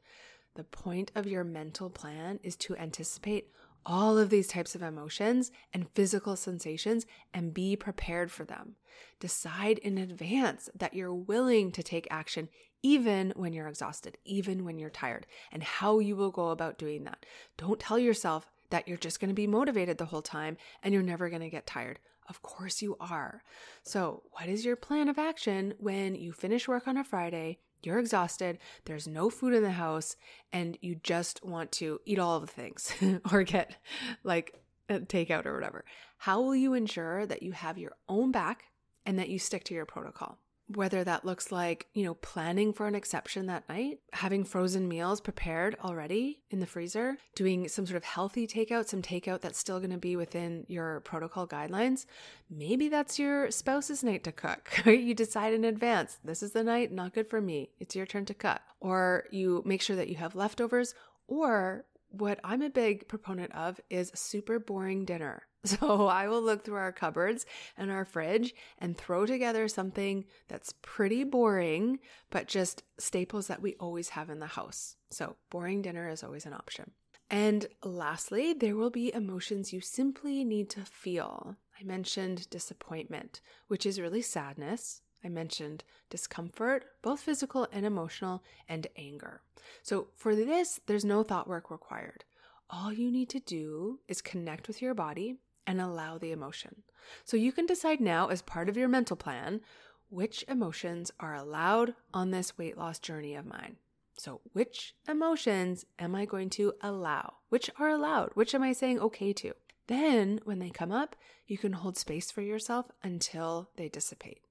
The 0.55 0.65
point 0.65 1.13
of 1.15 1.27
your 1.27 1.45
mental 1.45 1.91
plan 1.91 2.41
is 2.43 2.57
to 2.57 2.77
anticipate 2.77 3.51
all 3.85 4.19
of 4.19 4.31
these 4.31 4.49
types 4.49 4.75
of 4.75 4.83
emotions 4.83 5.53
and 5.73 5.89
physical 5.95 6.35
sensations 6.37 7.07
and 7.33 7.55
be 7.55 7.77
prepared 7.77 8.33
for 8.33 8.45
them. 8.45 8.75
Decide 9.21 9.79
in 9.79 9.97
advance 9.97 10.69
that 10.75 10.95
you're 10.95 11.15
willing 11.15 11.71
to 11.73 11.83
take 11.83 12.09
action 12.11 12.49
even 12.87 13.33
when 13.35 13.53
you're 13.53 13.67
exhausted, 13.67 14.17
even 14.25 14.65
when 14.65 14.79
you're 14.79 14.91
tired, 14.91 15.27
and 15.51 15.61
how 15.61 15.99
you 15.99 16.15
will 16.15 16.31
go 16.31 16.51
about 16.51 16.79
doing 16.79 17.03
that. 17.03 17.27
Don't 17.57 17.81
tell 17.81 17.99
yourself 17.99 18.47
that 18.71 18.87
you're 18.87 18.97
just 18.97 19.19
going 19.19 19.29
to 19.29 19.35
be 19.35 19.49
motivated 19.49 19.99
the 19.99 20.05
whole 20.05 20.23
time 20.23 20.57
and 20.85 20.95
you're 20.95 21.03
never 21.03 21.29
going 21.29 21.43
to 21.43 21.51
get 21.51 21.67
tired. 21.67 21.99
Of 22.29 22.43
course 22.43 22.83
you 22.83 22.97
are. 23.01 23.43
So, 23.83 24.23
what 24.31 24.49
is 24.49 24.65
your 24.65 24.77
plan 24.77 25.09
of 25.09 25.19
action 25.19 25.75
when 25.79 26.15
you 26.15 26.33
finish 26.33 26.69
work 26.69 26.87
on 26.87 26.97
a 26.97 27.03
Friday 27.03 27.59
you're 27.83 27.99
exhausted, 27.99 28.59
there's 28.87 29.07
no 29.07 29.31
food 29.31 29.53
in 29.53 29.63
the 29.63 29.71
house, 29.71 30.17
and 30.53 30.77
you 30.81 30.97
just 30.97 31.45
want 31.45 31.71
to 31.73 32.01
eat 32.05 32.19
all 32.19 32.41
the 32.41 32.47
things 32.47 32.93
or 33.33 33.43
get 33.45 33.77
like 34.25 34.55
a 34.89 34.99
takeout 35.01 35.47
or 35.47 35.55
whatever. 35.55 35.85
How 36.19 36.41
will 36.41 36.57
you 36.57 36.75
ensure 36.75 37.27
that 37.27 37.43
you 37.43 37.53
have 37.53 37.79
your 37.79 37.93
own 38.09 38.33
back 38.33 38.65
and 39.05 39.19
that 39.19 39.29
you 39.29 39.39
stick 39.39 39.63
to 39.65 39.75
your 39.75 39.87
protocol? 39.87 40.39
Whether 40.69 41.05
that 41.05 41.25
looks 41.25 41.53
like, 41.53 41.87
you 41.95 42.05
know, 42.05 42.15
planning 42.15 42.73
for 42.73 42.87
an 42.87 42.95
exception 42.95 43.47
that 43.47 43.69
night, 43.69 44.01
having 44.13 44.45
frozen 44.45 44.89
meals 44.89 45.21
prepared 45.21 45.77
already 45.83 46.41
in 46.51 46.59
the 46.59 46.67
freezer, 46.67 47.17
doing 47.35 47.69
some 47.69 47.87
sort 47.87 47.97
of 47.97 48.05
healthy 48.05 48.47
takeout, 48.47 48.89
some 48.89 49.03
takeout 49.03 49.41
that's 49.41 49.59
still 49.59 49.79
going 49.79 49.91
to 49.91 49.99
be 49.99 50.17
within 50.17 50.65
your 50.69 51.01
protocol 51.01 51.47
guidelines. 51.47 52.07
Maybe 52.51 52.89
that's 52.89 53.19
your 53.19 53.51
spouse's 53.51 54.03
night 54.03 54.25
to 54.25 54.33
cook, 54.33 54.71
right? 54.87 54.99
You 54.99 55.15
decide 55.15 55.55
in 55.55 55.65
advance, 55.65 56.19
this 56.25 56.43
is 56.43 56.53
the 56.53 56.65
night, 56.65 56.93
not 56.93 57.15
good 57.15 57.29
for 57.29 57.41
me. 57.41 57.71
It's 57.79 57.95
your 57.95 58.07
turn 58.07 58.25
to 58.27 58.35
cook. 58.35 58.61
Or 58.81 59.25
you 59.31 59.63
make 59.65 59.83
sure 59.83 59.97
that 59.97 60.09
you 60.09 60.17
have 60.17 60.35
leftovers, 60.35 60.95
or 61.29 61.85
what 62.21 62.41
I'm 62.45 62.63
a 62.63 62.71
big 62.71 63.09
proponent 63.09 63.55
of 63.55 63.81
is 63.91 64.13
super 64.15 64.59
boring 64.59 65.05
dinner. 65.05 65.43
So 65.67 66.07
I 66.07 66.29
will 66.29 66.43
look 66.43 66.65
through 66.65 66.77
our 66.77 66.93
cupboards 66.93 67.45
and 67.77 67.91
our 67.91 68.05
fridge 68.05 68.55
and 68.79 68.97
throw 68.97 69.27
together 69.27 69.67
something 69.67 70.27
that's 70.47 70.73
pretty 70.81 71.25
boring, 71.25 71.99
but 72.31 72.47
just 72.47 72.85
staples 72.99 73.49
that 73.49 73.61
we 73.61 73.75
always 73.81 74.11
have 74.11 74.31
in 74.31 74.39
the 74.39 74.47
house. 74.47 74.95
So 75.11 75.35
boring 75.51 75.83
dinner 75.83 76.09
is 76.09 76.23
always 76.23 76.47
an 76.47 76.53
option. 76.53 76.93
And 77.29 77.67
lastly, 77.83 78.53
there 78.53 78.77
will 78.77 78.91
be 78.91 79.13
emotions 79.13 79.73
you 79.73 79.81
simply 79.81 80.45
need 80.45 80.71
to 80.71 80.85
feel. 80.85 81.57
I 81.81 81.83
mentioned 81.83 82.49
disappointment, 82.49 83.41
which 83.67 83.85
is 83.85 84.01
really 84.01 84.23
sadness. 84.23 85.03
I 85.27 85.29
mentioned 85.29 85.83
discomfort, 86.09 86.85
both 87.03 87.21
physical 87.21 87.67
and 87.73 87.85
emotional, 87.85 88.45
and 88.69 88.87
anger. 88.97 89.43
So 89.83 90.07
for 90.15 90.37
this, 90.37 90.81
there's 90.87 91.05
no 91.05 91.25
thought 91.25 91.49
work 91.49 91.69
required. 91.69 92.25
All 92.71 92.93
you 92.93 93.11
need 93.11 93.29
to 93.31 93.41
do 93.41 93.99
is 94.07 94.23
connect 94.23 94.69
with 94.69 94.81
your 94.81 94.95
body 94.95 95.39
and 95.67 95.81
allow 95.81 96.17
the 96.17 96.31
emotion. 96.31 96.85
So 97.25 97.37
you 97.37 97.51
can 97.51 97.67
decide 97.67 98.01
now, 98.01 98.29
as 98.29 98.41
part 98.41 98.69
of 98.69 98.77
your 98.77 98.89
mental 98.89 99.17
plan, 99.17 99.63
which 100.11 100.45
emotions 100.47 101.11
are 101.19 101.35
allowed 101.35 101.95
on 102.15 102.31
this 102.31 102.57
weight 102.57 102.79
loss 102.79 103.01
journey 103.01 103.35
of 103.35 103.47
mine. 103.47 103.77
So, 104.19 104.41
which 104.53 104.95
emotions 105.09 105.85
am 105.99 106.15
I 106.15 106.25
going 106.25 106.51
to 106.51 106.73
allow? 106.81 107.35
Which 107.49 107.69
are 107.79 107.91
allowed? 107.91 108.31
Which 108.35 108.55
am 108.55 108.63
I 108.63 108.73
saying 108.73 109.01
okay 109.01 109.33
to? 109.35 109.55
Then, 109.89 110.41
when 110.45 110.61
they 110.61 110.71
come 110.71 110.93
up, 110.93 111.17
you 111.47 111.59
can 111.59 111.73
hold 111.73 111.99
space 111.99 112.31
for 112.31 112.43
yourself 112.43 112.87
until 113.03 113.71
they 113.77 113.89
dissipate. 113.89 114.46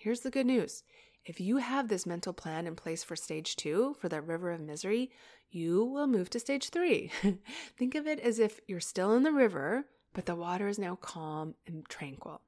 Here's 0.00 0.20
the 0.20 0.30
good 0.30 0.46
news 0.46 0.82
if 1.26 1.42
you 1.42 1.58
have 1.58 1.88
this 1.88 2.06
mental 2.06 2.32
plan 2.32 2.66
in 2.66 2.74
place 2.74 3.04
for 3.04 3.16
stage 3.16 3.54
two, 3.54 3.96
for 4.00 4.08
that 4.08 4.26
river 4.26 4.50
of 4.50 4.58
misery, 4.58 5.10
you 5.50 5.84
will 5.84 6.06
move 6.06 6.30
to 6.30 6.40
stage 6.40 6.70
three. 6.70 7.10
Think 7.76 7.94
of 7.94 8.06
it 8.06 8.18
as 8.20 8.38
if 8.38 8.60
you're 8.66 8.80
still 8.80 9.12
in 9.12 9.24
the 9.24 9.30
river, 9.30 9.84
but 10.14 10.24
the 10.24 10.34
water 10.34 10.68
is 10.68 10.78
now 10.78 10.96
calm 11.02 11.54
and 11.66 11.86
tranquil. 11.86 12.40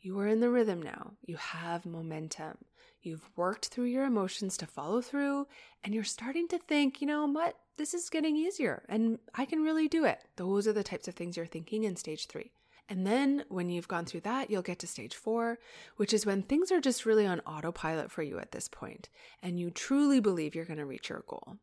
You 0.00 0.16
are 0.20 0.28
in 0.28 0.38
the 0.38 0.48
rhythm 0.48 0.80
now. 0.80 1.14
You 1.24 1.38
have 1.38 1.86
momentum. 1.86 2.58
You've 3.02 3.28
worked 3.34 3.66
through 3.66 3.86
your 3.86 4.04
emotions 4.04 4.56
to 4.58 4.66
follow 4.66 5.00
through, 5.00 5.48
and 5.82 5.92
you're 5.92 6.04
starting 6.04 6.46
to 6.48 6.58
think, 6.58 7.00
you 7.00 7.08
know 7.08 7.26
what, 7.26 7.56
this 7.78 7.94
is 7.94 8.08
getting 8.10 8.36
easier 8.36 8.84
and 8.88 9.18
I 9.34 9.44
can 9.44 9.64
really 9.64 9.88
do 9.88 10.04
it. 10.04 10.20
Those 10.36 10.68
are 10.68 10.72
the 10.72 10.84
types 10.84 11.08
of 11.08 11.16
things 11.16 11.36
you're 11.36 11.46
thinking 11.46 11.82
in 11.82 11.96
stage 11.96 12.28
three. 12.28 12.52
And 12.88 13.06
then 13.06 13.44
when 13.48 13.68
you've 13.68 13.88
gone 13.88 14.04
through 14.04 14.20
that, 14.20 14.50
you'll 14.50 14.62
get 14.62 14.78
to 14.80 14.86
stage 14.86 15.14
four, 15.14 15.58
which 15.96 16.12
is 16.12 16.24
when 16.24 16.42
things 16.42 16.70
are 16.70 16.80
just 16.80 17.04
really 17.04 17.26
on 17.26 17.40
autopilot 17.40 18.10
for 18.10 18.22
you 18.22 18.38
at 18.38 18.52
this 18.52 18.68
point, 18.68 19.08
and 19.42 19.58
you 19.58 19.70
truly 19.70 20.20
believe 20.20 20.54
you're 20.54 20.64
going 20.64 20.78
to 20.78 20.86
reach 20.86 21.08
your 21.08 21.24
goal. 21.26 21.56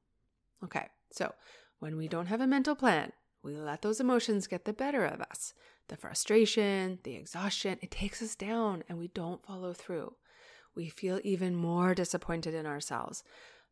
Okay, 0.63 0.87
so 1.11 1.33
when 1.79 1.95
we 1.95 2.07
don't 2.07 2.27
have 2.27 2.41
a 2.41 2.47
mental 2.47 2.75
plan, 2.75 3.13
we 3.41 3.55
let 3.55 3.81
those 3.81 3.99
emotions 3.99 4.47
get 4.47 4.65
the 4.65 4.73
better 4.73 5.05
of 5.05 5.21
us. 5.21 5.53
The 5.89 5.97
frustration, 5.97 6.99
the 7.03 7.15
exhaustion, 7.15 7.77
it 7.81 7.91
takes 7.91 8.21
us 8.21 8.35
down 8.35 8.83
and 8.87 8.97
we 8.97 9.09
don't 9.09 9.45
follow 9.45 9.73
through. 9.73 10.15
We 10.75 10.89
feel 10.89 11.19
even 11.23 11.55
more 11.55 11.93
disappointed 11.93 12.53
in 12.53 12.65
ourselves. 12.65 13.23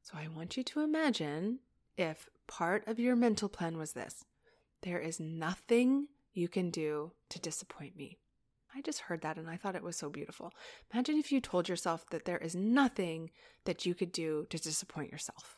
So 0.03 0.13
I 0.17 0.27
want 0.27 0.57
you 0.57 0.63
to 0.63 0.81
imagine 0.81 1.59
if 1.97 2.29
part 2.47 2.85
of 2.87 2.99
your 2.99 3.15
mental 3.15 3.47
plan 3.47 3.77
was 3.77 3.93
this 3.93 4.25
there 4.81 4.99
is 4.99 5.19
nothing 5.19 6.07
you 6.33 6.47
can 6.47 6.69
do 6.69 7.11
to 7.29 7.39
disappoint 7.39 7.95
me. 7.95 8.17
I 8.75 8.81
just 8.81 9.01
heard 9.01 9.21
that 9.21 9.37
and 9.37 9.49
I 9.49 9.57
thought 9.57 9.75
it 9.75 9.83
was 9.83 9.97
so 9.97 10.09
beautiful. 10.09 10.53
Imagine 10.93 11.17
if 11.17 11.31
you 11.31 11.41
told 11.41 11.67
yourself 11.67 12.05
that 12.11 12.25
there 12.25 12.37
is 12.37 12.55
nothing 12.55 13.31
that 13.65 13.85
you 13.85 13.93
could 13.93 14.11
do 14.11 14.47
to 14.49 14.57
disappoint 14.57 15.11
yourself. 15.11 15.57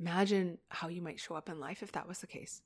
Imagine 0.00 0.58
how 0.68 0.88
you 0.88 1.00
might 1.00 1.20
show 1.20 1.36
up 1.36 1.48
in 1.48 1.60
life 1.60 1.82
if 1.82 1.92
that 1.92 2.08
was 2.08 2.18
the 2.18 2.26
case. 2.26 2.60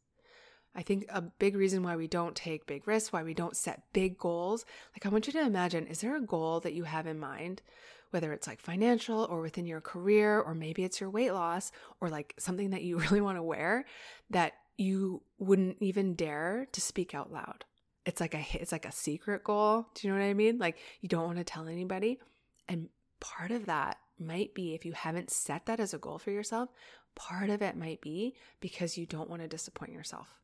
I 0.74 0.82
think 0.82 1.06
a 1.08 1.20
big 1.20 1.56
reason 1.56 1.82
why 1.82 1.96
we 1.96 2.06
don't 2.06 2.34
take 2.34 2.66
big 2.66 2.86
risks, 2.86 3.12
why 3.12 3.22
we 3.22 3.34
don't 3.34 3.56
set 3.56 3.82
big 3.92 4.18
goals, 4.18 4.64
like 4.94 5.04
I 5.04 5.08
want 5.08 5.26
you 5.26 5.32
to 5.34 5.40
imagine 5.40 5.86
is 5.86 6.00
there 6.00 6.16
a 6.16 6.20
goal 6.20 6.60
that 6.60 6.74
you 6.74 6.84
have 6.84 7.06
in 7.06 7.18
mind, 7.18 7.62
whether 8.10 8.32
it's 8.32 8.46
like 8.46 8.60
financial 8.60 9.24
or 9.24 9.40
within 9.40 9.66
your 9.66 9.80
career, 9.80 10.40
or 10.40 10.54
maybe 10.54 10.84
it's 10.84 11.00
your 11.00 11.10
weight 11.10 11.32
loss, 11.32 11.72
or 12.00 12.08
like 12.08 12.34
something 12.38 12.70
that 12.70 12.82
you 12.82 12.98
really 12.98 13.20
want 13.20 13.36
to 13.36 13.42
wear 13.42 13.84
that 14.30 14.54
you 14.78 15.22
wouldn't 15.38 15.76
even 15.80 16.14
dare 16.14 16.66
to 16.72 16.80
speak 16.80 17.14
out 17.14 17.32
loud? 17.32 17.64
It's 18.06 18.20
like 18.20 18.34
a 18.34 18.44
it's 18.52 18.72
like 18.72 18.86
a 18.86 18.92
secret 18.92 19.44
goal. 19.44 19.88
Do 19.94 20.06
you 20.06 20.14
know 20.14 20.18
what 20.18 20.26
I 20.26 20.34
mean? 20.34 20.58
Like 20.58 20.78
you 21.00 21.08
don't 21.08 21.26
want 21.26 21.38
to 21.38 21.44
tell 21.44 21.68
anybody. 21.68 22.20
And 22.68 22.88
part 23.20 23.50
of 23.50 23.66
that 23.66 23.98
might 24.18 24.54
be 24.54 24.74
if 24.74 24.86
you 24.86 24.92
haven't 24.92 25.30
set 25.30 25.66
that 25.66 25.80
as 25.80 25.92
a 25.92 25.98
goal 25.98 26.18
for 26.18 26.30
yourself, 26.30 26.70
part 27.14 27.50
of 27.50 27.60
it 27.60 27.76
might 27.76 28.00
be 28.00 28.34
because 28.60 28.96
you 28.96 29.04
don't 29.04 29.28
want 29.28 29.42
to 29.42 29.48
disappoint 29.48 29.92
yourself. 29.92 30.38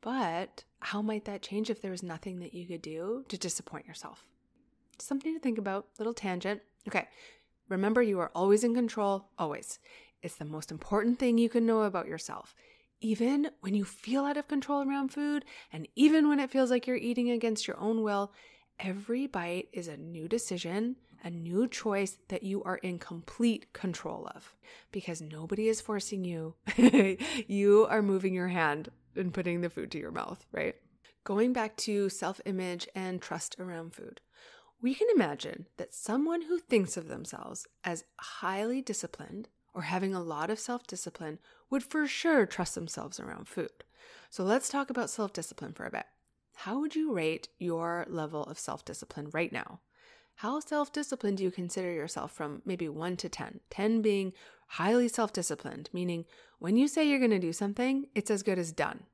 But 0.00 0.64
how 0.80 1.02
might 1.02 1.24
that 1.26 1.42
change 1.42 1.70
if 1.70 1.82
there 1.82 1.90
was 1.90 2.02
nothing 2.02 2.38
that 2.40 2.54
you 2.54 2.66
could 2.66 2.82
do 2.82 3.24
to 3.28 3.38
disappoint 3.38 3.86
yourself? 3.86 4.24
Something 4.98 5.34
to 5.34 5.40
think 5.40 5.58
about, 5.58 5.86
little 5.98 6.14
tangent. 6.14 6.62
Okay, 6.86 7.08
remember 7.68 8.02
you 8.02 8.18
are 8.20 8.30
always 8.34 8.64
in 8.64 8.74
control, 8.74 9.28
always. 9.38 9.78
It's 10.22 10.36
the 10.36 10.44
most 10.44 10.70
important 10.70 11.18
thing 11.18 11.38
you 11.38 11.48
can 11.48 11.66
know 11.66 11.82
about 11.82 12.08
yourself. 12.08 12.54
Even 13.00 13.50
when 13.60 13.74
you 13.74 13.84
feel 13.84 14.24
out 14.24 14.36
of 14.36 14.48
control 14.48 14.88
around 14.88 15.12
food, 15.12 15.44
and 15.72 15.86
even 15.94 16.28
when 16.28 16.40
it 16.40 16.50
feels 16.50 16.70
like 16.70 16.86
you're 16.86 16.96
eating 16.96 17.30
against 17.30 17.66
your 17.66 17.78
own 17.78 18.02
will, 18.02 18.32
every 18.80 19.26
bite 19.26 19.68
is 19.72 19.88
a 19.88 19.96
new 19.96 20.26
decision 20.28 20.96
a 21.24 21.30
new 21.30 21.66
choice 21.68 22.18
that 22.28 22.42
you 22.42 22.62
are 22.62 22.76
in 22.76 22.98
complete 22.98 23.72
control 23.72 24.30
of 24.34 24.54
because 24.92 25.20
nobody 25.20 25.68
is 25.68 25.80
forcing 25.80 26.24
you. 26.24 26.54
you 27.46 27.86
are 27.88 28.02
moving 28.02 28.34
your 28.34 28.48
hand 28.48 28.90
and 29.16 29.34
putting 29.34 29.60
the 29.60 29.70
food 29.70 29.90
to 29.92 29.98
your 29.98 30.12
mouth, 30.12 30.44
right? 30.52 30.76
Going 31.24 31.52
back 31.52 31.76
to 31.78 32.08
self 32.08 32.40
image 32.46 32.88
and 32.94 33.20
trust 33.20 33.56
around 33.58 33.94
food, 33.94 34.20
we 34.80 34.94
can 34.94 35.08
imagine 35.14 35.66
that 35.76 35.94
someone 35.94 36.42
who 36.42 36.58
thinks 36.58 36.96
of 36.96 37.08
themselves 37.08 37.66
as 37.84 38.04
highly 38.18 38.80
disciplined 38.80 39.48
or 39.74 39.82
having 39.82 40.14
a 40.14 40.22
lot 40.22 40.50
of 40.50 40.58
self 40.58 40.86
discipline 40.86 41.38
would 41.70 41.82
for 41.82 42.06
sure 42.06 42.46
trust 42.46 42.74
themselves 42.74 43.20
around 43.20 43.48
food. 43.48 43.84
So 44.30 44.44
let's 44.44 44.68
talk 44.68 44.90
about 44.90 45.10
self 45.10 45.32
discipline 45.32 45.72
for 45.72 45.86
a 45.86 45.90
bit. 45.90 46.06
How 46.62 46.80
would 46.80 46.96
you 46.96 47.12
rate 47.12 47.48
your 47.58 48.04
level 48.08 48.44
of 48.44 48.58
self 48.58 48.84
discipline 48.84 49.30
right 49.32 49.52
now? 49.52 49.80
How 50.36 50.60
self 50.60 50.92
disciplined 50.92 51.38
do 51.38 51.44
you 51.44 51.50
consider 51.50 51.92
yourself 51.92 52.32
from 52.32 52.62
maybe 52.64 52.88
1 52.88 53.16
to 53.18 53.28
10? 53.28 53.60
10 53.70 54.02
being 54.02 54.32
highly 54.68 55.08
self 55.08 55.32
disciplined, 55.32 55.90
meaning 55.92 56.24
when 56.58 56.76
you 56.76 56.88
say 56.88 57.08
you're 57.08 57.18
going 57.18 57.30
to 57.30 57.38
do 57.38 57.52
something, 57.52 58.06
it's 58.14 58.30
as 58.30 58.42
good 58.42 58.58
as 58.58 58.72
done. 58.72 59.04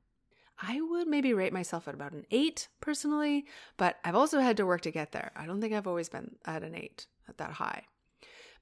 I 0.61 0.79
would 0.81 1.07
maybe 1.07 1.33
rate 1.33 1.51
myself 1.53 1.87
at 1.87 1.93
about 1.93 2.13
an 2.13 2.25
8 2.31 2.67
personally, 2.79 3.45
but 3.77 3.97
I've 4.03 4.15
also 4.15 4.39
had 4.39 4.57
to 4.57 4.65
work 4.65 4.81
to 4.81 4.91
get 4.91 5.11
there. 5.11 5.31
I 5.35 5.45
don't 5.45 5.59
think 5.59 5.73
I've 5.73 5.87
always 5.87 6.09
been 6.09 6.35
at 6.45 6.63
an 6.63 6.75
8, 6.75 7.07
at 7.27 7.37
that 7.37 7.51
high. 7.53 7.83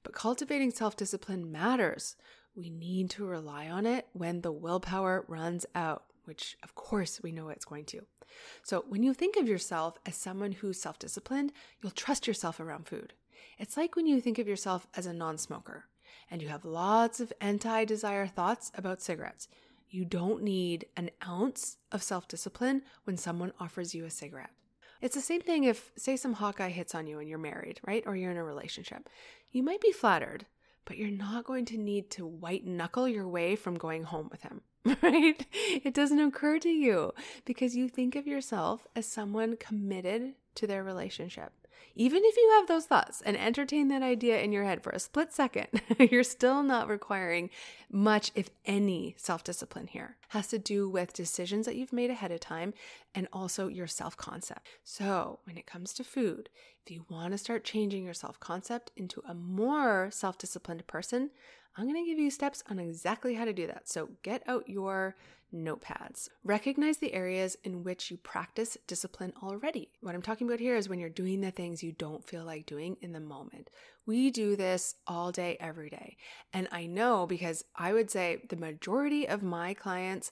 But 0.02 0.14
cultivating 0.14 0.70
self 0.70 0.96
discipline 0.96 1.50
matters. 1.50 2.16
We 2.56 2.70
need 2.70 3.10
to 3.10 3.26
rely 3.26 3.68
on 3.68 3.86
it 3.86 4.06
when 4.12 4.40
the 4.40 4.52
willpower 4.52 5.24
runs 5.26 5.66
out, 5.74 6.04
which 6.24 6.56
of 6.62 6.74
course 6.74 7.20
we 7.22 7.32
know 7.32 7.48
it's 7.48 7.64
going 7.64 7.84
to. 7.86 8.02
So, 8.62 8.84
when 8.88 9.02
you 9.02 9.14
think 9.14 9.36
of 9.36 9.48
yourself 9.48 9.98
as 10.06 10.16
someone 10.16 10.52
who's 10.52 10.80
self 10.80 10.98
disciplined, 10.98 11.52
you'll 11.82 11.92
trust 11.92 12.26
yourself 12.26 12.60
around 12.60 12.86
food. 12.86 13.12
It's 13.58 13.76
like 13.76 13.96
when 13.96 14.06
you 14.06 14.20
think 14.20 14.38
of 14.38 14.48
yourself 14.48 14.86
as 14.96 15.06
a 15.06 15.12
non 15.12 15.38
smoker 15.38 15.84
and 16.30 16.42
you 16.42 16.48
have 16.48 16.64
lots 16.64 17.20
of 17.20 17.32
anti 17.40 17.84
desire 17.84 18.26
thoughts 18.26 18.70
about 18.74 19.02
cigarettes. 19.02 19.48
You 19.88 20.04
don't 20.04 20.42
need 20.42 20.86
an 20.96 21.10
ounce 21.26 21.76
of 21.92 22.02
self 22.02 22.26
discipline 22.28 22.82
when 23.04 23.16
someone 23.16 23.52
offers 23.60 23.94
you 23.94 24.04
a 24.04 24.10
cigarette. 24.10 24.50
It's 25.00 25.14
the 25.14 25.20
same 25.20 25.42
thing 25.42 25.64
if, 25.64 25.92
say, 25.96 26.16
some 26.16 26.32
Hawkeye 26.32 26.70
hits 26.70 26.94
on 26.94 27.06
you 27.06 27.18
and 27.18 27.28
you're 27.28 27.38
married, 27.38 27.80
right? 27.86 28.02
Or 28.06 28.16
you're 28.16 28.30
in 28.30 28.36
a 28.36 28.44
relationship. 28.44 29.08
You 29.52 29.62
might 29.62 29.80
be 29.80 29.92
flattered, 29.92 30.46
but 30.84 30.96
you're 30.96 31.10
not 31.10 31.44
going 31.44 31.64
to 31.66 31.78
need 31.78 32.10
to 32.10 32.26
white 32.26 32.66
knuckle 32.66 33.08
your 33.08 33.28
way 33.28 33.56
from 33.56 33.76
going 33.76 34.04
home 34.04 34.28
with 34.30 34.42
him, 34.42 34.62
right? 35.02 35.46
It 35.52 35.94
doesn't 35.94 36.20
occur 36.20 36.58
to 36.60 36.68
you 36.68 37.12
because 37.44 37.76
you 37.76 37.88
think 37.88 38.16
of 38.16 38.26
yourself 38.26 38.86
as 38.94 39.06
someone 39.06 39.56
committed 39.56 40.34
to 40.56 40.66
their 40.66 40.84
relationship. 40.84 41.52
Even 41.94 42.22
if 42.24 42.36
you 42.36 42.50
have 42.58 42.66
those 42.66 42.86
thoughts 42.86 43.22
and 43.24 43.36
entertain 43.36 43.88
that 43.88 44.02
idea 44.02 44.40
in 44.40 44.52
your 44.52 44.64
head 44.64 44.82
for 44.82 44.90
a 44.90 44.98
split 44.98 45.32
second, 45.32 45.68
you're 45.98 46.24
still 46.24 46.62
not 46.62 46.88
requiring 46.88 47.50
much, 47.90 48.32
if 48.34 48.50
any, 48.66 49.14
self 49.16 49.44
discipline 49.44 49.86
here. 49.86 50.16
It 50.24 50.32
has 50.32 50.48
to 50.48 50.58
do 50.58 50.88
with 50.88 51.12
decisions 51.12 51.66
that 51.66 51.76
you've 51.76 51.92
made 51.92 52.10
ahead 52.10 52.32
of 52.32 52.40
time 52.40 52.74
and 53.14 53.28
also 53.32 53.68
your 53.68 53.86
self 53.86 54.16
concept. 54.16 54.66
So, 54.82 55.38
when 55.44 55.56
it 55.56 55.66
comes 55.66 55.92
to 55.94 56.04
food, 56.04 56.48
if 56.84 56.90
you 56.90 57.06
want 57.08 57.32
to 57.32 57.38
start 57.38 57.64
changing 57.64 58.04
your 58.04 58.14
self 58.14 58.40
concept 58.40 58.90
into 58.96 59.22
a 59.28 59.34
more 59.34 60.08
self 60.10 60.38
disciplined 60.38 60.86
person, 60.86 61.30
I'm 61.76 61.88
going 61.88 62.04
to 62.04 62.08
give 62.08 62.18
you 62.18 62.30
steps 62.30 62.62
on 62.68 62.78
exactly 62.78 63.34
how 63.34 63.44
to 63.44 63.52
do 63.52 63.66
that. 63.66 63.88
So, 63.88 64.10
get 64.22 64.42
out 64.46 64.68
your 64.68 65.16
notepads. 65.54 66.28
Recognize 66.42 66.98
the 66.98 67.14
areas 67.14 67.56
in 67.64 67.84
which 67.84 68.10
you 68.10 68.16
practice 68.16 68.76
discipline 68.86 69.32
already. 69.42 69.90
What 70.00 70.14
I'm 70.14 70.22
talking 70.22 70.46
about 70.46 70.60
here 70.60 70.76
is 70.76 70.88
when 70.88 70.98
you're 70.98 71.08
doing 71.08 71.40
the 71.40 71.50
things 71.50 71.82
you 71.82 71.92
don't 71.92 72.24
feel 72.24 72.44
like 72.44 72.66
doing 72.66 72.96
in 73.00 73.12
the 73.12 73.20
moment. 73.20 73.70
We 74.06 74.30
do 74.30 74.56
this 74.56 74.96
all 75.06 75.32
day, 75.32 75.56
every 75.60 75.88
day. 75.88 76.16
And 76.52 76.68
I 76.72 76.86
know 76.86 77.26
because 77.26 77.64
I 77.76 77.92
would 77.92 78.10
say 78.10 78.42
the 78.48 78.56
majority 78.56 79.26
of 79.28 79.42
my 79.42 79.72
clients 79.74 80.30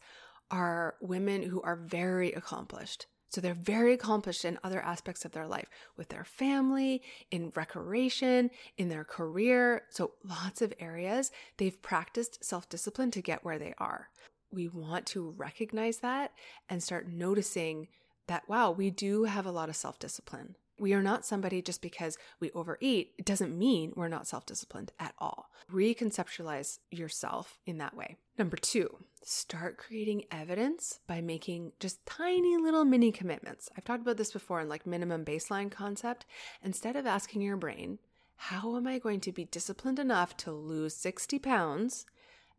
are 0.50 0.96
women 1.00 1.42
who 1.42 1.62
are 1.62 1.76
very 1.76 2.32
accomplished. 2.32 3.06
So 3.30 3.40
they're 3.40 3.54
very 3.54 3.94
accomplished 3.94 4.44
in 4.44 4.58
other 4.62 4.82
aspects 4.82 5.24
of 5.24 5.32
their 5.32 5.46
life 5.46 5.68
with 5.96 6.10
their 6.10 6.24
family, 6.24 7.00
in 7.30 7.50
recreation, 7.56 8.50
in 8.76 8.90
their 8.90 9.04
career. 9.04 9.84
So 9.88 10.12
lots 10.22 10.60
of 10.60 10.74
areas 10.78 11.30
they've 11.56 11.80
practiced 11.80 12.44
self 12.44 12.68
discipline 12.68 13.10
to 13.12 13.22
get 13.22 13.42
where 13.42 13.58
they 13.58 13.72
are 13.78 14.10
we 14.52 14.68
want 14.68 15.06
to 15.06 15.34
recognize 15.36 15.98
that 15.98 16.32
and 16.68 16.82
start 16.82 17.08
noticing 17.08 17.88
that, 18.26 18.48
wow, 18.48 18.70
we 18.70 18.90
do 18.90 19.24
have 19.24 19.46
a 19.46 19.52
lot 19.52 19.68
of 19.68 19.76
self 19.76 19.98
discipline. 19.98 20.56
We 20.78 20.94
are 20.94 21.02
not 21.02 21.24
somebody 21.24 21.62
just 21.62 21.80
because 21.80 22.18
we 22.40 22.50
overeat, 22.52 23.12
it 23.18 23.24
doesn't 23.24 23.56
mean 23.56 23.92
we're 23.94 24.08
not 24.08 24.26
self 24.26 24.46
disciplined 24.46 24.92
at 24.98 25.14
all. 25.18 25.50
Reconceptualize 25.72 26.78
yourself 26.90 27.58
in 27.66 27.78
that 27.78 27.96
way. 27.96 28.16
Number 28.38 28.56
two, 28.56 28.98
start 29.22 29.76
creating 29.76 30.24
evidence 30.30 31.00
by 31.06 31.20
making 31.20 31.72
just 31.78 32.04
tiny 32.06 32.56
little 32.56 32.84
mini 32.84 33.12
commitments. 33.12 33.68
I've 33.76 33.84
talked 33.84 34.02
about 34.02 34.16
this 34.16 34.32
before 34.32 34.60
in 34.60 34.68
like 34.68 34.86
minimum 34.86 35.24
baseline 35.24 35.70
concept. 35.70 36.26
Instead 36.62 36.96
of 36.96 37.06
asking 37.06 37.42
your 37.42 37.56
brain, 37.56 37.98
how 38.36 38.76
am 38.76 38.86
I 38.86 38.98
going 38.98 39.20
to 39.20 39.32
be 39.32 39.44
disciplined 39.44 40.00
enough 40.00 40.36
to 40.38 40.50
lose 40.50 40.96
60 40.96 41.38
pounds? 41.38 42.06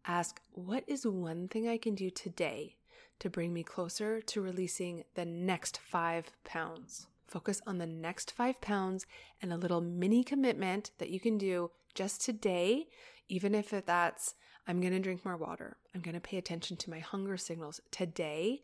Ask, 0.06 0.42
what 0.52 0.84
is 0.86 1.08
one 1.08 1.48
thing 1.48 1.70
I 1.70 1.78
can 1.78 1.96
do 1.96 2.10
today 2.10 2.76
to 3.20 3.30
bring 3.30 3.54
me 3.54 3.64
closer 3.64 4.20
to 4.22 4.42
releasing 4.42 5.06
the 5.16 5.24
next 5.24 5.78
five 5.78 6.26
pounds? 6.44 7.08
Focus 7.26 7.62
on 7.66 7.78
the 7.78 7.86
next 7.88 8.32
five 8.32 8.60
pounds 8.60 9.06
and 9.42 9.54
a 9.54 9.58
little 9.58 9.80
mini 9.80 10.22
commitment 10.22 10.92
that 10.98 11.10
you 11.10 11.22
can 11.22 11.38
do 11.38 11.72
just 11.96 12.20
today, 12.22 12.88
even 13.30 13.56
if 13.56 13.70
that's, 13.86 14.36
I'm 14.68 14.82
going 14.82 14.92
to 14.92 15.00
drink 15.00 15.24
more 15.24 15.38
water. 15.38 15.78
I'm 15.96 16.02
going 16.02 16.16
to 16.16 16.20
pay 16.20 16.38
attention 16.38 16.76
to 16.78 16.90
my 16.90 17.00
hunger 17.00 17.38
signals 17.38 17.80
today. 17.90 18.62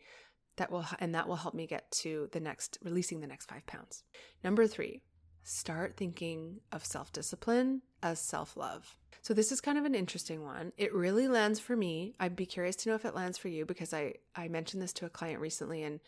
That 0.58 0.71
will, 0.71 0.86
and 0.99 1.15
that 1.15 1.30
will 1.30 1.38
help 1.38 1.54
me 1.56 1.67
get 1.67 1.89
to 2.04 2.28
the 2.34 2.41
next, 2.41 2.78
releasing 2.84 3.21
the 3.21 3.28
next 3.28 3.49
five 3.49 3.65
pounds. 3.65 4.04
Number 4.43 4.67
three, 4.67 5.04
start 5.43 5.95
thinking 5.97 6.62
of 6.71 6.86
self 6.86 7.12
discipline 7.12 7.82
as 8.02 8.19
self 8.19 8.56
love. 8.58 8.97
So 9.21 9.34
this 9.34 9.52
is 9.52 9.62
kind 9.62 9.78
of 9.78 9.86
an 9.86 9.95
interesting 9.95 10.43
one. 10.43 10.71
It 10.78 10.93
really 10.93 11.28
lands 11.28 11.60
for 11.60 11.75
me. 11.75 12.15
I'd 12.19 12.36
be 12.36 12.45
curious 12.45 12.75
to 12.78 12.89
know 12.89 12.95
if 12.95 13.06
it 13.06 13.15
lands 13.15 13.38
for 13.38 13.49
you 13.49 13.65
because 13.65 13.93
I 13.93 14.15
I 14.36 14.47
mentioned 14.47 14.82
this 14.82 14.93
to 14.93 15.06
a 15.06 15.10
client 15.10 15.39
recently 15.39 15.84
and 15.84 15.99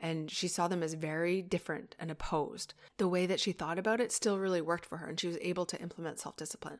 and 0.00 0.30
she 0.30 0.46
saw 0.46 0.68
them 0.68 0.82
as 0.82 0.94
very 0.94 1.42
different 1.42 1.96
and 1.98 2.10
opposed. 2.10 2.74
The 2.98 3.08
way 3.08 3.26
that 3.26 3.40
she 3.40 3.52
thought 3.52 3.78
about 3.78 4.00
it 4.00 4.12
still 4.12 4.38
really 4.38 4.60
worked 4.60 4.86
for 4.86 4.98
her 4.98 5.08
and 5.08 5.18
she 5.18 5.26
was 5.26 5.38
able 5.40 5.66
to 5.66 5.80
implement 5.80 6.20
self-discipline. 6.20 6.78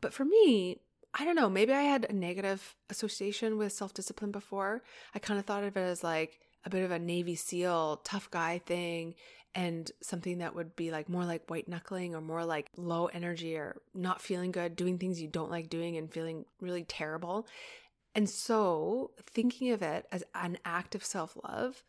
But 0.00 0.14
for 0.14 0.24
me, 0.24 0.80
I 1.14 1.26
don't 1.26 1.36
know, 1.36 1.50
maybe 1.50 1.74
I 1.74 1.82
had 1.82 2.06
a 2.08 2.14
negative 2.14 2.74
association 2.88 3.58
with 3.58 3.72
self-discipline 3.72 4.32
before. 4.32 4.82
I 5.14 5.18
kind 5.18 5.38
of 5.38 5.44
thought 5.44 5.64
of 5.64 5.76
it 5.76 5.80
as 5.80 6.02
like 6.02 6.40
a 6.64 6.70
bit 6.70 6.84
of 6.84 6.90
a 6.90 6.98
Navy 6.98 7.34
SEAL 7.34 8.00
tough 8.04 8.30
guy 8.30 8.62
thing 8.64 9.14
and 9.54 9.90
something 10.00 10.38
that 10.38 10.54
would 10.54 10.74
be 10.76 10.90
like 10.90 11.08
more 11.08 11.24
like 11.24 11.48
white 11.48 11.68
knuckling 11.68 12.14
or 12.14 12.20
more 12.20 12.44
like 12.44 12.70
low 12.76 13.06
energy 13.06 13.56
or 13.56 13.76
not 13.94 14.22
feeling 14.22 14.50
good, 14.50 14.76
doing 14.76 14.98
things 14.98 15.20
you 15.20 15.28
don't 15.28 15.50
like 15.50 15.68
doing 15.68 15.96
and 15.96 16.12
feeling 16.12 16.44
really 16.60 16.84
terrible. 16.84 17.46
And 18.14 18.28
so 18.28 19.10
thinking 19.30 19.70
of 19.70 19.82
it 19.82 20.06
as 20.10 20.24
an 20.34 20.58
act 20.64 20.94
of 20.94 21.04
self 21.04 21.36
love, 21.44 21.82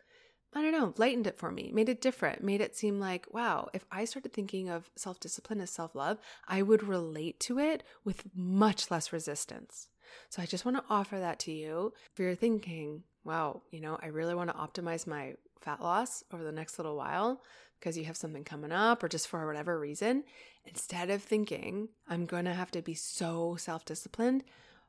I 0.54 0.62
don't 0.62 0.71
know, 0.71 0.93
lightened 0.97 1.28
it 1.28 1.38
for 1.38 1.52
me, 1.52 1.71
made 1.73 1.89
it 1.89 2.02
different, 2.02 2.43
made 2.43 2.62
it 2.62 2.76
seem 2.76 2.99
like, 2.99 3.26
wow, 3.34 3.69
if 3.73 3.86
I 3.91 4.06
started 4.06 4.34
thinking 4.34 4.69
of 4.69 4.89
self 4.95 5.19
discipline 5.19 5.62
as 5.62 5.71
self 5.71 5.95
love, 5.95 6.19
I 6.47 6.62
would 6.62 6.84
relate 6.84 7.39
to 7.41 7.60
it 7.60 7.84
with 8.04 8.23
much 8.36 8.91
less 8.91 9.12
resistance. 9.12 9.88
So 10.30 10.41
I 10.41 10.45
just 10.45 10.65
want 10.65 10.78
to 10.78 10.84
offer 10.89 11.19
that 11.19 11.39
to 11.39 11.52
you. 11.52 11.93
If 12.13 12.19
you're 12.19 12.36
thinking, 12.36 13.04
wow, 13.23 13.63
you 13.71 13.82
know, 13.82 13.97
I 14.02 14.08
really 14.08 14.36
want 14.36 14.52
to 14.52 14.56
optimize 14.56 15.08
my 15.08 15.34
fat 15.63 15.82
loss 15.82 16.23
over 16.34 16.43
the 16.43 16.52
next 16.52 16.78
little 16.78 16.95
while 16.95 17.41
because 17.80 17.97
you 17.97 18.06
have 18.06 18.17
something 18.17 18.43
coming 18.43 18.71
up 18.71 19.04
or 19.04 19.08
just 19.08 19.28
for 19.28 19.45
whatever 19.45 19.80
reason, 19.80 20.23
instead 20.65 21.10
of 21.10 21.21
thinking, 21.21 21.89
I'm 22.08 22.26
going 22.26 22.45
to 22.45 22.54
have 22.54 22.71
to 22.71 22.82
be 22.82 22.93
so 22.93 23.56
self 23.58 23.84
disciplined, 23.86 24.43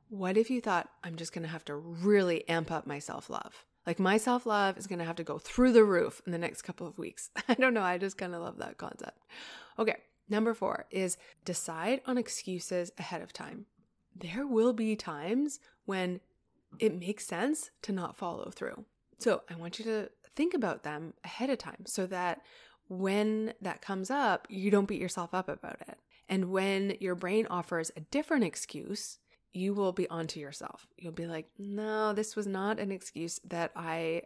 what 0.09 0.37
if 0.37 0.51
you 0.51 0.61
thought, 0.61 0.91
I'm 1.03 1.17
just 1.17 1.33
going 1.33 1.43
to 1.43 1.51
have 1.51 1.65
to 1.65 1.75
really 1.75 2.49
amp 2.49 2.71
up 2.71 2.87
my 2.87 2.99
self 2.99 3.29
love? 3.29 3.67
Like 3.87 3.99
my 3.99 4.17
self 4.17 4.47
love 4.47 4.79
is 4.79 4.87
going 4.87 5.01
to 5.01 5.05
have 5.05 5.17
to 5.17 5.25
go 5.25 5.39
through 5.39 5.73
the 5.73 5.85
roof 5.85 6.23
in 6.27 6.33
the 6.33 6.39
next 6.39 6.63
couple 6.63 6.87
of 6.87 6.99
weeks. 6.99 7.31
I 7.49 7.55
don't 7.55 7.75
know. 7.75 7.83
I 7.83 7.99
just 7.99 8.19
kind 8.19 8.35
of 8.35 8.43
love 8.43 8.59
that 8.59 8.79
concept. 8.79 9.19
Okay. 9.79 9.97
Number 10.29 10.55
four 10.55 10.87
is 10.91 11.19
decide 11.45 12.01
on 12.07 12.17
excuses 12.17 12.93
ahead 12.99 13.21
of 13.21 13.33
time. 13.33 13.67
There 14.17 14.47
will 14.47 14.73
be 14.73 14.97
times 14.97 15.61
when 15.85 16.21
it 16.79 16.99
makes 16.99 17.27
sense 17.27 17.71
to 17.83 17.93
not 17.93 18.17
follow 18.17 18.51
through. 18.51 18.85
So 19.19 19.43
I 19.51 19.57
want 19.57 19.79
you 19.79 19.85
to 19.85 20.11
think 20.37 20.55
about 20.55 20.83
them 20.83 21.15
ahead 21.25 21.51
of 21.51 21.59
time 21.59 21.87
so 21.87 22.07
that 22.07 22.43
when 22.89 23.55
that 23.63 23.81
comes 23.81 24.11
up, 24.11 24.47
you 24.51 24.71
don't 24.71 24.89
beat 24.89 25.01
yourself 25.01 25.33
up 25.33 25.49
about 25.49 25.81
it. 25.89 25.99
And 26.29 26.51
when 26.51 26.97
your 27.01 27.15
brain 27.15 27.47
offers 27.51 27.91
a 27.97 28.01
different 28.01 28.45
excuse, 28.45 29.19
you 29.53 29.73
will 29.73 29.93
be 29.93 30.09
onto 30.11 30.41
yourself. 30.41 30.87
You'll 30.99 31.13
be 31.13 31.27
like, 31.27 31.47
no, 31.59 32.13
this 32.13 32.35
was 32.35 32.47
not 32.47 32.79
an 32.79 32.91
excuse 32.91 33.41
that 33.49 33.71
I 33.77 34.23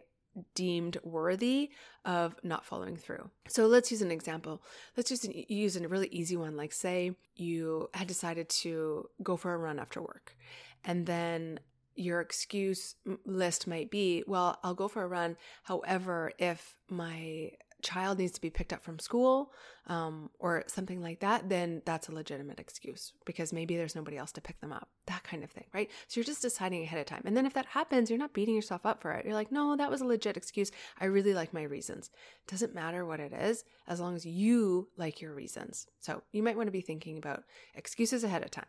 deemed 0.55 0.97
worthy 1.03 1.71
of 2.05 2.35
not 2.43 2.65
following 2.65 2.95
through. 2.95 3.29
So 3.47 3.67
let's 3.67 3.91
use 3.91 4.01
an 4.01 4.11
example. 4.11 4.61
Let's 4.95 5.09
just 5.09 5.25
use 5.25 5.75
a 5.75 5.87
really 5.87 6.07
easy 6.07 6.37
one. 6.37 6.55
Like, 6.55 6.71
say 6.71 7.15
you 7.35 7.89
had 7.93 8.07
decided 8.07 8.49
to 8.49 9.09
go 9.21 9.37
for 9.37 9.53
a 9.53 9.57
run 9.57 9.79
after 9.79 10.01
work, 10.01 10.35
and 10.83 11.05
then 11.05 11.59
your 11.99 12.21
excuse 12.21 12.95
list 13.25 13.67
might 13.67 13.91
be, 13.91 14.23
well, 14.25 14.59
I'll 14.63 14.73
go 14.73 14.87
for 14.87 15.03
a 15.03 15.07
run. 15.07 15.37
However, 15.63 16.31
if 16.39 16.75
my 16.89 17.51
child 17.81 18.17
needs 18.17 18.33
to 18.33 18.41
be 18.41 18.49
picked 18.49 18.73
up 18.73 18.81
from 18.81 18.99
school 18.99 19.53
um, 19.87 20.29
or 20.39 20.63
something 20.67 21.01
like 21.01 21.21
that, 21.21 21.47
then 21.49 21.81
that's 21.85 22.09
a 22.09 22.11
legitimate 22.11 22.59
excuse 22.59 23.13
because 23.25 23.53
maybe 23.53 23.77
there's 23.77 23.95
nobody 23.95 24.17
else 24.17 24.31
to 24.33 24.41
pick 24.41 24.59
them 24.59 24.73
up, 24.73 24.89
that 25.07 25.23
kind 25.23 25.43
of 25.43 25.49
thing, 25.49 25.65
right? 25.73 25.89
So 26.07 26.19
you're 26.19 26.25
just 26.25 26.41
deciding 26.41 26.83
ahead 26.83 26.99
of 26.99 27.05
time. 27.05 27.21
And 27.25 27.35
then 27.35 27.45
if 27.45 27.53
that 27.53 27.65
happens, 27.67 28.09
you're 28.09 28.19
not 28.19 28.33
beating 28.33 28.55
yourself 28.55 28.85
up 28.85 29.01
for 29.01 29.11
it. 29.11 29.25
You're 29.25 29.33
like, 29.33 29.51
no, 29.51 29.75
that 29.77 29.89
was 29.89 30.01
a 30.01 30.05
legit 30.05 30.37
excuse. 30.37 30.71
I 30.99 31.05
really 31.05 31.33
like 31.33 31.53
my 31.53 31.63
reasons. 31.63 32.11
Doesn't 32.47 32.75
matter 32.75 33.05
what 33.05 33.19
it 33.19 33.33
is 33.33 33.63
as 33.87 33.99
long 33.99 34.15
as 34.15 34.25
you 34.25 34.89
like 34.97 35.21
your 35.21 35.33
reasons. 35.33 35.87
So 35.99 36.21
you 36.31 36.43
might 36.43 36.57
want 36.57 36.67
to 36.67 36.71
be 36.71 36.81
thinking 36.81 37.17
about 37.17 37.43
excuses 37.75 38.23
ahead 38.23 38.43
of 38.43 38.51
time. 38.51 38.65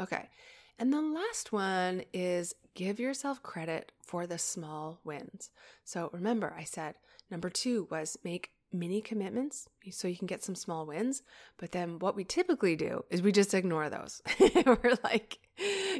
Okay. 0.00 0.28
And 0.82 0.92
the 0.92 1.00
last 1.00 1.52
one 1.52 2.02
is 2.12 2.56
give 2.74 2.98
yourself 2.98 3.40
credit 3.40 3.92
for 4.02 4.26
the 4.26 4.36
small 4.36 4.98
wins. 5.04 5.48
So 5.84 6.10
remember, 6.12 6.52
I 6.58 6.64
said 6.64 6.96
number 7.30 7.50
two 7.50 7.86
was 7.88 8.18
make 8.24 8.50
mini 8.72 9.00
commitments 9.00 9.68
so 9.92 10.08
you 10.08 10.16
can 10.16 10.26
get 10.26 10.42
some 10.42 10.56
small 10.56 10.84
wins. 10.84 11.22
But 11.56 11.70
then 11.70 12.00
what 12.00 12.16
we 12.16 12.24
typically 12.24 12.74
do 12.74 13.04
is 13.10 13.22
we 13.22 13.30
just 13.30 13.54
ignore 13.54 13.90
those. 13.90 14.22
we're 14.66 14.98
like, 15.04 15.38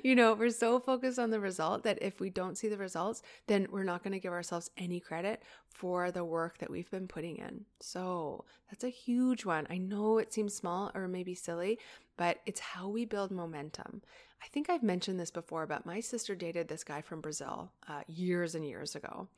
you 0.02 0.16
know, 0.16 0.34
we're 0.34 0.50
so 0.50 0.80
focused 0.80 1.20
on 1.20 1.30
the 1.30 1.38
result 1.38 1.84
that 1.84 2.02
if 2.02 2.18
we 2.18 2.28
don't 2.28 2.58
see 2.58 2.66
the 2.66 2.76
results, 2.76 3.22
then 3.46 3.68
we're 3.70 3.84
not 3.84 4.02
going 4.02 4.14
to 4.14 4.20
give 4.20 4.32
ourselves 4.32 4.68
any 4.76 4.98
credit 4.98 5.44
for 5.68 6.10
the 6.10 6.24
work 6.24 6.58
that 6.58 6.70
we've 6.70 6.90
been 6.90 7.06
putting 7.06 7.36
in. 7.36 7.66
So 7.80 8.46
that's 8.68 8.82
a 8.82 8.88
huge 8.88 9.44
one. 9.44 9.66
I 9.70 9.78
know 9.78 10.18
it 10.18 10.32
seems 10.32 10.54
small 10.54 10.90
or 10.92 11.06
maybe 11.06 11.36
silly, 11.36 11.78
but 12.16 12.38
it's 12.46 12.60
how 12.60 12.88
we 12.88 13.04
build 13.04 13.30
momentum. 13.30 14.02
I 14.42 14.48
think 14.48 14.68
I've 14.68 14.82
mentioned 14.82 15.20
this 15.20 15.30
before, 15.30 15.66
but 15.66 15.86
my 15.86 16.00
sister 16.00 16.34
dated 16.34 16.66
this 16.66 16.82
guy 16.82 17.00
from 17.00 17.20
Brazil 17.20 17.70
uh, 17.88 18.02
years 18.08 18.54
and 18.56 18.66
years 18.66 18.96
ago. 18.96 19.28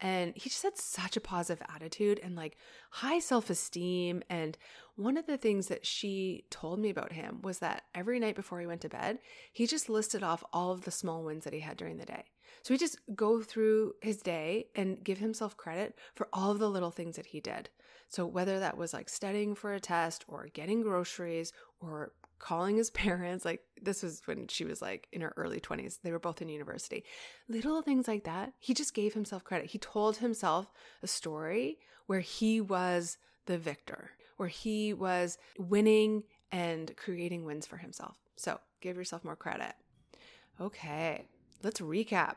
And 0.00 0.32
he 0.36 0.48
just 0.50 0.62
had 0.62 0.78
such 0.78 1.16
a 1.16 1.20
positive 1.20 1.64
attitude 1.74 2.20
and 2.22 2.36
like 2.36 2.56
high 2.90 3.18
self 3.18 3.50
esteem. 3.50 4.22
And 4.30 4.56
one 4.94 5.16
of 5.16 5.26
the 5.26 5.36
things 5.36 5.66
that 5.66 5.84
she 5.84 6.44
told 6.50 6.78
me 6.78 6.90
about 6.90 7.12
him 7.12 7.40
was 7.42 7.58
that 7.58 7.82
every 7.94 8.20
night 8.20 8.36
before 8.36 8.60
he 8.60 8.66
went 8.66 8.82
to 8.82 8.88
bed, 8.88 9.18
he 9.52 9.66
just 9.66 9.88
listed 9.88 10.22
off 10.22 10.44
all 10.52 10.70
of 10.70 10.84
the 10.84 10.90
small 10.90 11.24
wins 11.24 11.44
that 11.44 11.52
he 11.52 11.60
had 11.60 11.76
during 11.76 11.96
the 11.96 12.06
day. 12.06 12.24
So 12.62 12.74
he 12.74 12.78
just 12.78 12.98
go 13.16 13.42
through 13.42 13.94
his 14.00 14.18
day 14.18 14.66
and 14.76 15.02
give 15.02 15.18
himself 15.18 15.56
credit 15.56 15.96
for 16.14 16.28
all 16.32 16.52
of 16.52 16.58
the 16.60 16.70
little 16.70 16.90
things 16.90 17.16
that 17.16 17.26
he 17.26 17.40
did. 17.40 17.68
So 18.08 18.26
whether 18.26 18.60
that 18.60 18.76
was 18.76 18.92
like 18.92 19.08
studying 19.08 19.54
for 19.54 19.72
a 19.72 19.80
test 19.80 20.24
or 20.28 20.48
getting 20.52 20.82
groceries 20.82 21.52
or 21.80 22.12
calling 22.42 22.76
his 22.76 22.90
parents. 23.06 23.46
Like, 23.46 23.62
this 23.80 24.02
was 24.02 24.20
when 24.26 24.48
she 24.48 24.64
was 24.64 24.82
like 24.82 25.08
in 25.12 25.22
her 25.22 25.32
early 25.36 25.60
20s. 25.60 26.00
They 26.02 26.12
were 26.12 26.18
both 26.18 26.42
in 26.42 26.50
university. 26.50 27.04
Little 27.48 27.80
things 27.80 28.06
like 28.06 28.24
that. 28.24 28.52
He 28.58 28.74
just 28.74 28.92
gave 28.92 29.14
himself 29.14 29.44
credit. 29.44 29.70
He 29.70 29.78
told 29.78 30.18
himself 30.18 30.70
a 31.02 31.06
story 31.06 31.78
where 32.06 32.20
he 32.20 32.60
was 32.60 33.16
the 33.46 33.56
victor, 33.56 34.10
where 34.36 34.48
he 34.48 34.92
was 34.92 35.38
winning 35.58 36.24
and 36.50 36.94
creating 36.96 37.44
wins 37.44 37.66
for 37.66 37.78
himself. 37.78 38.18
So 38.36 38.60
give 38.80 38.96
yourself 38.96 39.24
more 39.24 39.36
credit. 39.36 39.72
Okay, 40.60 41.26
let's 41.62 41.80
recap. 41.80 42.36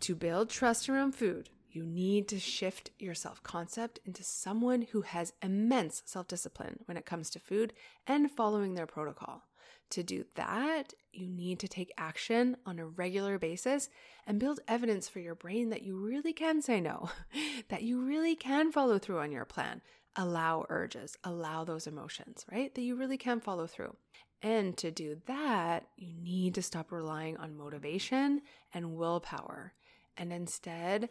To 0.00 0.16
build 0.16 0.50
trust 0.50 0.88
around 0.88 1.14
food, 1.14 1.48
you 1.72 1.84
need 1.84 2.28
to 2.28 2.38
shift 2.38 2.90
your 2.98 3.14
self 3.14 3.42
concept 3.42 3.98
into 4.04 4.22
someone 4.22 4.82
who 4.92 5.00
has 5.02 5.32
immense 5.42 6.02
self 6.04 6.28
discipline 6.28 6.80
when 6.84 6.96
it 6.96 7.06
comes 7.06 7.30
to 7.30 7.40
food 7.40 7.72
and 8.06 8.30
following 8.30 8.74
their 8.74 8.86
protocol. 8.86 9.42
To 9.90 10.02
do 10.02 10.24
that, 10.36 10.94
you 11.12 11.28
need 11.28 11.58
to 11.60 11.68
take 11.68 11.92
action 11.98 12.56
on 12.64 12.78
a 12.78 12.86
regular 12.86 13.38
basis 13.38 13.88
and 14.26 14.38
build 14.38 14.60
evidence 14.68 15.08
for 15.08 15.20
your 15.20 15.34
brain 15.34 15.70
that 15.70 15.82
you 15.82 15.96
really 15.96 16.32
can 16.32 16.62
say 16.62 16.80
no, 16.80 17.10
that 17.68 17.82
you 17.82 18.02
really 18.02 18.34
can 18.34 18.70
follow 18.72 18.98
through 18.98 19.18
on 19.18 19.32
your 19.32 19.44
plan. 19.44 19.82
Allow 20.16 20.66
urges, 20.68 21.16
allow 21.24 21.64
those 21.64 21.86
emotions, 21.86 22.44
right? 22.50 22.74
That 22.74 22.82
you 22.82 22.96
really 22.96 23.18
can 23.18 23.40
follow 23.40 23.66
through. 23.66 23.96
And 24.42 24.76
to 24.78 24.90
do 24.90 25.18
that, 25.26 25.86
you 25.96 26.14
need 26.20 26.54
to 26.56 26.62
stop 26.62 26.90
relying 26.90 27.36
on 27.36 27.56
motivation 27.56 28.42
and 28.74 28.96
willpower 28.96 29.72
and 30.16 30.32
instead 30.32 31.08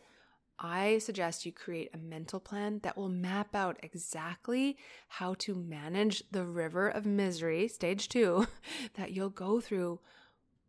I 0.63 0.99
suggest 0.99 1.43
you 1.43 1.51
create 1.51 1.89
a 1.91 1.97
mental 1.97 2.39
plan 2.39 2.81
that 2.83 2.95
will 2.95 3.09
map 3.09 3.55
out 3.55 3.79
exactly 3.81 4.77
how 5.07 5.33
to 5.39 5.55
manage 5.55 6.23
the 6.29 6.45
river 6.45 6.87
of 6.87 7.03
misery, 7.03 7.67
stage 7.67 8.07
two, 8.07 8.47
that 8.93 9.11
you'll 9.11 9.31
go 9.31 9.59
through 9.59 9.99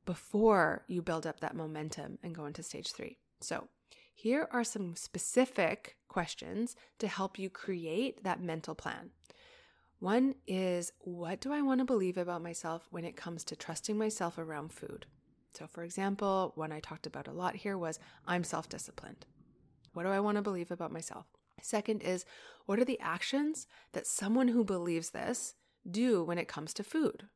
before 0.07 0.85
you 0.89 1.03
build 1.03 1.27
up 1.27 1.41
that 1.41 1.55
momentum 1.55 2.19
and 2.23 2.35
go 2.35 2.47
into 2.47 2.63
stage 2.63 2.93
three. 2.93 3.19
So, 3.41 3.69
here 4.15 4.49
are 4.51 4.65
some 4.65 4.97
specific 4.97 5.97
questions 6.09 6.75
to 6.99 7.07
help 7.07 7.39
you 7.39 7.51
create 7.51 8.25
that 8.25 8.43
mental 8.43 8.75
plan. 8.75 9.11
One 9.99 10.37
is 10.47 10.93
What 11.01 11.41
do 11.41 11.53
I 11.53 11.61
want 11.61 11.81
to 11.81 11.85
believe 11.85 12.17
about 12.17 12.43
myself 12.43 12.89
when 12.91 13.05
it 13.05 13.17
comes 13.17 13.45
to 13.45 13.57
trusting 13.57 13.99
myself 13.99 14.39
around 14.39 14.73
food? 14.73 15.05
So, 15.53 15.67
for 15.67 15.85
example, 15.85 16.53
one 16.55 16.73
I 16.73 16.81
talked 16.81 17.07
about 17.07 17.29
a 17.29 17.33
lot 17.33 17.57
here 17.57 17.77
was 17.77 17.99
I'm 18.27 18.43
self 18.43 18.71
disciplined. 18.71 19.27
What 19.93 20.05
do 20.05 20.09
I 20.09 20.21
want 20.21 20.37
to 20.37 20.43
believe 20.43 20.71
about 20.71 20.93
myself? 20.93 21.27
Second 21.61 22.03
is, 22.03 22.25
what 22.67 22.79
are 22.79 22.85
the 22.85 23.01
actions 23.01 23.67
that 23.93 24.07
someone 24.07 24.49
who 24.49 24.65
believes 24.65 25.11
this 25.11 25.55
do 25.89 26.25
when 26.25 26.39
it 26.39 26.49
comes 26.49 26.73
to 26.75 26.85
food? 26.85 27.29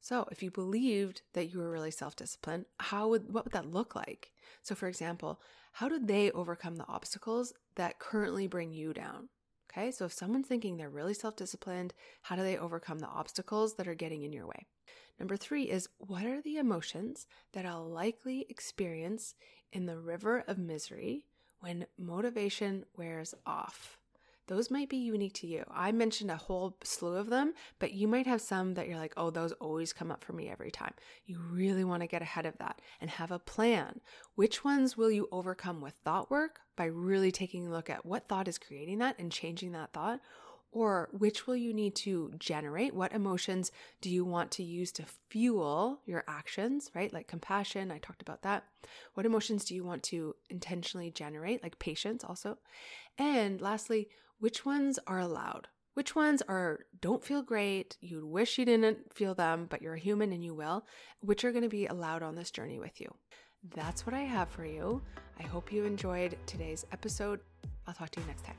So, 0.00 0.28
if 0.30 0.42
you 0.42 0.50
believed 0.50 1.22
that 1.32 1.52
you 1.52 1.58
were 1.58 1.70
really 1.70 1.90
self-disciplined, 1.90 2.66
how 2.78 3.08
would 3.08 3.32
what 3.32 3.44
would 3.44 3.52
that 3.54 3.72
look 3.72 3.96
like? 3.96 4.30
So, 4.62 4.74
for 4.74 4.86
example, 4.88 5.40
how 5.72 5.88
do 5.88 5.98
they 5.98 6.30
overcome 6.30 6.76
the 6.76 6.86
obstacles 6.86 7.52
that 7.74 7.98
currently 7.98 8.46
bring 8.46 8.72
you 8.72 8.92
down? 8.92 9.28
Okay? 9.70 9.90
So, 9.90 10.04
if 10.04 10.12
someone's 10.12 10.46
thinking 10.46 10.76
they're 10.76 10.90
really 10.90 11.14
self-disciplined, 11.14 11.92
how 12.22 12.36
do 12.36 12.42
they 12.42 12.56
overcome 12.56 13.00
the 13.00 13.08
obstacles 13.08 13.74
that 13.74 13.88
are 13.88 13.94
getting 13.94 14.22
in 14.22 14.32
your 14.32 14.46
way? 14.46 14.66
Number 15.18 15.36
3 15.36 15.64
is 15.64 15.88
what 15.98 16.26
are 16.26 16.42
the 16.42 16.58
emotions 16.58 17.26
that 17.52 17.66
I'll 17.66 17.88
likely 17.88 18.46
experience 18.48 19.34
in 19.72 19.86
the 19.86 19.98
river 19.98 20.44
of 20.46 20.58
misery 20.58 21.24
when 21.66 21.84
motivation 21.98 22.84
wears 22.96 23.34
off. 23.44 23.98
Those 24.46 24.70
might 24.70 24.88
be 24.88 24.98
unique 24.98 25.32
to 25.34 25.48
you. 25.48 25.64
I 25.68 25.90
mentioned 25.90 26.30
a 26.30 26.36
whole 26.36 26.76
slew 26.84 27.16
of 27.16 27.28
them, 27.28 27.54
but 27.80 27.92
you 27.92 28.06
might 28.06 28.28
have 28.28 28.40
some 28.40 28.74
that 28.74 28.86
you're 28.86 29.00
like, 29.00 29.14
oh, 29.16 29.30
those 29.30 29.50
always 29.54 29.92
come 29.92 30.12
up 30.12 30.22
for 30.22 30.32
me 30.32 30.48
every 30.48 30.70
time. 30.70 30.94
You 31.24 31.40
really 31.50 31.82
want 31.82 32.02
to 32.02 32.06
get 32.06 32.22
ahead 32.22 32.46
of 32.46 32.56
that 32.58 32.80
and 33.00 33.10
have 33.10 33.32
a 33.32 33.40
plan. 33.40 33.98
Which 34.36 34.62
ones 34.62 34.96
will 34.96 35.10
you 35.10 35.28
overcome 35.32 35.80
with 35.80 35.94
thought 36.04 36.30
work 36.30 36.60
by 36.76 36.84
really 36.84 37.32
taking 37.32 37.66
a 37.66 37.72
look 37.72 37.90
at 37.90 38.06
what 38.06 38.28
thought 38.28 38.46
is 38.46 38.58
creating 38.58 38.98
that 38.98 39.18
and 39.18 39.32
changing 39.32 39.72
that 39.72 39.92
thought? 39.92 40.20
Or 40.76 41.08
which 41.10 41.46
will 41.46 41.56
you 41.56 41.72
need 41.72 41.94
to 42.04 42.30
generate? 42.38 42.94
What 42.94 43.14
emotions 43.14 43.72
do 44.02 44.10
you 44.10 44.26
want 44.26 44.50
to 44.50 44.62
use 44.62 44.92
to 44.92 45.06
fuel 45.30 46.02
your 46.04 46.22
actions, 46.28 46.90
right? 46.94 47.10
Like 47.10 47.28
compassion, 47.28 47.90
I 47.90 47.96
talked 47.96 48.20
about 48.20 48.42
that. 48.42 48.64
What 49.14 49.24
emotions 49.24 49.64
do 49.64 49.74
you 49.74 49.84
want 49.84 50.02
to 50.02 50.36
intentionally 50.50 51.10
generate, 51.10 51.62
like 51.62 51.78
patience 51.78 52.24
also? 52.24 52.58
And 53.16 53.58
lastly, 53.58 54.10
which 54.38 54.66
ones 54.66 54.98
are 55.06 55.18
allowed? 55.18 55.68
Which 55.94 56.14
ones 56.14 56.42
are 56.46 56.80
don't 57.00 57.24
feel 57.24 57.40
great, 57.40 57.96
you'd 58.02 58.22
wish 58.22 58.58
you 58.58 58.66
didn't 58.66 59.14
feel 59.14 59.34
them, 59.34 59.68
but 59.70 59.80
you're 59.80 59.94
a 59.94 59.98
human 59.98 60.30
and 60.30 60.44
you 60.44 60.54
will, 60.54 60.84
which 61.20 61.42
are 61.46 61.52
going 61.52 61.62
to 61.62 61.70
be 61.70 61.86
allowed 61.86 62.22
on 62.22 62.34
this 62.34 62.50
journey 62.50 62.78
with 62.78 63.00
you. 63.00 63.08
That's 63.74 64.04
what 64.04 64.14
I 64.14 64.24
have 64.24 64.50
for 64.50 64.66
you. 64.66 65.00
I 65.40 65.44
hope 65.44 65.72
you 65.72 65.86
enjoyed 65.86 66.36
today's 66.44 66.84
episode. 66.92 67.40
I'll 67.86 67.94
talk 67.94 68.10
to 68.10 68.20
you 68.20 68.26
next 68.26 68.44
time. 68.44 68.56